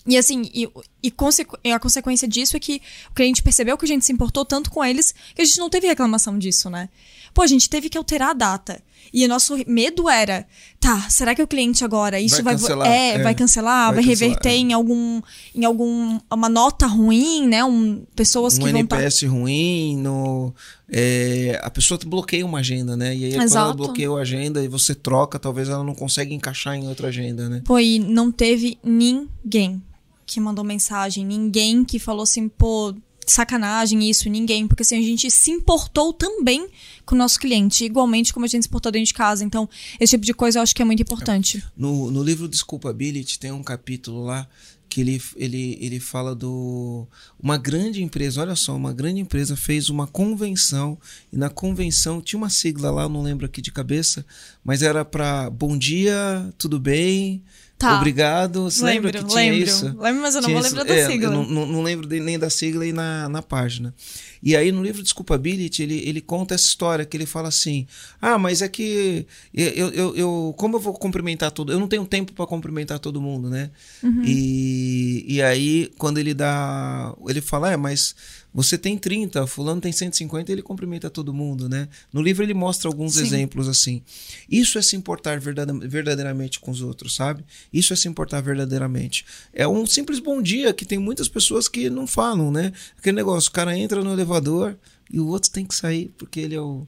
E 0.06 0.18
assim, 0.18 0.50
e, 0.54 0.70
e, 1.02 1.72
a 1.72 1.80
consequência 1.80 2.28
disso 2.28 2.58
é 2.58 2.60
que 2.60 2.82
o 3.10 3.14
cliente 3.14 3.42
percebeu 3.42 3.78
que 3.78 3.86
a 3.86 3.88
gente 3.88 4.06
se 4.06 4.12
importou 4.12 4.44
tanto 4.44 4.70
com 4.70 4.84
eles 4.84 5.14
que 5.34 5.42
a 5.42 5.46
gente 5.46 5.58
não 5.60 5.70
teve 5.70 5.88
reclamação 5.88 6.38
disso, 6.38 6.70
né? 6.70 6.90
Pô, 7.34 7.42
a 7.42 7.48
gente 7.48 7.70
teve 7.70 7.90
que 7.90 7.98
alterar 7.98 8.30
a 8.30 8.34
data. 8.34 8.82
E 9.14 9.26
o 9.26 9.28
nosso 9.28 9.56
medo 9.68 10.10
era, 10.10 10.46
tá, 10.80 11.08
será 11.10 11.36
que 11.36 11.42
o 11.42 11.48
cliente 11.48 11.84
agora 11.84 12.20
isso 12.20 12.42
vai, 12.44 12.56
vai 12.56 12.56
cancelar, 12.56 12.88
é, 12.88 13.10
é, 13.10 13.24
vai 13.24 13.36
cancelar, 13.36 13.86
vai, 13.88 13.96
vai 13.96 14.04
reverter 14.04 14.50
é. 14.50 14.56
em 14.56 14.74
algum 14.74 15.22
em 15.54 15.66
algum 15.66 16.20
uma 16.32 16.50
nota 16.50 16.88
ruim, 16.88 17.48
né? 17.48 17.64
Um, 17.64 18.06
pessoas 18.16 18.58
um 18.58 18.62
que 18.62 18.70
NPS 18.70 18.90
vão 18.90 19.00
NPS 19.00 19.24
ruim, 19.24 19.98
no 19.98 20.54
é, 20.90 21.60
a 21.64 21.70
pessoa 21.70 22.00
bloqueia 22.06 22.46
uma 22.46 22.60
agenda, 22.60 22.96
né? 22.96 23.16
E 23.16 23.26
aí 23.26 23.36
Exato. 23.36 23.50
quando 23.50 23.56
ela 23.56 23.74
bloqueia 23.74 24.10
a 24.10 24.22
agenda 24.22 24.64
e 24.64 24.68
você 24.68 24.96
troca, 24.96 25.38
talvez 25.38 25.70
ela 25.70 25.84
não 25.84 25.94
consegue 25.94 26.34
encaixar 26.34 26.76
em 26.76 26.88
outra 26.88 27.10
agenda, 27.10 27.50
né? 27.50 27.62
Pô, 27.66 27.80
e 27.80 28.00
não 28.00 28.32
teve 28.32 28.78
ninguém 28.84 29.82
que 30.26 30.40
mandou 30.40 30.64
mensagem, 30.64 31.26
ninguém 31.26 31.84
que 31.84 32.00
falou 32.00 32.24
assim, 32.24 32.48
pô, 32.48 32.96
sacanagem 33.32 34.10
isso, 34.10 34.30
ninguém, 34.30 34.68
porque 34.68 34.84
assim, 34.84 34.98
a 34.98 35.02
gente 35.02 35.30
se 35.30 35.52
importou 35.52 36.14
também 36.14 36.68
com 37.06 37.16
o 37.16 37.18
nosso 37.18 37.40
cliente, 37.40 37.86
igualmente 37.86 38.34
como 38.34 38.46
a 38.46 38.48
gente 38.48 38.64
se 38.64 38.68
importou 38.68 38.92
dentro 38.92 39.08
de 39.08 39.14
casa. 39.14 39.44
Então, 39.44 39.70
esse 40.00 40.12
tipo 40.12 40.26
de 40.26 40.34
coisa 40.34 40.60
eu 40.60 40.64
acho 40.64 40.76
que 40.76 40.82
é 40.82 40.86
muito 40.86 41.02
importante. 41.02 41.64
No, 41.76 42.10
no 42.12 42.24
livro 42.24 42.48
Desculpability 42.48 43.40
tem 43.40 43.52
um 43.52 43.64
capítulo 43.64 44.24
lá 44.24 44.48
que 44.94 45.02
ele, 45.02 45.20
ele, 45.36 45.78
ele 45.82 46.00
fala 46.00 46.36
do. 46.36 47.08
Uma 47.40 47.58
grande 47.58 48.04
empresa, 48.04 48.42
olha 48.42 48.56
só, 48.56 48.76
uma 48.76 48.94
grande 48.94 49.20
empresa 49.20 49.56
fez 49.56 49.90
uma 49.90 50.06
convenção, 50.06 51.00
e 51.32 51.38
na 51.38 51.50
convenção 51.50 52.22
tinha 52.22 52.38
uma 52.38 52.50
sigla 52.50 52.92
lá, 52.92 53.10
não 53.10 53.24
lembro 53.24 53.44
aqui 53.48 53.60
de 53.60 53.72
cabeça, 53.72 54.24
mas 54.64 54.84
era 54.84 55.04
para 55.04 55.50
bom 55.50 55.76
dia, 55.76 56.48
tudo 56.60 56.80
bem, 56.80 57.44
Tá. 57.78 57.98
Obrigado. 57.98 58.64
Você 58.64 58.84
lembro, 58.84 59.08
lembra 59.08 59.24
que 59.24 59.30
tinha 59.30 59.52
lembro. 59.52 59.70
isso? 59.70 59.86
Lembro, 60.00 60.22
mas 60.22 60.36
eu 60.36 60.42
não 60.42 60.48
tinha 60.48 60.62
vou 60.62 60.70
lembrar 60.70 60.84
da 60.86 60.96
é, 60.96 61.06
sigla. 61.06 61.34
Eu 61.34 61.44
não, 61.44 61.66
não, 61.66 61.82
lembro 61.82 62.08
nem 62.08 62.40
da 62.40 62.50
sigla 62.50 62.86
e 62.86 62.94
na, 62.94 63.28
na 63.28 63.42
página. 63.42 63.94
E 64.42 64.56
aí, 64.56 64.72
no 64.72 64.84
livro 64.84 65.04
Desculpability, 65.04 65.84
ele, 65.84 65.98
ele 66.08 66.22
conta 66.22 66.56
essa 66.56 66.66
história, 66.66 67.06
que 67.06 67.16
ele 67.16 67.26
fala 67.26 67.48
assim, 67.48 67.88
ah, 68.22 68.38
mas 68.38 68.62
é 68.62 68.68
que 68.68 69.26
eu, 69.54 69.90
eu, 69.90 70.16
eu 70.16 70.56
como 70.58 70.78
eu 70.78 70.80
vou 70.80 70.94
cumprimentar 70.94 71.52
todo... 71.52 71.72
Eu 71.72 71.80
não 71.80 71.88
tenho 71.88 72.06
tempo 72.06 72.34
para 72.34 72.46
cumprimentar 72.46 73.00
todo 73.00 73.22
mundo, 73.22 73.50
né? 73.50 73.70
Uhum. 74.02 74.24
E, 74.26 75.26
e 75.28 75.42
aí, 75.42 75.92
quando 75.98 76.18
ele 76.18 76.34
dá... 76.34 77.14
Ele 77.28 77.42
fala, 77.42 77.72
é, 77.72 77.78
mas 77.78 78.16
você 78.54 78.78
tem 78.78 78.98
30, 78.98 79.48
fulano 79.48 79.82
tem 79.82 79.92
150, 79.92 80.52
ele 80.52 80.62
cumprimenta 80.62 81.10
todo 81.10 81.34
mundo, 81.34 81.68
né? 81.68 81.90
No 82.12 82.22
livro 82.22 82.44
ele 82.44 82.54
mostra 82.54 82.88
alguns 82.88 83.16
Sim. 83.16 83.24
exemplos 83.24 83.68
assim. 83.68 84.04
Isso 84.50 84.78
é 84.78 84.82
se 84.82 84.96
importar 84.96 85.40
verdadeiramente 85.40 86.60
com 86.60 86.70
os 86.70 86.82
outros, 86.82 87.16
sabe? 87.16 87.44
Isso 87.72 87.94
é 87.94 87.96
se 87.96 88.08
importar 88.08 88.42
verdadeiramente. 88.42 89.26
É 89.52 89.68
um 89.68 89.86
simples 89.86 90.20
bom 90.20 90.42
dia 90.42 90.74
que 90.74 90.86
tem 90.86 91.00
muitas 91.00 91.28
pessoas 91.28 91.68
que 91.68 91.90
não 91.90 92.06
falam, 92.06 92.52
né? 92.52 92.72
Aquele 92.98 93.16
negócio, 93.16 93.50
o 93.50 93.54
cara 93.54 93.76
entra 93.78 94.04
no 94.04 94.14
elevador 94.14 94.78
e 95.12 95.20
o 95.20 95.28
outro 95.28 95.50
tem 95.50 95.66
que 95.66 95.74
sair 95.74 96.14
porque 96.18 96.40
ele 96.40 96.56
é 96.56 96.62
o 96.62 96.86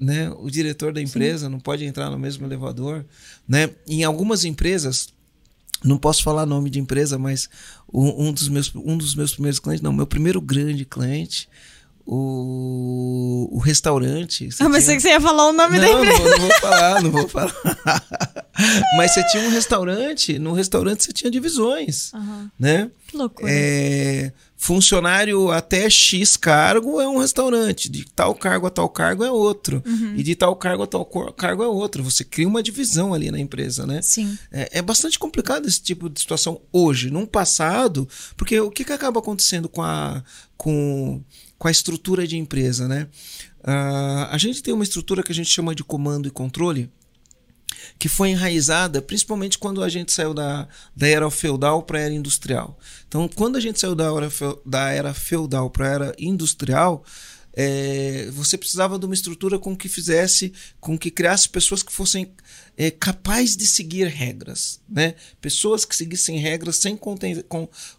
né, 0.00 0.30
o 0.30 0.50
diretor 0.50 0.92
da 0.92 1.00
empresa, 1.00 1.46
Sim. 1.46 1.52
não 1.52 1.60
pode 1.60 1.84
entrar 1.84 2.10
no 2.10 2.18
mesmo 2.18 2.44
elevador, 2.44 3.04
né? 3.46 3.70
Em 3.86 4.02
algumas 4.02 4.44
empresas 4.44 5.12
não 5.84 5.98
posso 5.98 6.22
falar 6.22 6.46
nome 6.46 6.70
de 6.70 6.78
empresa, 6.78 7.18
mas 7.18 7.48
um, 7.92 8.28
um, 8.28 8.32
dos 8.32 8.48
meus, 8.48 8.74
um 8.74 8.96
dos 8.96 9.14
meus 9.14 9.32
primeiros 9.32 9.58
clientes, 9.58 9.82
não, 9.82 9.92
meu 9.92 10.06
primeiro 10.06 10.40
grande 10.40 10.84
cliente, 10.84 11.48
o, 12.06 13.48
o 13.52 13.58
restaurante. 13.58 14.48
Ah, 14.60 14.68
mas 14.68 14.84
tinha... 14.84 14.96
que 14.96 15.02
você 15.02 15.08
ia 15.10 15.20
falar 15.20 15.48
o 15.48 15.52
nome 15.52 15.78
não, 15.78 15.84
da 15.84 16.00
empresa. 16.00 16.22
Não, 16.22 16.30
não 16.30 16.38
vou 16.38 16.60
falar, 16.60 17.02
não 17.02 17.10
vou 17.10 17.28
falar. 17.28 17.54
mas 18.96 19.12
você 19.12 19.24
tinha 19.28 19.44
um 19.44 19.50
restaurante, 19.50 20.38
no 20.38 20.52
restaurante 20.52 21.04
você 21.04 21.12
tinha 21.12 21.30
divisões, 21.30 22.12
uhum. 22.12 22.50
né? 22.58 22.90
Que 23.06 23.16
loucura. 23.16 23.50
É, 23.50 24.32
funcionário 24.62 25.50
até 25.50 25.90
X 25.90 26.36
cargo 26.36 27.00
é 27.00 27.08
um 27.08 27.18
restaurante, 27.18 27.88
de 27.88 28.04
tal 28.04 28.32
cargo 28.32 28.68
a 28.68 28.70
tal 28.70 28.88
cargo 28.88 29.24
é 29.24 29.30
outro, 29.30 29.82
uhum. 29.84 30.14
e 30.16 30.22
de 30.22 30.36
tal 30.36 30.54
cargo 30.54 30.84
a 30.84 30.86
tal 30.86 31.04
cargo 31.04 31.64
é 31.64 31.66
outro. 31.66 32.04
Você 32.04 32.24
cria 32.24 32.46
uma 32.46 32.62
divisão 32.62 33.12
ali 33.12 33.28
na 33.32 33.40
empresa, 33.40 33.84
né? 33.84 34.00
Sim. 34.00 34.38
É, 34.52 34.78
é 34.78 34.82
bastante 34.82 35.18
complicado 35.18 35.66
esse 35.66 35.82
tipo 35.82 36.08
de 36.08 36.20
situação 36.20 36.60
hoje. 36.72 37.10
Num 37.10 37.26
passado, 37.26 38.08
porque 38.36 38.60
o 38.60 38.70
que, 38.70 38.84
que 38.84 38.92
acaba 38.92 39.18
acontecendo 39.18 39.68
com 39.68 39.82
a, 39.82 40.22
com, 40.56 41.20
com 41.58 41.66
a 41.66 41.70
estrutura 41.70 42.24
de 42.24 42.38
empresa, 42.38 42.86
né? 42.86 43.08
Uh, 43.64 44.30
a 44.30 44.38
gente 44.38 44.62
tem 44.62 44.72
uma 44.72 44.84
estrutura 44.84 45.24
que 45.24 45.32
a 45.32 45.34
gente 45.34 45.50
chama 45.50 45.74
de 45.74 45.82
comando 45.82 46.28
e 46.28 46.30
controle, 46.30 46.88
que 47.98 48.08
foi 48.08 48.30
enraizada 48.30 49.00
principalmente 49.00 49.58
quando 49.58 49.82
a 49.82 49.88
gente 49.88 50.12
saiu 50.12 50.34
da, 50.34 50.68
da 50.94 51.06
era 51.06 51.30
feudal 51.30 51.82
para 51.82 51.98
a 51.98 52.02
era 52.02 52.14
industrial. 52.14 52.78
Então, 53.06 53.28
quando 53.28 53.56
a 53.56 53.60
gente 53.60 53.78
saiu 53.78 53.94
da 53.94 54.04
era, 54.04 54.28
da 54.64 54.88
era 54.90 55.14
feudal 55.14 55.70
para 55.70 55.86
a 55.86 55.90
era 55.90 56.14
industrial, 56.18 57.04
é, 57.54 58.30
você 58.32 58.56
precisava 58.56 58.98
de 58.98 59.04
uma 59.04 59.14
estrutura 59.14 59.58
com 59.58 59.76
que 59.76 59.88
fizesse, 59.88 60.52
com 60.80 60.98
que 60.98 61.10
criasse 61.10 61.48
pessoas 61.48 61.82
que 61.82 61.92
fossem 61.92 62.32
é, 62.76 62.90
capazes 62.90 63.56
de 63.56 63.66
seguir 63.66 64.06
regras, 64.06 64.80
né? 64.88 65.14
Pessoas 65.40 65.84
que 65.84 65.94
seguissem 65.94 66.38
regras 66.38 66.76
sem 66.76 66.98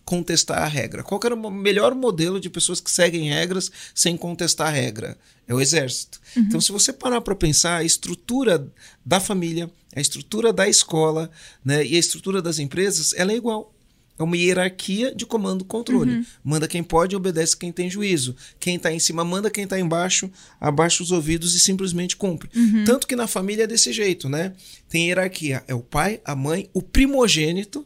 contestar 0.03 0.63
a 0.63 0.67
regra. 0.67 1.03
Qual 1.03 1.21
era 1.23 1.35
o 1.35 1.51
melhor 1.51 1.93
modelo 1.93 2.39
de 2.39 2.49
pessoas 2.49 2.79
que 2.79 2.89
seguem 2.89 3.29
regras 3.29 3.71
sem 3.93 4.17
contestar 4.17 4.67
a 4.67 4.71
regra? 4.71 5.17
É 5.47 5.53
o 5.53 5.61
exército. 5.61 6.19
Uhum. 6.35 6.43
Então, 6.43 6.61
se 6.61 6.71
você 6.71 6.91
parar 6.91 7.21
para 7.21 7.35
pensar, 7.35 7.77
a 7.77 7.83
estrutura 7.83 8.67
da 9.05 9.19
família, 9.19 9.69
a 9.95 10.01
estrutura 10.01 10.51
da 10.51 10.67
escola, 10.67 11.29
né, 11.63 11.85
e 11.85 11.95
a 11.95 11.99
estrutura 11.99 12.41
das 12.41 12.59
empresas, 12.59 13.13
ela 13.13 13.31
é 13.31 13.35
igual. 13.35 13.73
É 14.17 14.21
uma 14.21 14.37
hierarquia 14.37 15.13
de 15.13 15.25
comando 15.25 15.63
e 15.63 15.67
controle. 15.67 16.11
Uhum. 16.17 16.25
Manda 16.43 16.67
quem 16.67 16.83
pode, 16.83 17.15
obedece 17.15 17.57
quem 17.57 17.71
tem 17.71 17.89
juízo. 17.89 18.35
Quem 18.59 18.75
está 18.75 18.93
em 18.93 18.99
cima 18.99 19.23
manda, 19.23 19.49
quem 19.49 19.63
está 19.63 19.79
embaixo 19.79 20.29
abaixa 20.61 21.01
os 21.01 21.11
ouvidos 21.11 21.55
e 21.55 21.59
simplesmente 21.59 22.15
cumpre. 22.15 22.47
Uhum. 22.55 22.83
Tanto 22.85 23.07
que 23.07 23.15
na 23.15 23.25
família 23.25 23.63
é 23.63 23.67
desse 23.67 23.91
jeito, 23.91 24.29
né? 24.29 24.53
Tem 24.87 25.07
hierarquia. 25.07 25.63
É 25.67 25.73
o 25.73 25.79
pai, 25.79 26.21
a 26.23 26.35
mãe, 26.35 26.69
o 26.73 26.81
primogênito. 26.81 27.85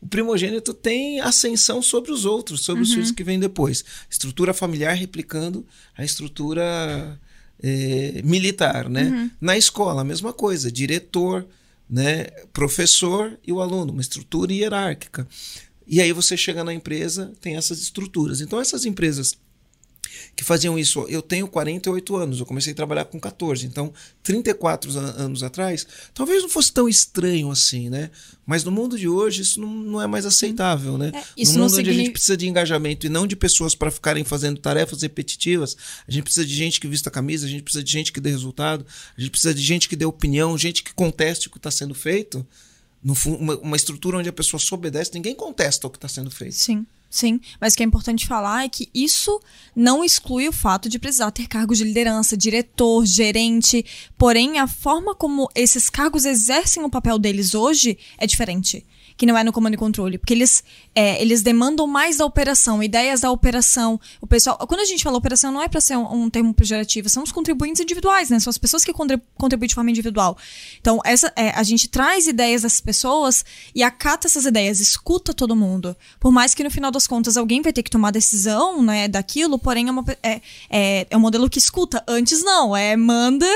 O 0.00 0.08
primogênito 0.08 0.74
tem 0.74 1.20
ascensão 1.20 1.80
sobre 1.80 2.10
os 2.10 2.24
outros, 2.24 2.64
sobre 2.64 2.82
uhum. 2.82 2.88
os 2.88 2.94
filhos 2.94 3.10
que 3.12 3.22
vêm 3.22 3.38
depois. 3.38 3.84
Estrutura 4.10 4.52
familiar 4.52 4.94
replicando 4.94 5.64
a 5.96 6.04
estrutura 6.04 7.20
é, 7.62 8.20
militar, 8.24 8.88
né? 8.88 9.04
Uhum. 9.04 9.30
Na 9.40 9.56
escola, 9.56 10.02
a 10.02 10.04
mesma 10.04 10.32
coisa. 10.32 10.70
Diretor, 10.70 11.46
né? 11.88 12.24
professor 12.52 13.38
e 13.46 13.52
o 13.52 13.60
aluno. 13.60 13.92
Uma 13.92 14.02
estrutura 14.02 14.52
hierárquica. 14.52 15.26
E 15.86 16.00
aí 16.00 16.12
você 16.12 16.36
chega 16.36 16.62
na 16.62 16.74
empresa, 16.74 17.32
tem 17.40 17.56
essas 17.56 17.80
estruturas. 17.80 18.40
Então 18.40 18.60
essas 18.60 18.84
empresas 18.84 19.36
que 20.34 20.44
faziam 20.44 20.78
isso. 20.78 21.06
Eu 21.08 21.22
tenho 21.22 21.48
48 21.48 22.16
anos, 22.16 22.40
eu 22.40 22.46
comecei 22.46 22.72
a 22.72 22.76
trabalhar 22.76 23.04
com 23.04 23.18
14, 23.18 23.66
então 23.66 23.92
34 24.22 24.96
anos 24.98 25.42
atrás, 25.42 25.86
talvez 26.14 26.42
não 26.42 26.48
fosse 26.48 26.72
tão 26.72 26.88
estranho 26.88 27.50
assim, 27.50 27.88
né? 27.88 28.10
Mas 28.46 28.64
no 28.64 28.70
mundo 28.70 28.98
de 28.98 29.08
hoje 29.08 29.42
isso 29.42 29.60
não, 29.60 29.68
não 29.68 30.02
é 30.02 30.06
mais 30.06 30.24
aceitável, 30.24 30.96
né? 30.96 31.12
É, 31.14 31.22
isso 31.36 31.52
no 31.52 31.60
mundo 31.60 31.72
onde 31.72 31.76
significa... 31.76 31.90
a 31.90 32.04
gente 32.04 32.12
precisa 32.12 32.36
de 32.36 32.48
engajamento 32.48 33.06
e 33.06 33.08
não 33.08 33.26
de 33.26 33.36
pessoas 33.36 33.74
para 33.74 33.90
ficarem 33.90 34.24
fazendo 34.24 34.58
tarefas 34.60 35.02
repetitivas, 35.02 35.76
a 36.06 36.10
gente 36.10 36.22
precisa 36.22 36.46
de 36.46 36.54
gente 36.54 36.80
que 36.80 36.88
vista 36.88 37.08
a 37.08 37.12
camisa, 37.12 37.46
a 37.46 37.48
gente 37.48 37.62
precisa 37.62 37.84
de 37.84 37.90
gente 37.90 38.12
que 38.12 38.20
dê 38.20 38.30
resultado, 38.30 38.86
a 39.16 39.20
gente 39.20 39.30
precisa 39.30 39.54
de 39.54 39.62
gente 39.62 39.88
que 39.88 39.96
dê 39.96 40.04
opinião, 40.04 40.56
gente 40.56 40.82
que 40.82 40.94
conteste 40.94 41.48
o 41.48 41.50
que 41.50 41.58
está 41.58 41.70
sendo 41.70 41.94
feito. 41.94 42.46
Uma, 43.26 43.56
uma 43.58 43.76
estrutura 43.76 44.18
onde 44.18 44.28
a 44.28 44.32
pessoa 44.32 44.58
só 44.58 44.74
obedece, 44.74 45.12
ninguém 45.14 45.34
contesta 45.34 45.86
o 45.86 45.90
que 45.90 45.96
está 45.96 46.08
sendo 46.08 46.30
feito. 46.30 46.56
Sim. 46.56 46.84
Sim, 47.10 47.40
mas 47.58 47.72
o 47.72 47.76
que 47.76 47.82
é 47.82 47.86
importante 47.86 48.26
falar 48.26 48.64
é 48.64 48.68
que 48.68 48.90
isso 48.94 49.40
não 49.74 50.04
exclui 50.04 50.46
o 50.46 50.52
fato 50.52 50.90
de 50.90 50.98
precisar 50.98 51.30
ter 51.30 51.48
cargos 51.48 51.78
de 51.78 51.84
liderança, 51.84 52.36
diretor, 52.36 53.06
gerente. 53.06 53.84
Porém, 54.18 54.58
a 54.58 54.66
forma 54.66 55.14
como 55.14 55.48
esses 55.54 55.88
cargos 55.88 56.26
exercem 56.26 56.84
o 56.84 56.90
papel 56.90 57.18
deles 57.18 57.54
hoje 57.54 57.98
é 58.18 58.26
diferente 58.26 58.84
que 59.18 59.26
não 59.26 59.36
é 59.36 59.42
no 59.42 59.52
comando 59.52 59.74
e 59.74 59.76
controle. 59.76 60.16
Porque 60.16 60.32
eles, 60.32 60.62
é, 60.94 61.20
eles 61.20 61.42
demandam 61.42 61.88
mais 61.88 62.16
da 62.16 62.24
operação, 62.24 62.80
ideias 62.80 63.20
da 63.20 63.30
operação. 63.30 64.00
O 64.20 64.26
pessoal. 64.26 64.56
Quando 64.58 64.80
a 64.80 64.84
gente 64.84 65.02
fala 65.02 65.18
operação, 65.18 65.50
não 65.50 65.60
é 65.60 65.68
para 65.68 65.80
ser 65.80 65.96
um, 65.96 66.22
um, 66.22 66.30
termo 66.30 66.54
pejorativo, 66.54 67.08
são 67.08 67.24
os 67.24 67.32
contribuintes 67.32 67.82
individuais, 67.82 68.30
né? 68.30 68.38
São 68.38 68.48
as 68.48 68.56
pessoas 68.56 68.84
que 68.84 68.92
contribuem 68.92 69.68
de 69.68 69.74
forma 69.74 69.90
individual. 69.90 70.38
Então, 70.80 71.00
essa, 71.04 71.32
é, 71.34 71.50
a 71.50 71.64
gente 71.64 71.88
traz 71.88 72.28
ideias 72.28 72.62
dessas 72.62 72.80
pessoas 72.80 73.44
e 73.74 73.82
acata 73.82 74.28
essas 74.28 74.46
ideias, 74.46 74.78
escuta 74.78 75.34
todo 75.34 75.56
mundo. 75.56 75.96
Por 76.20 76.30
mais 76.30 76.54
que 76.54 76.62
no 76.62 76.70
final 76.70 76.92
das 76.92 77.08
contas 77.08 77.36
alguém 77.36 77.60
vai 77.60 77.72
ter 77.72 77.82
que 77.82 77.90
tomar 77.90 78.12
decisão 78.12 78.80
né, 78.80 79.08
daquilo, 79.08 79.58
porém 79.58 79.88
é, 79.88 79.90
uma, 79.90 80.04
é, 80.22 80.40
é, 80.70 81.06
é 81.10 81.16
um 81.16 81.20
modelo 81.20 81.50
que 81.50 81.58
escuta. 81.58 82.04
Antes 82.06 82.44
não, 82.44 82.76
é 82.76 82.96
manda 82.96 83.46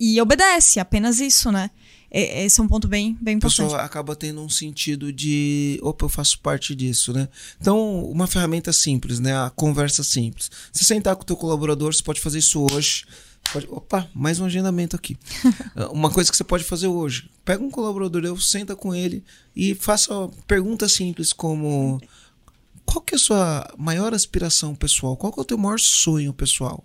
e 0.00 0.18
obedece, 0.18 0.80
apenas 0.80 1.20
isso, 1.20 1.52
né? 1.52 1.70
É, 2.16 2.44
esse 2.44 2.60
é 2.60 2.62
um 2.62 2.68
ponto 2.68 2.86
bem, 2.86 3.18
bem 3.20 3.34
importante. 3.34 3.62
A 3.62 3.64
pessoa 3.64 3.82
acaba 3.82 4.14
tendo 4.14 4.40
um 4.40 4.48
sentido 4.48 5.12
de, 5.12 5.80
opa, 5.82 6.04
eu 6.04 6.08
faço 6.08 6.38
parte 6.38 6.72
disso, 6.72 7.12
né? 7.12 7.28
Então, 7.60 8.04
uma 8.04 8.28
ferramenta 8.28 8.72
simples, 8.72 9.18
né? 9.18 9.36
A 9.36 9.50
conversa 9.50 10.04
simples. 10.04 10.48
Se 10.72 10.84
sentar 10.84 11.16
com 11.16 11.22
o 11.22 11.26
teu 11.26 11.36
colaborador, 11.36 11.92
você 11.92 12.04
pode 12.04 12.20
fazer 12.20 12.38
isso 12.38 12.64
hoje. 12.70 13.04
Pode, 13.52 13.66
opa, 13.68 14.08
mais 14.14 14.38
um 14.38 14.44
agendamento 14.44 14.94
aqui. 14.94 15.18
uma 15.90 16.08
coisa 16.08 16.30
que 16.30 16.36
você 16.36 16.44
pode 16.44 16.62
fazer 16.62 16.86
hoje. 16.86 17.28
Pega 17.44 17.64
um 17.64 17.70
colaborador, 17.70 18.40
senta 18.40 18.76
com 18.76 18.94
ele 18.94 19.24
e 19.56 19.74
faça 19.74 20.30
perguntas 20.46 20.92
simples 20.92 21.32
como 21.32 22.00
qual 22.86 23.02
que 23.02 23.14
é 23.14 23.16
a 23.16 23.20
sua 23.20 23.74
maior 23.76 24.14
aspiração 24.14 24.72
pessoal? 24.72 25.16
Qual 25.16 25.32
que 25.32 25.40
é 25.40 25.42
o 25.42 25.44
teu 25.44 25.58
maior 25.58 25.80
sonho 25.80 26.32
pessoal? 26.32 26.84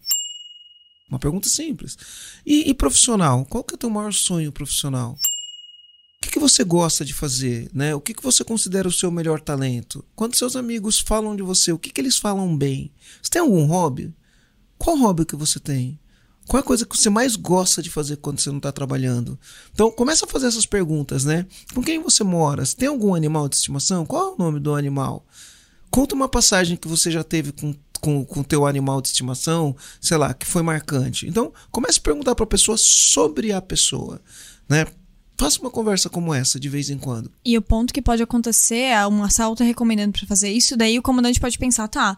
Uma 1.10 1.19
pergunta 1.19 1.50
simples. 1.50 1.98
E, 2.45 2.69
e 2.69 2.74
profissional? 2.74 3.45
Qual 3.45 3.63
que 3.63 3.74
é 3.74 3.76
o 3.76 3.80
teu 3.80 3.89
maior 3.89 4.13
sonho 4.13 4.52
profissional? 4.52 5.13
O 5.13 6.22
que, 6.22 6.32
que 6.32 6.39
você 6.39 6.63
gosta 6.63 7.04
de 7.04 7.13
fazer? 7.13 7.69
Né? 7.74 7.95
O 7.95 8.02
que, 8.02 8.13
que 8.13 8.22
você 8.22 8.43
considera 8.43 8.88
o 8.88 8.91
seu 8.91 9.10
melhor 9.10 9.39
talento? 9.39 10.06
Quando 10.15 10.36
seus 10.36 10.56
amigos 10.56 11.00
falam 11.00 11.36
de 11.36 11.41
você, 11.41 11.72
o 11.72 11.80
que, 11.80 11.89
que 11.89 12.00
eles 12.00 12.17
falam 12.17 12.56
bem? 12.56 12.91
Você 13.22 13.32
tem 13.32 13.41
algum 13.41 13.65
hobby? 13.65 14.13
Qual 14.78 14.98
hobby 14.98 15.26
que 15.26 15.36
você 15.36 15.60
tem? 15.60 16.00
Qual 16.45 16.60
é 16.60 16.63
a 16.63 16.65
coisa 16.65 16.86
que 16.86 16.98
você 16.98 17.10
mais 17.10 17.36
gosta 17.36 17.82
de 17.82 17.89
fazer 17.89 18.17
quando 18.17 18.39
você 18.39 18.50
não 18.50 18.58
está 18.58 18.72
trabalhando? 18.72 19.39
Então, 19.72 19.91
começa 19.91 20.26
a 20.26 20.28
fazer 20.28 20.48
essas 20.48 20.65
perguntas, 20.65 21.24
né? 21.24 21.45
Com 21.76 21.84
quem 21.84 22.02
você 22.02 22.24
mora? 22.24 22.65
Você 22.65 22.76
tem 22.76 22.89
algum 22.89 23.13
animal 23.13 23.48
de 23.48 23.56
estimação? 23.56 24.06
Qual 24.06 24.32
é 24.32 24.34
o 24.34 24.38
nome 24.38 24.60
do 24.60 24.74
animal? 24.74 25.26
Conta 25.91 26.15
uma 26.15 26.28
passagem 26.28 26.76
que 26.76 26.88
você 26.88 27.12
já 27.12 27.24
teve 27.24 27.52
com 27.52 27.74
com 28.00 28.26
o 28.30 28.44
teu 28.44 28.66
animal 28.66 29.02
de 29.02 29.10
estimação, 29.10 29.76
sei 30.00 30.18
lá, 30.18 30.34
que 30.34 30.46
foi 30.46 30.62
marcante. 30.62 31.28
Então, 31.28 31.52
comece 31.72 32.00
a 32.00 32.02
perguntar 32.02 32.36
para 32.36 32.44
a 32.44 32.48
pessoa 32.48 32.78
sobre 32.78 33.52
a 33.52 33.62
pessoa, 33.62 34.22
né? 34.68 34.86
Faça 35.38 35.62
uma 35.62 35.70
conversa 35.70 36.10
como 36.10 36.34
essa 36.34 36.60
de 36.60 36.68
vez 36.68 36.90
em 36.90 36.98
quando. 36.98 37.32
E 37.46 37.58
o 37.58 37.62
ponto 37.62 37.94
que 37.94 38.02
pode 38.02 38.22
acontecer 38.22 38.92
é 38.92 39.08
um 39.08 39.24
assalto 39.24 39.64
recomendando 39.64 40.12
para 40.12 40.28
fazer 40.28 40.52
isso, 40.52 40.76
daí 40.76 41.00
o 41.00 41.02
comandante 41.02 41.40
pode 41.40 41.58
pensar, 41.58 41.88
tá, 41.88 42.18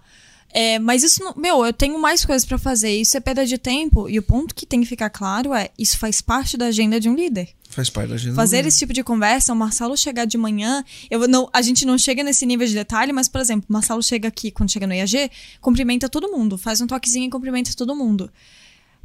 é, 0.53 0.79
mas 0.79 1.03
isso, 1.03 1.23
não, 1.23 1.33
meu, 1.35 1.65
eu 1.65 1.71
tenho 1.71 1.99
mais 1.99 2.25
coisas 2.25 2.45
para 2.45 2.57
fazer, 2.57 2.91
isso 2.91 3.15
é 3.15 3.19
perda 3.19 3.45
de 3.45 3.57
tempo. 3.57 4.09
E 4.09 4.19
o 4.19 4.23
ponto 4.23 4.53
que 4.53 4.65
tem 4.65 4.81
que 4.81 4.87
ficar 4.87 5.09
claro 5.09 5.53
é, 5.53 5.69
isso 5.77 5.97
faz 5.97 6.21
parte 6.21 6.57
da 6.57 6.65
agenda 6.65 6.99
de 6.99 7.09
um 7.09 7.15
líder. 7.15 7.49
Faz 7.71 7.89
parte 7.89 8.09
da 8.09 8.15
agenda. 8.15 8.35
Fazer 8.35 8.65
esse 8.65 8.79
tipo 8.79 8.93
de 8.93 9.01
conversa, 9.03 9.53
o 9.53 9.55
Marcelo 9.55 9.95
chegar 9.95 10.25
de 10.25 10.37
manhã, 10.37 10.83
eu 11.09 11.25
não, 11.27 11.49
a 11.53 11.61
gente 11.61 11.85
não 11.85 11.97
chega 11.97 12.21
nesse 12.21 12.45
nível 12.45 12.67
de 12.67 12.73
detalhe, 12.73 13.13
mas, 13.13 13.29
por 13.29 13.39
exemplo, 13.39 13.65
o 13.69 13.73
Marcelo 13.73 14.03
chega 14.03 14.27
aqui, 14.27 14.51
quando 14.51 14.69
chega 14.69 14.85
no 14.85 14.93
IAG, 14.93 15.31
cumprimenta 15.61 16.09
todo 16.09 16.29
mundo, 16.29 16.57
faz 16.57 16.81
um 16.81 16.87
toquezinho 16.87 17.27
e 17.27 17.29
cumprimenta 17.29 17.71
todo 17.75 17.95
mundo. 17.95 18.29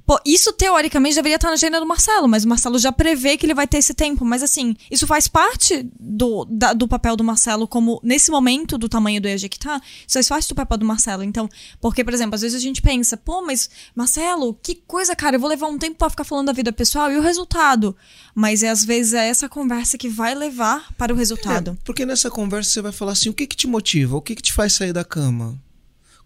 Pô, 0.07 0.21
isso 0.25 0.53
teoricamente 0.53 1.16
deveria 1.16 1.35
estar 1.35 1.49
na 1.49 1.55
agenda 1.55 1.81
do 1.81 1.87
Marcelo, 1.87 2.29
mas 2.29 2.45
o 2.45 2.49
Marcelo 2.49 2.79
já 2.79 2.92
prevê 2.92 3.37
que 3.37 3.45
ele 3.45 3.55
vai 3.55 3.66
ter 3.66 3.79
esse 3.79 3.92
tempo. 3.92 4.25
Mas 4.25 4.40
assim, 4.40 4.77
isso 4.88 5.05
faz 5.05 5.27
parte 5.27 5.85
do, 5.99 6.45
da, 6.45 6.73
do 6.73 6.87
papel 6.87 7.16
do 7.16 7.25
Marcelo, 7.25 7.66
como 7.66 8.01
nesse 8.05 8.31
momento 8.31 8.79
do 8.79 8.88
tamanho 8.88 9.21
do 9.21 9.27
EAG 9.27 9.49
que 9.49 9.59
tá, 9.59 9.83
isso 10.07 10.14
faz 10.14 10.29
parte 10.29 10.49
do 10.49 10.55
papel 10.55 10.79
do 10.79 10.87
Marcelo. 10.87 11.25
Então, 11.25 11.49
porque, 11.81 12.05
por 12.05 12.14
exemplo, 12.14 12.37
às 12.37 12.42
vezes 12.42 12.57
a 12.57 12.62
gente 12.62 12.81
pensa, 12.81 13.16
pô, 13.16 13.42
mas 13.42 13.69
Marcelo, 13.97 14.55
que 14.62 14.77
coisa, 14.77 15.16
cara, 15.16 15.35
eu 15.35 15.40
vou 15.40 15.49
levar 15.49 15.66
um 15.66 15.77
tempo 15.77 15.97
para 15.97 16.11
ficar 16.11 16.25
falando 16.25 16.47
da 16.47 16.53
vida 16.53 16.73
pessoal 16.73 17.11
e 17.11 17.16
o 17.16 17.23
resultado. 17.23 17.97
Mas 18.33 18.62
é, 18.62 18.69
às 18.69 18.85
vezes 18.85 19.12
é 19.12 19.27
essa 19.27 19.49
conversa 19.49 19.99
que 19.99 20.09
vai 20.09 20.37
levar 20.37 20.94
para 20.96 21.13
o 21.13 21.17
resultado. 21.17 21.73
É, 21.73 21.85
porque 21.85 22.07
nessa 22.07 22.31
conversa 22.31 22.71
você 22.71 22.83
vai 22.83 22.92
falar 22.92 23.13
assim: 23.13 23.29
o 23.29 23.35
que, 23.35 23.46
que 23.46 23.57
te 23.57 23.67
motiva? 23.67 24.17
O 24.17 24.23
que, 24.23 24.37
que 24.37 24.42
te 24.42 24.52
faz 24.52 24.75
sair 24.75 24.92
da 24.92 25.04
cama? 25.04 25.59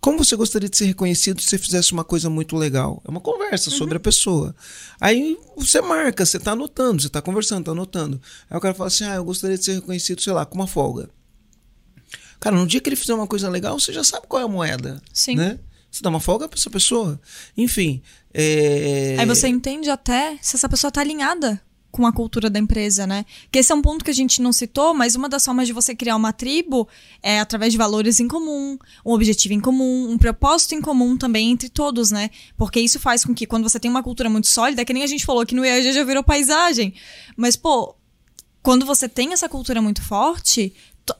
Como 0.00 0.18
você 0.18 0.34
gostaria 0.34 0.68
de 0.68 0.76
ser 0.76 0.86
reconhecido 0.86 1.40
se 1.40 1.48
você 1.48 1.58
fizesse 1.58 1.92
uma 1.92 2.02
coisa 2.02 2.30
muito 2.30 2.56
legal? 2.56 3.02
É 3.06 3.10
uma 3.10 3.20
conversa 3.20 3.68
uhum. 3.70 3.76
sobre 3.76 3.96
a 3.98 4.00
pessoa. 4.00 4.54
Aí 4.98 5.36
você 5.56 5.82
marca, 5.82 6.24
você 6.24 6.38
tá 6.38 6.52
anotando, 6.52 7.02
você 7.02 7.08
tá 7.08 7.20
conversando, 7.20 7.66
tá 7.66 7.72
anotando. 7.72 8.20
Aí 8.48 8.56
o 8.56 8.60
cara 8.60 8.74
fala 8.74 8.88
assim: 8.88 9.04
ah, 9.04 9.16
eu 9.16 9.24
gostaria 9.24 9.58
de 9.58 9.64
ser 9.64 9.74
reconhecido, 9.74 10.22
sei 10.22 10.32
lá, 10.32 10.46
com 10.46 10.54
uma 10.54 10.66
folga. 10.66 11.10
Cara, 12.40 12.56
no 12.56 12.66
dia 12.66 12.80
que 12.80 12.88
ele 12.88 12.96
fizer 12.96 13.12
uma 13.12 13.26
coisa 13.26 13.50
legal, 13.50 13.78
você 13.78 13.92
já 13.92 14.02
sabe 14.02 14.26
qual 14.26 14.40
é 14.40 14.44
a 14.46 14.48
moeda. 14.48 15.02
Sim. 15.12 15.36
Né? 15.36 15.58
Você 15.90 16.02
dá 16.02 16.08
uma 16.08 16.20
folga 16.20 16.48
pra 16.48 16.58
essa 16.58 16.70
pessoa. 16.70 17.20
Enfim. 17.54 18.00
É... 18.32 19.16
Aí 19.18 19.26
você 19.26 19.48
entende 19.48 19.90
até 19.90 20.38
se 20.40 20.56
essa 20.56 20.68
pessoa 20.68 20.90
tá 20.90 21.02
alinhada 21.02 21.60
com 21.90 22.06
a 22.06 22.12
cultura 22.12 22.48
da 22.48 22.58
empresa, 22.58 23.06
né? 23.06 23.24
Que 23.50 23.58
esse 23.58 23.72
é 23.72 23.74
um 23.74 23.82
ponto 23.82 24.04
que 24.04 24.10
a 24.10 24.14
gente 24.14 24.40
não 24.40 24.52
citou, 24.52 24.94
mas 24.94 25.14
uma 25.14 25.28
das 25.28 25.44
formas 25.44 25.66
de 25.66 25.72
você 25.72 25.94
criar 25.94 26.16
uma 26.16 26.32
tribo 26.32 26.88
é 27.22 27.40
através 27.40 27.72
de 27.72 27.78
valores 27.78 28.20
em 28.20 28.28
comum, 28.28 28.78
um 29.04 29.12
objetivo 29.12 29.54
em 29.54 29.60
comum, 29.60 30.10
um 30.10 30.18
propósito 30.18 30.74
em 30.74 30.80
comum 30.80 31.16
também 31.16 31.50
entre 31.50 31.68
todos, 31.68 32.10
né? 32.10 32.30
Porque 32.56 32.80
isso 32.80 32.98
faz 33.00 33.24
com 33.24 33.34
que 33.34 33.46
quando 33.46 33.68
você 33.68 33.80
tem 33.80 33.90
uma 33.90 34.02
cultura 34.02 34.30
muito 34.30 34.48
sólida, 34.48 34.84
que 34.84 34.92
nem 34.92 35.02
a 35.02 35.06
gente 35.06 35.24
falou 35.24 35.44
que 35.44 35.54
no 35.54 35.64
IAG 35.64 35.92
já 35.92 36.04
virou 36.04 36.22
paisagem, 36.22 36.94
mas 37.36 37.56
pô, 37.56 37.94
quando 38.62 38.84
você 38.84 39.08
tem 39.08 39.32
essa 39.32 39.48
cultura 39.48 39.80
muito 39.80 40.02
forte, 40.02 40.74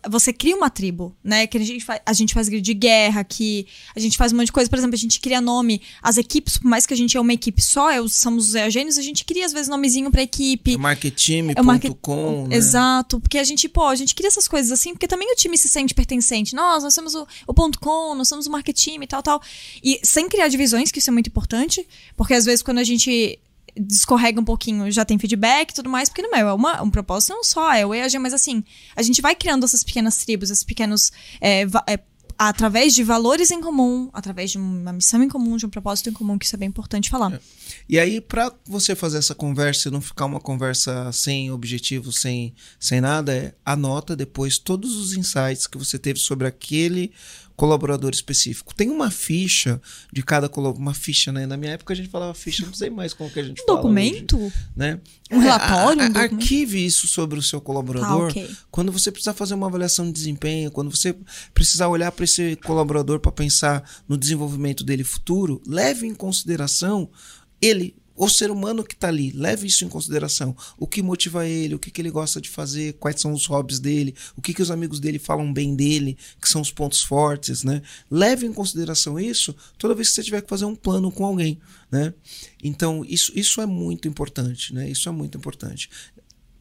você 0.09 0.33
cria 0.33 0.57
uma 0.57 0.71
tribo, 0.71 1.15
né? 1.23 1.47
Que 1.47 1.59
a 1.59 1.61
gente, 1.61 1.85
faz, 1.85 2.01
a 2.05 2.13
gente 2.13 2.35
faz 2.35 2.49
grid 2.49 2.63
de 2.63 2.75
guerra, 2.75 3.25
que 3.25 3.67
a 3.95 4.01
gente 4.01 4.17
faz 4.17 4.33
um 4.33 4.37
monte 4.37 4.47
de 4.47 4.53
coisa. 4.53 4.69
Por 4.69 4.79
exemplo, 4.79 4.95
a 4.95 4.99
gente 4.99 5.21
cria 5.21 5.41
nome. 5.41 5.81
As 6.03 6.17
equipes, 6.17 6.59
por 6.59 6.69
mais 6.69 6.87
que 6.87 6.95
a 6.95 6.97
gente 6.97 7.17
é 7.17 7.21
uma 7.21 7.33
equipe 7.33 7.63
só, 7.63 7.93
eu, 7.93 8.09
somos 8.09 8.49
os 8.49 8.55
eugênios, 8.55 8.99
a 8.99 9.03
gente 9.03 9.25
cria 9.25 9.47
às 9.47 9.53
vezes 9.53 9.69
nomezinho 9.69 10.11
pra 10.11 10.23
equipe. 10.23 10.75
É 10.75 10.79
marketing.com, 10.79 11.61
é 11.61 11.63
market... 11.63 12.49
né? 12.49 12.57
Exato. 12.57 13.21
Porque 13.21 13.39
a 13.39 13.45
gente, 13.45 13.69
pô, 13.69 13.85
a 13.85 13.95
gente 13.95 14.15
cria 14.15 14.29
essas 14.29 14.49
coisas 14.49 14.73
assim, 14.73 14.93
porque 14.93 15.09
também 15.09 15.31
o 15.33 15.37
time 15.37 15.57
se 15.57 15.69
sente 15.69 15.95
pertencente. 15.95 16.55
Nós, 16.55 16.83
nós 16.83 16.95
somos 16.95 17.15
o, 17.15 17.27
o 17.47 17.55
ponto 17.55 17.79
.com, 17.79 18.15
nós 18.15 18.29
somos 18.29 18.47
o 18.47 18.51
marketing 18.51 19.01
e 19.03 19.07
tal, 19.07 19.23
tal. 19.23 19.43
E 19.83 20.01
sem 20.03 20.29
criar 20.29 20.49
divisões, 20.49 20.91
que 20.91 20.99
isso 20.99 21.11
é 21.11 21.13
muito 21.13 21.29
importante. 21.29 21.87
Porque 22.17 22.35
às 22.35 22.45
vezes 22.45 22.63
quando 22.63 22.79
a 22.79 22.85
gente 22.85 23.39
descorrega 23.81 24.41
um 24.41 24.45
pouquinho, 24.45 24.91
já 24.91 25.05
tem 25.05 25.19
feedback 25.19 25.71
e 25.71 25.75
tudo 25.75 25.89
mais, 25.89 26.09
porque 26.09 26.23
não 26.23 26.35
é, 26.35 26.41
é 26.41 26.53
uma, 26.53 26.83
um 26.83 26.91
propósito 26.91 27.31
não 27.31 27.45
só, 27.45 27.73
é 27.73 27.85
o 27.85 27.95
EAG, 27.95 28.19
mas 28.19 28.35
assim, 28.35 28.63
a 28.95 29.03
gente 29.03 29.21
vai 29.21 29.35
criando 29.35 29.65
essas 29.65 29.83
pequenas 29.83 30.17
tribos, 30.19 30.51
esses 30.51 30.65
pequenos. 30.65 31.11
É, 31.41 31.63
é, 31.87 32.01
através 32.39 32.95
de 32.95 33.03
valores 33.03 33.51
em 33.51 33.61
comum, 33.61 34.09
através 34.15 34.51
de 34.51 34.57
uma 34.57 34.95
missão 34.95 35.23
em 35.23 35.29
comum, 35.29 35.59
de 35.59 35.67
um 35.67 35.69
propósito 35.69 36.09
em 36.09 36.13
comum, 36.15 36.39
que 36.39 36.47
isso 36.47 36.57
é 36.57 36.59
bem 36.59 36.71
importante 36.71 37.11
falar. 37.11 37.35
É. 37.35 37.41
E 37.87 37.99
aí, 37.99 38.19
para 38.19 38.51
você 38.65 38.95
fazer 38.95 39.19
essa 39.19 39.35
conversa 39.35 39.89
e 39.89 39.93
não 39.93 40.01
ficar 40.01 40.25
uma 40.25 40.41
conversa 40.41 41.13
sem 41.13 41.51
objetivo, 41.51 42.11
sem, 42.11 42.55
sem 42.79 42.99
nada, 42.99 43.35
é, 43.35 43.55
anota 43.63 44.17
depois 44.17 44.57
todos 44.57 44.97
os 44.97 45.13
insights 45.13 45.67
que 45.67 45.77
você 45.77 45.99
teve 45.99 46.19
sobre 46.19 46.47
aquele 46.47 47.13
colaborador 47.61 48.11
específico. 48.11 48.75
Tem 48.75 48.89
uma 48.89 49.11
ficha 49.11 49.83
de 50.11 50.23
cada 50.23 50.49
colaborador, 50.49 50.81
uma 50.81 50.95
ficha, 50.95 51.31
né? 51.31 51.45
Na 51.45 51.59
minha 51.59 51.73
época 51.73 51.93
a 51.93 51.97
gente 51.97 52.09
falava 52.09 52.33
ficha, 52.33 52.65
não 52.65 52.73
sei 52.73 52.89
mais 52.89 53.13
como 53.13 53.29
que 53.29 53.39
a 53.39 53.43
gente 53.43 53.61
um 53.61 53.67
fala. 53.67 53.77
Documento? 53.77 54.39
Hoje, 54.39 54.55
né? 54.75 54.99
Um 55.31 55.41
relatório? 55.41 56.01
É, 56.01 56.07
a, 56.07 56.09
a, 56.09 56.11
um 56.11 56.17
arquive 56.17 56.83
isso 56.83 57.07
sobre 57.07 57.39
o 57.39 57.43
seu 57.43 57.61
colaborador. 57.61 58.09
Ah, 58.09 58.29
okay. 58.29 58.49
Quando 58.71 58.91
você 58.91 59.13
precisar 59.13 59.35
fazer 59.35 59.53
uma 59.53 59.67
avaliação 59.67 60.07
de 60.07 60.13
desempenho, 60.13 60.71
quando 60.71 60.91
você 60.91 61.15
precisar 61.53 61.89
olhar 61.89 62.11
para 62.13 62.25
esse 62.25 62.57
colaborador 62.65 63.21
para 63.21 63.31
pensar 63.31 63.85
no 64.09 64.17
desenvolvimento 64.17 64.83
dele 64.83 65.05
futuro, 65.05 65.61
leve 65.67 66.07
em 66.07 66.15
consideração 66.15 67.11
ele 67.61 67.95
o 68.21 68.29
ser 68.29 68.51
humano 68.51 68.85
que 68.85 68.93
está 68.93 69.09
ali, 69.09 69.33
leve 69.33 69.67
isso 69.67 69.83
em 69.83 69.89
consideração. 69.89 70.55
O 70.77 70.87
que 70.87 71.03
motiva 71.03 71.49
ele, 71.49 71.75
o 71.75 71.79
que, 71.79 71.91
que 71.91 72.03
ele 72.03 72.11
gosta 72.11 72.39
de 72.39 72.51
fazer, 72.51 72.93
quais 73.01 73.19
são 73.19 73.33
os 73.33 73.47
hobbies 73.47 73.81
dele, 73.81 74.15
o 74.37 74.43
que, 74.43 74.53
que 74.53 74.61
os 74.61 74.71
amigos 74.71 75.01
dele 75.01 75.19
falam 75.19 75.51
bem 75.51 75.75
dele, 75.75 76.19
que 76.39 76.47
são 76.47 76.61
os 76.61 76.71
pontos 76.71 77.03
fortes, 77.03 77.65
né? 77.65 77.81
Leve 78.11 78.47
em 78.47 78.53
consideração 78.53 79.19
isso 79.19 79.57
toda 79.79 79.95
vez 79.95 80.11
que 80.11 80.17
você 80.17 80.23
tiver 80.23 80.43
que 80.43 80.51
fazer 80.51 80.67
um 80.67 80.77
plano 80.77 81.11
com 81.11 81.25
alguém, 81.25 81.59
né? 81.91 82.13
Então, 82.63 83.03
isso, 83.09 83.33
isso 83.35 83.59
é 83.63 83.65
muito 83.65 84.07
importante, 84.07 84.75
né? 84.75 84.91
Isso 84.91 85.09
é 85.09 85.13
muito 85.13 85.39
importante. 85.39 85.89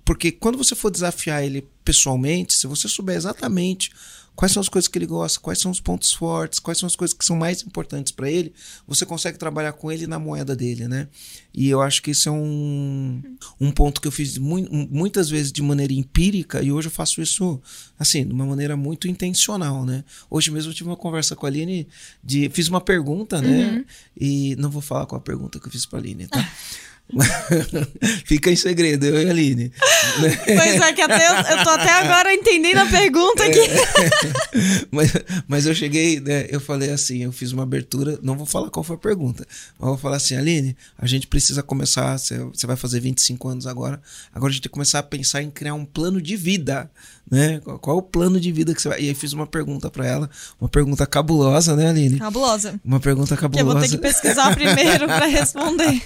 Porque 0.05 0.31
quando 0.31 0.57
você 0.57 0.75
for 0.75 0.89
desafiar 0.89 1.43
ele 1.43 1.67
pessoalmente, 1.83 2.53
se 2.53 2.67
você 2.67 2.87
souber 2.87 3.17
exatamente 3.17 3.91
quais 4.39 4.53
são 4.53 4.61
as 4.61 4.69
coisas 4.69 4.87
que 4.87 4.97
ele 4.97 5.05
gosta, 5.05 5.37
quais 5.37 5.59
são 5.59 5.69
os 5.69 5.81
pontos 5.81 6.13
fortes, 6.13 6.59
quais 6.59 6.77
são 6.77 6.87
as 6.87 6.95
coisas 6.95 7.13
que 7.13 7.25
são 7.25 7.35
mais 7.35 7.61
importantes 7.61 8.13
para 8.13 8.31
ele, 8.31 8.53
você 8.87 9.05
consegue 9.05 9.37
trabalhar 9.37 9.73
com 9.73 9.91
ele 9.91 10.07
na 10.07 10.17
moeda 10.17 10.55
dele, 10.55 10.87
né? 10.87 11.09
E 11.53 11.67
eu 11.67 11.81
acho 11.81 12.01
que 12.01 12.11
isso 12.11 12.29
é 12.29 12.31
um, 12.31 13.21
um 13.59 13.69
ponto 13.69 13.99
que 13.99 14.07
eu 14.07 14.11
fiz 14.13 14.37
mu 14.37 14.65
muitas 14.89 15.29
vezes 15.29 15.51
de 15.51 15.61
maneira 15.61 15.91
empírica 15.91 16.61
e 16.61 16.71
hoje 16.71 16.87
eu 16.87 16.91
faço 16.91 17.21
isso, 17.21 17.61
assim, 17.99 18.25
de 18.25 18.31
uma 18.31 18.45
maneira 18.45 18.77
muito 18.77 19.09
intencional, 19.09 19.85
né? 19.85 20.05
Hoje 20.29 20.51
mesmo 20.51 20.71
eu 20.71 20.73
tive 20.73 20.87
uma 20.87 20.95
conversa 20.95 21.35
com 21.35 21.45
a 21.45 21.49
Aline, 21.49 21.85
de, 22.23 22.49
fiz 22.49 22.69
uma 22.69 22.79
pergunta, 22.79 23.41
né? 23.41 23.73
Uhum. 23.73 23.85
E 24.17 24.55
não 24.55 24.69
vou 24.69 24.81
falar 24.81 25.05
qual 25.05 25.19
a 25.19 25.21
pergunta 25.21 25.59
que 25.59 25.67
eu 25.67 25.71
fiz 25.71 25.85
para 25.85 25.99
a 25.99 26.01
Aline, 26.01 26.27
tá? 26.27 26.39
Fica 28.25 28.51
em 28.51 28.55
segredo, 28.55 29.05
eu 29.05 29.21
e 29.21 29.27
a 29.27 29.29
Aline. 29.29 29.71
Pois 30.19 30.81
é, 30.81 30.93
que 30.93 31.01
até 31.01 31.27
eu, 31.27 31.57
eu 31.57 31.63
tô 31.63 31.69
até 31.69 31.91
agora 31.91 32.33
entendendo 32.33 32.79
a 32.79 32.85
pergunta 32.85 33.43
aqui. 33.43 33.59
É, 33.59 34.85
mas, 34.91 35.13
mas 35.47 35.65
eu 35.65 35.73
cheguei, 35.73 36.19
né? 36.19 36.47
Eu 36.49 36.59
falei 36.59 36.91
assim, 36.91 37.23
eu 37.23 37.31
fiz 37.31 37.51
uma 37.51 37.63
abertura, 37.63 38.19
não 38.21 38.35
vou 38.35 38.45
falar 38.45 38.69
qual 38.69 38.83
foi 38.83 38.95
a 38.95 38.99
pergunta, 38.99 39.45
mas 39.79 39.89
vou 39.89 39.97
falar 39.97 40.17
assim, 40.17 40.35
Aline, 40.35 40.75
a 40.97 41.07
gente 41.07 41.27
precisa 41.27 41.63
começar, 41.63 42.17
você 42.17 42.67
vai 42.67 42.75
fazer 42.75 42.99
25 42.99 43.47
anos 43.47 43.67
agora, 43.67 44.01
agora 44.33 44.49
a 44.49 44.53
gente 44.53 44.61
tem 44.61 44.69
que 44.69 44.73
começar 44.73 44.99
a 44.99 45.03
pensar 45.03 45.41
em 45.41 45.49
criar 45.49 45.73
um 45.73 45.85
plano 45.85 46.21
de 46.21 46.35
vida, 46.35 46.89
né? 47.29 47.59
Qual, 47.63 47.79
qual 47.79 47.95
é 47.95 47.99
o 47.99 48.03
plano 48.03 48.39
de 48.39 48.51
vida 48.51 48.73
que 48.73 48.81
você 48.81 48.89
vai. 48.89 49.01
E 49.01 49.07
aí 49.07 49.15
fiz 49.15 49.33
uma 49.33 49.47
pergunta 49.47 49.89
para 49.89 50.05
ela, 50.05 50.29
uma 50.59 50.69
pergunta 50.69 51.05
cabulosa, 51.05 51.75
né, 51.75 51.89
Aline? 51.89 52.19
Cabulosa. 52.19 52.79
Uma 52.83 52.99
pergunta 52.99 53.35
cabulosa. 53.35 53.63
Que 53.63 53.69
eu 53.69 53.73
vou 53.73 53.81
ter 53.81 53.89
que 53.89 53.97
pesquisar 53.97 54.53
primeiro 54.53 55.05
para 55.05 55.25
responder. 55.25 56.01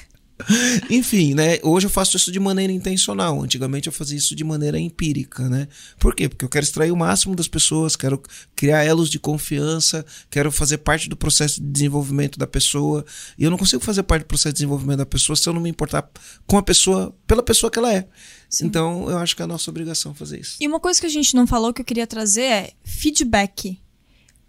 Enfim, 0.89 1.33
né? 1.33 1.59
Hoje 1.63 1.87
eu 1.87 1.89
faço 1.89 2.17
isso 2.17 2.31
de 2.31 2.39
maneira 2.39 2.71
intencional. 2.71 3.41
Antigamente 3.41 3.87
eu 3.87 3.93
fazia 3.93 4.17
isso 4.17 4.35
de 4.35 4.43
maneira 4.43 4.79
empírica, 4.79 5.47
né? 5.49 5.67
Por 5.99 6.15
quê? 6.15 6.29
Porque 6.29 6.45
eu 6.45 6.49
quero 6.49 6.63
extrair 6.63 6.91
o 6.91 6.97
máximo 6.97 7.35
das 7.35 7.47
pessoas, 7.47 7.95
quero 7.95 8.21
criar 8.55 8.83
elos 8.83 9.09
de 9.09 9.19
confiança, 9.19 10.05
quero 10.29 10.51
fazer 10.51 10.79
parte 10.79 11.09
do 11.09 11.15
processo 11.15 11.61
de 11.61 11.67
desenvolvimento 11.67 12.37
da 12.37 12.47
pessoa. 12.47 13.05
E 13.37 13.43
eu 13.43 13.51
não 13.51 13.57
consigo 13.57 13.83
fazer 13.83 14.03
parte 14.03 14.23
do 14.23 14.27
processo 14.27 14.53
de 14.53 14.59
desenvolvimento 14.59 14.99
da 14.99 15.05
pessoa 15.05 15.35
se 15.35 15.47
eu 15.47 15.53
não 15.53 15.61
me 15.61 15.69
importar 15.69 16.09
com 16.45 16.57
a 16.57 16.63
pessoa, 16.63 17.15
pela 17.27 17.43
pessoa 17.43 17.69
que 17.71 17.79
ela 17.79 17.93
é. 17.93 18.07
Sim. 18.49 18.67
Então, 18.67 19.09
eu 19.09 19.17
acho 19.17 19.35
que 19.35 19.41
é 19.41 19.45
a 19.45 19.47
nossa 19.47 19.69
obrigação 19.71 20.13
fazer 20.13 20.39
isso. 20.39 20.57
E 20.59 20.67
uma 20.67 20.79
coisa 20.79 20.99
que 20.99 21.07
a 21.07 21.09
gente 21.09 21.35
não 21.35 21.47
falou 21.47 21.73
que 21.73 21.81
eu 21.81 21.85
queria 21.85 22.05
trazer 22.05 22.41
é 22.41 22.71
feedback. 22.83 23.79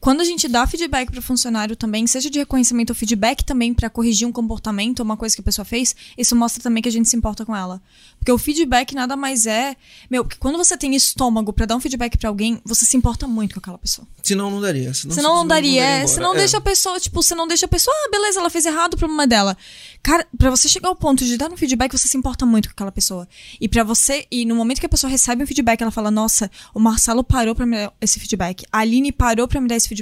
Quando 0.04 0.20
a 0.20 0.24
gente 0.24 0.46
dá 0.48 0.66
feedback 0.66 1.10
para 1.10 1.18
o 1.18 1.22
funcionário 1.22 1.74
também, 1.74 2.06
seja 2.06 2.28
de 2.28 2.38
reconhecimento 2.38 2.90
ou 2.90 2.94
feedback 2.94 3.42
também 3.42 3.72
para 3.72 3.88
corrigir 3.88 4.28
um 4.28 4.32
comportamento 4.32 5.00
ou 5.00 5.04
uma 5.06 5.16
coisa 5.16 5.34
que 5.34 5.40
a 5.40 5.44
pessoa 5.44 5.64
fez, 5.64 5.96
isso 6.18 6.36
mostra 6.36 6.62
também 6.62 6.82
que 6.82 6.88
a 6.90 6.92
gente 6.92 7.08
se 7.08 7.16
importa 7.16 7.42
com 7.46 7.56
ela. 7.56 7.80
Porque 8.18 8.30
o 8.30 8.36
feedback 8.36 8.94
nada 8.94 9.16
mais 9.16 9.46
é, 9.46 9.74
meu, 10.10 10.22
porque 10.22 10.36
quando 10.38 10.58
você 10.58 10.76
tem 10.76 10.94
estômago 10.94 11.54
para 11.54 11.64
dar 11.64 11.76
um 11.76 11.80
feedback 11.80 12.18
para 12.18 12.28
alguém, 12.28 12.60
você 12.66 12.84
se 12.84 12.94
importa 12.98 13.26
muito 13.26 13.54
com 13.54 13.60
aquela 13.60 13.78
pessoa. 13.78 14.06
Senão 14.22 14.50
não 14.50 14.60
daria. 14.60 14.92
Senão, 14.92 15.14
senão 15.14 15.34
não 15.36 15.46
daria, 15.46 15.82
não 15.82 15.90
daria 15.92 16.08
senão 16.08 16.34
é. 16.34 16.36
deixa 16.36 16.58
a 16.58 16.60
pessoa, 16.60 17.00
tipo, 17.00 17.22
você 17.22 17.34
não 17.34 17.48
deixa 17.48 17.64
a 17.64 17.68
pessoa, 17.70 17.96
ah, 17.96 18.10
beleza, 18.10 18.40
ela 18.40 18.50
fez 18.50 18.66
errado, 18.66 18.92
o 18.92 18.98
problema 18.98 19.22
é 19.22 19.26
dela. 19.26 19.56
Cara, 20.02 20.28
para 20.36 20.50
você 20.50 20.68
chegar 20.68 20.90
ao 20.90 20.96
ponto 20.96 21.24
de 21.24 21.38
dar 21.38 21.50
um 21.50 21.56
feedback, 21.56 21.90
você 21.90 22.08
se 22.08 22.18
importa 22.18 22.44
muito 22.44 22.68
com 22.68 22.72
aquela 22.72 22.92
pessoa. 22.92 23.26
E 23.58 23.66
para 23.66 23.82
você, 23.82 24.26
e 24.30 24.44
no 24.44 24.54
momento 24.54 24.80
que 24.80 24.86
a 24.86 24.88
pessoa 24.90 25.10
recebe 25.10 25.42
um 25.42 25.46
feedback, 25.46 25.80
ela 25.80 25.90
fala: 25.90 26.10
"Nossa, 26.10 26.50
o 26.74 26.78
Marcelo 26.78 27.24
parou 27.24 27.54
para 27.54 27.64
me 27.64 27.74
dar 27.74 27.92
esse 28.02 28.20
feedback. 28.20 28.66
A 28.70 28.80
Aline 28.80 29.10
parou 29.10 29.48
para 29.48 29.62
me 29.62 29.66
dar 29.66 29.76
esse 29.76 29.88
feedback. 29.88 29.93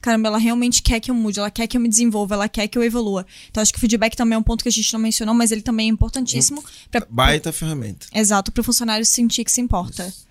Caramba, 0.00 0.28
ela 0.28 0.38
realmente 0.38 0.82
quer 0.82 1.00
que 1.00 1.10
eu 1.10 1.14
mude, 1.14 1.38
ela 1.38 1.50
quer 1.50 1.66
que 1.66 1.76
eu 1.76 1.80
me 1.80 1.88
desenvolva, 1.88 2.34
ela 2.34 2.48
quer 2.48 2.68
que 2.68 2.78
eu 2.78 2.82
evolua". 2.82 3.26
Então 3.50 3.60
acho 3.60 3.72
que 3.72 3.78
o 3.78 3.80
feedback 3.80 4.16
também 4.16 4.36
é 4.36 4.38
um 4.38 4.42
ponto 4.42 4.62
que 4.62 4.68
a 4.68 4.72
gente 4.72 4.92
não 4.92 5.00
mencionou, 5.00 5.34
mas 5.34 5.52
ele 5.52 5.62
também 5.62 5.88
é 5.88 5.90
importantíssimo 5.90 6.64
para 6.90 7.06
baita 7.08 7.52
ferramenta. 7.52 8.06
Exato, 8.14 8.52
para 8.52 8.60
o 8.60 8.64
funcionário 8.64 9.04
sentir 9.04 9.44
que 9.44 9.52
se 9.52 9.60
importa. 9.60 10.06
Isso. 10.06 10.26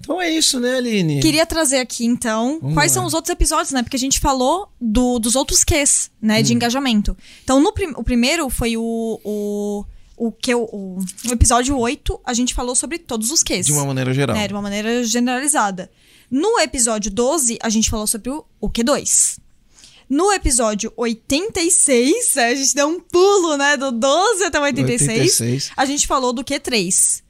Então 0.00 0.20
é 0.20 0.30
isso, 0.30 0.58
né, 0.58 0.76
Aline? 0.76 1.20
Queria 1.20 1.44
trazer 1.44 1.78
aqui, 1.78 2.06
então, 2.06 2.58
Vamos 2.60 2.74
quais 2.74 2.92
lá. 2.92 2.94
são 2.94 3.06
os 3.06 3.12
outros 3.12 3.30
episódios, 3.30 3.70
né? 3.70 3.82
Porque 3.82 3.96
a 3.96 3.98
gente 3.98 4.18
falou 4.18 4.68
do, 4.80 5.18
dos 5.18 5.36
outros 5.36 5.62
Qs, 5.62 6.10
né, 6.20 6.40
hum. 6.40 6.42
de 6.42 6.54
engajamento. 6.54 7.16
Então, 7.44 7.60
no 7.60 7.72
prim 7.72 7.92
o 7.94 8.02
primeiro 8.02 8.48
foi 8.48 8.78
o, 8.78 9.20
o 9.22 9.84
o 10.20 10.30
que 10.30 10.54
o, 10.54 10.68
o, 10.70 10.98
episódio 11.32 11.78
8, 11.78 12.20
a 12.26 12.34
gente 12.34 12.52
falou 12.52 12.74
sobre 12.74 12.98
todos 12.98 13.30
os 13.30 13.42
Qs. 13.42 13.64
De 13.64 13.72
uma 13.72 13.86
maneira 13.86 14.12
geral. 14.12 14.36
Né, 14.36 14.46
de 14.46 14.52
uma 14.52 14.60
maneira 14.60 15.02
generalizada. 15.02 15.90
No 16.30 16.60
episódio 16.60 17.10
12, 17.10 17.58
a 17.62 17.70
gente 17.70 17.88
falou 17.88 18.06
sobre 18.06 18.28
o, 18.28 18.44
o 18.60 18.68
Q2. 18.68 19.38
No 20.10 20.30
episódio 20.30 20.92
86, 20.94 22.36
a 22.36 22.54
gente 22.54 22.74
deu 22.74 22.88
um 22.88 23.00
pulo, 23.00 23.56
né? 23.56 23.78
Do 23.78 23.90
12 23.92 24.44
até 24.44 24.60
o 24.60 24.62
86, 24.62 25.10
86. 25.10 25.70
A 25.74 25.86
gente 25.86 26.06
falou 26.06 26.34
do 26.34 26.44
Q3. 26.44 27.22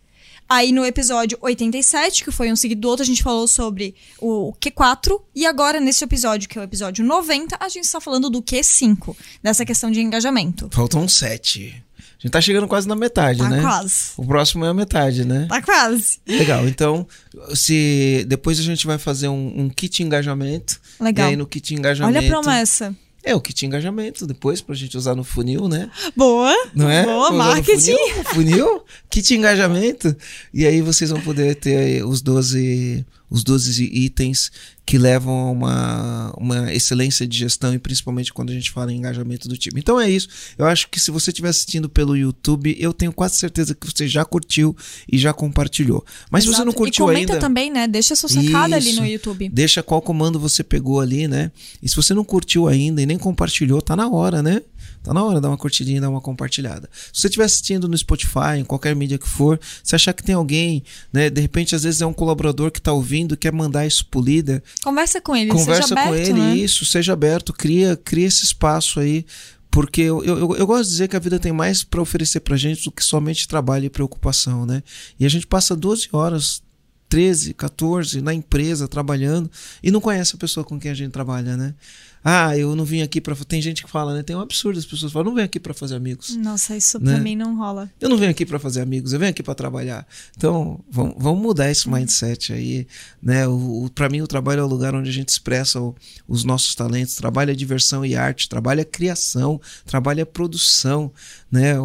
Aí 0.48 0.72
no 0.72 0.84
episódio 0.84 1.38
87, 1.40 2.24
que 2.24 2.32
foi 2.32 2.50
um 2.50 2.56
seguido 2.56 2.80
do 2.80 2.88
outro, 2.88 3.04
a 3.04 3.06
gente 3.06 3.22
falou 3.22 3.46
sobre 3.46 3.94
o 4.18 4.52
Q4. 4.60 5.20
E 5.32 5.46
agora, 5.46 5.78
nesse 5.78 6.02
episódio, 6.02 6.48
que 6.48 6.58
é 6.58 6.60
o 6.60 6.64
episódio 6.64 7.04
90, 7.04 7.56
a 7.60 7.68
gente 7.68 7.84
está 7.84 8.00
falando 8.00 8.28
do 8.28 8.42
Q5, 8.42 9.14
dessa 9.40 9.64
questão 9.64 9.92
de 9.92 10.00
engajamento. 10.00 10.68
Faltam 10.72 11.06
sete. 11.06 11.80
A 12.20 12.22
gente 12.22 12.32
tá 12.32 12.40
chegando 12.40 12.68
quase 12.68 12.86
na 12.86 12.94
metade, 12.94 13.38
Tá 13.38 13.48
né? 13.48 13.62
quase. 13.62 13.94
O 14.18 14.26
próximo 14.26 14.62
é 14.66 14.68
a 14.68 14.74
metade, 14.74 15.24
né? 15.24 15.46
Tá 15.48 15.62
quase. 15.62 16.18
Legal. 16.28 16.68
Então, 16.68 17.06
se 17.54 18.26
depois 18.28 18.60
a 18.60 18.62
gente 18.62 18.86
vai 18.86 18.98
fazer 18.98 19.28
um, 19.28 19.62
um 19.62 19.70
kit 19.70 20.02
engajamento. 20.02 20.78
Legal. 21.00 21.28
E 21.28 21.30
aí 21.30 21.36
no 21.36 21.46
kit 21.46 21.74
engajamento. 21.74 22.18
Olha 22.18 22.26
a 22.26 22.30
promessa. 22.30 22.94
É 23.24 23.34
o 23.34 23.40
kit 23.40 23.64
engajamento 23.64 24.26
depois 24.26 24.60
pra 24.60 24.74
gente 24.74 24.96
usar 24.98 25.14
no 25.14 25.24
funil, 25.24 25.66
né? 25.68 25.90
Boa. 26.14 26.54
Não 26.74 26.90
é? 26.90 27.04
Boa, 27.04 27.30
marketing. 27.32 27.96
Funil, 27.96 28.24
funil, 28.24 28.84
kit 29.08 29.34
engajamento. 29.34 30.14
E 30.52 30.66
aí 30.66 30.82
vocês 30.82 31.10
vão 31.10 31.20
poder 31.22 31.54
ter 31.54 31.76
aí 31.76 32.02
os 32.02 32.20
12, 32.22 33.04
os 33.30 33.44
12 33.44 33.84
itens 33.84 34.50
que 34.84 34.98
levam 34.98 35.32
a 35.32 35.50
uma, 35.52 36.34
uma 36.36 36.74
excelência 36.74 37.24
de 37.24 37.38
gestão 37.38 37.72
e 37.72 37.78
principalmente 37.78 38.32
quando 38.32 38.50
a 38.50 38.52
gente 38.52 38.72
fala 38.72 38.92
em 38.92 38.96
engajamento 38.96 39.48
do 39.48 39.56
time. 39.56 39.78
Então 39.78 40.00
é 40.00 40.10
isso. 40.10 40.28
Eu 40.58 40.66
acho 40.66 40.88
que 40.88 40.98
se 40.98 41.12
você 41.12 41.30
estiver 41.30 41.48
assistindo 41.48 41.88
pelo 41.88 42.16
YouTube, 42.16 42.76
eu 42.76 42.92
tenho 42.92 43.12
quase 43.12 43.36
certeza 43.36 43.72
que 43.72 43.86
você 43.86 44.08
já 44.08 44.24
curtiu 44.24 44.76
e 45.10 45.16
já 45.16 45.32
compartilhou. 45.32 46.04
Mas 46.28 46.42
se 46.42 46.50
você 46.50 46.58
não 46.58 46.72
Exato. 46.72 46.78
curtiu 46.78 47.04
e 47.04 47.06
comenta 47.06 47.32
ainda, 47.34 47.40
também, 47.40 47.70
né? 47.70 47.86
Deixa 47.86 48.16
sua 48.16 48.28
sacada 48.28 48.74
ali 48.74 48.90
Isso. 48.90 49.00
no 49.00 49.06
YouTube. 49.06 49.48
deixa 49.48 49.80
qual 49.80 50.02
comando 50.02 50.40
você 50.40 50.64
pegou 50.64 51.00
ali, 51.00 51.28
né? 51.28 51.52
E 51.80 51.88
se 51.88 51.94
você 51.94 52.12
não 52.12 52.24
curtiu 52.24 52.66
ainda 52.66 53.00
e 53.00 53.06
nem 53.06 53.16
compartilhou, 53.16 53.80
tá 53.80 53.94
na 53.94 54.08
hora, 54.08 54.42
né? 54.42 54.60
Tá 55.02 55.14
na 55.14 55.24
hora 55.24 55.36
de 55.36 55.40
dar 55.40 55.48
uma 55.48 55.56
curtidinha 55.56 56.00
dar 56.00 56.10
uma 56.10 56.20
compartilhada. 56.20 56.88
Se 57.12 57.22
você 57.22 57.26
estiver 57.28 57.44
assistindo 57.44 57.88
no 57.88 57.96
Spotify, 57.96 58.58
em 58.58 58.64
qualquer 58.64 58.94
mídia 58.94 59.16
que 59.18 59.26
for, 59.26 59.58
se 59.82 59.94
achar 59.94 60.12
que 60.12 60.22
tem 60.22 60.34
alguém, 60.34 60.82
né? 61.12 61.30
De 61.30 61.40
repente, 61.40 61.74
às 61.74 61.84
vezes 61.84 62.02
é 62.02 62.06
um 62.06 62.12
colaborador 62.12 62.70
que 62.70 62.80
tá 62.82 62.92
ouvindo, 62.92 63.36
quer 63.36 63.52
mandar 63.52 63.86
isso 63.86 64.04
pro 64.06 64.20
líder, 64.20 64.62
Conversa 64.84 65.20
com 65.20 65.34
ele, 65.34 65.50
conversa 65.50 65.82
seja 65.88 65.94
aberto, 65.94 66.08
com 66.10 66.14
ele, 66.16 66.32
né? 66.40 66.56
isso, 66.56 66.84
seja 66.84 67.12
aberto, 67.14 67.52
cria, 67.52 67.96
cria 67.96 68.26
esse 68.26 68.44
espaço 68.44 69.00
aí. 69.00 69.24
Porque 69.70 70.00
eu, 70.02 70.22
eu, 70.24 70.56
eu- 70.56 70.66
gosto 70.66 70.84
de 70.84 70.90
dizer 70.90 71.08
que 71.08 71.14
a 71.16 71.20
vida 71.20 71.38
tem 71.38 71.52
mais 71.52 71.84
para 71.84 72.02
oferecer 72.02 72.40
pra 72.40 72.56
gente 72.56 72.82
do 72.84 72.90
que 72.90 73.04
somente 73.04 73.46
trabalho 73.46 73.84
e 73.84 73.90
preocupação, 73.90 74.66
né? 74.66 74.82
E 75.18 75.24
a 75.24 75.28
gente 75.28 75.46
passa 75.46 75.76
12 75.76 76.08
horas, 76.12 76.60
13, 77.08 77.54
14 77.54 78.20
na 78.20 78.34
empresa 78.34 78.86
trabalhando 78.88 79.48
e 79.82 79.90
não 79.92 80.00
conhece 80.00 80.34
a 80.34 80.38
pessoa 80.38 80.64
com 80.64 80.78
quem 80.78 80.90
a 80.90 80.94
gente 80.94 81.12
trabalha, 81.12 81.56
né? 81.56 81.74
Ah, 82.22 82.56
eu 82.56 82.76
não 82.76 82.84
vim 82.84 83.00
aqui 83.00 83.18
para 83.20 83.34
Tem 83.34 83.62
gente 83.62 83.82
que 83.82 83.90
fala, 83.90 84.14
né? 84.14 84.22
Tem 84.22 84.36
um 84.36 84.40
absurdo, 84.40 84.78
as 84.78 84.84
pessoas 84.84 85.10
falam, 85.10 85.26
não 85.30 85.34
vem 85.34 85.44
aqui 85.44 85.58
para 85.58 85.72
fazer 85.72 85.96
amigos. 85.96 86.36
Nossa, 86.36 86.76
isso 86.76 86.98
Né? 87.00 87.14
pra 87.14 87.20
mim 87.22 87.34
não 87.34 87.56
rola. 87.56 87.90
Eu 87.98 88.08
não 88.10 88.18
venho 88.18 88.30
aqui 88.30 88.44
para 88.44 88.58
fazer 88.58 88.82
amigos, 88.82 89.12
eu 89.14 89.18
venho 89.18 89.30
aqui 89.30 89.42
para 89.42 89.54
trabalhar. 89.54 90.06
Então, 90.36 90.80
vamos, 90.90 91.14
vamos 91.18 91.40
mudar 91.40 91.70
esse 91.70 91.88
mindset 91.88 92.52
aí, 92.52 92.86
né? 93.22 93.48
O, 93.48 93.84
o, 93.86 93.90
para 93.90 94.08
mim, 94.10 94.20
o 94.20 94.26
trabalho 94.26 94.60
é 94.60 94.64
o 94.64 94.66
lugar 94.66 94.94
onde 94.94 95.08
a 95.08 95.12
gente 95.12 95.30
expressa 95.30 95.80
o- 95.80 95.94
os 96.28 96.44
nossos 96.44 96.74
talentos, 96.74 97.14
trabalha 97.14 97.56
diversão 97.56 98.04
e 98.04 98.14
arte, 98.14 98.48
trabalha 98.50 98.84
criação, 98.84 99.60
trabalha 99.86 100.26
produção, 100.26 101.10
né? 101.50 101.80
O, 101.80 101.84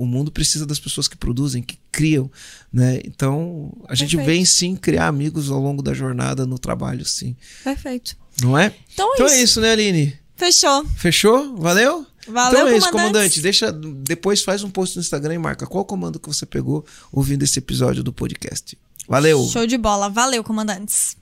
o- 0.00 0.06
mundo 0.06 0.30
precisa 0.30 0.64
das 0.66 0.78
pessoas 0.78 1.08
que 1.08 1.16
produzem, 1.16 1.62
que 1.62 1.76
criam, 1.90 2.30
né? 2.72 3.00
Então, 3.04 3.72
a 3.88 3.94
gente 3.94 4.16
Perfeito. 4.16 4.36
vem 4.36 4.44
sim 4.44 4.76
criar 4.76 5.08
amigos 5.08 5.50
ao 5.50 5.60
longo 5.60 5.82
da 5.82 5.92
jornada 5.92 6.46
no 6.46 6.58
trabalho, 6.58 7.04
sim. 7.04 7.34
Perfeito. 7.64 8.21
Não 8.40 8.56
é? 8.56 8.74
Então 8.92 9.10
é 9.10 9.14
Então 9.14 9.26
isso. 9.26 9.34
é 9.34 9.42
isso, 9.42 9.60
né, 9.60 9.72
Aline? 9.72 10.18
Fechou. 10.36 10.84
Fechou? 10.96 11.56
Valeu? 11.56 12.06
Valeu, 12.26 12.60
então 12.60 12.68
é 12.68 12.76
isso, 12.76 12.90
comandante. 12.90 13.12
comandante. 13.12 13.40
Deixa, 13.40 13.72
depois 13.72 14.42
faz 14.42 14.62
um 14.62 14.70
post 14.70 14.96
no 14.96 15.00
Instagram 15.00 15.34
e 15.34 15.38
marca 15.38 15.66
qual 15.66 15.84
comando 15.84 16.20
que 16.20 16.28
você 16.28 16.46
pegou 16.46 16.84
ouvindo 17.10 17.42
esse 17.42 17.58
episódio 17.58 18.02
do 18.02 18.12
podcast. 18.12 18.78
Valeu! 19.08 19.44
Show 19.48 19.66
de 19.66 19.76
bola. 19.76 20.08
Valeu, 20.08 20.42
comandantes. 20.44 21.16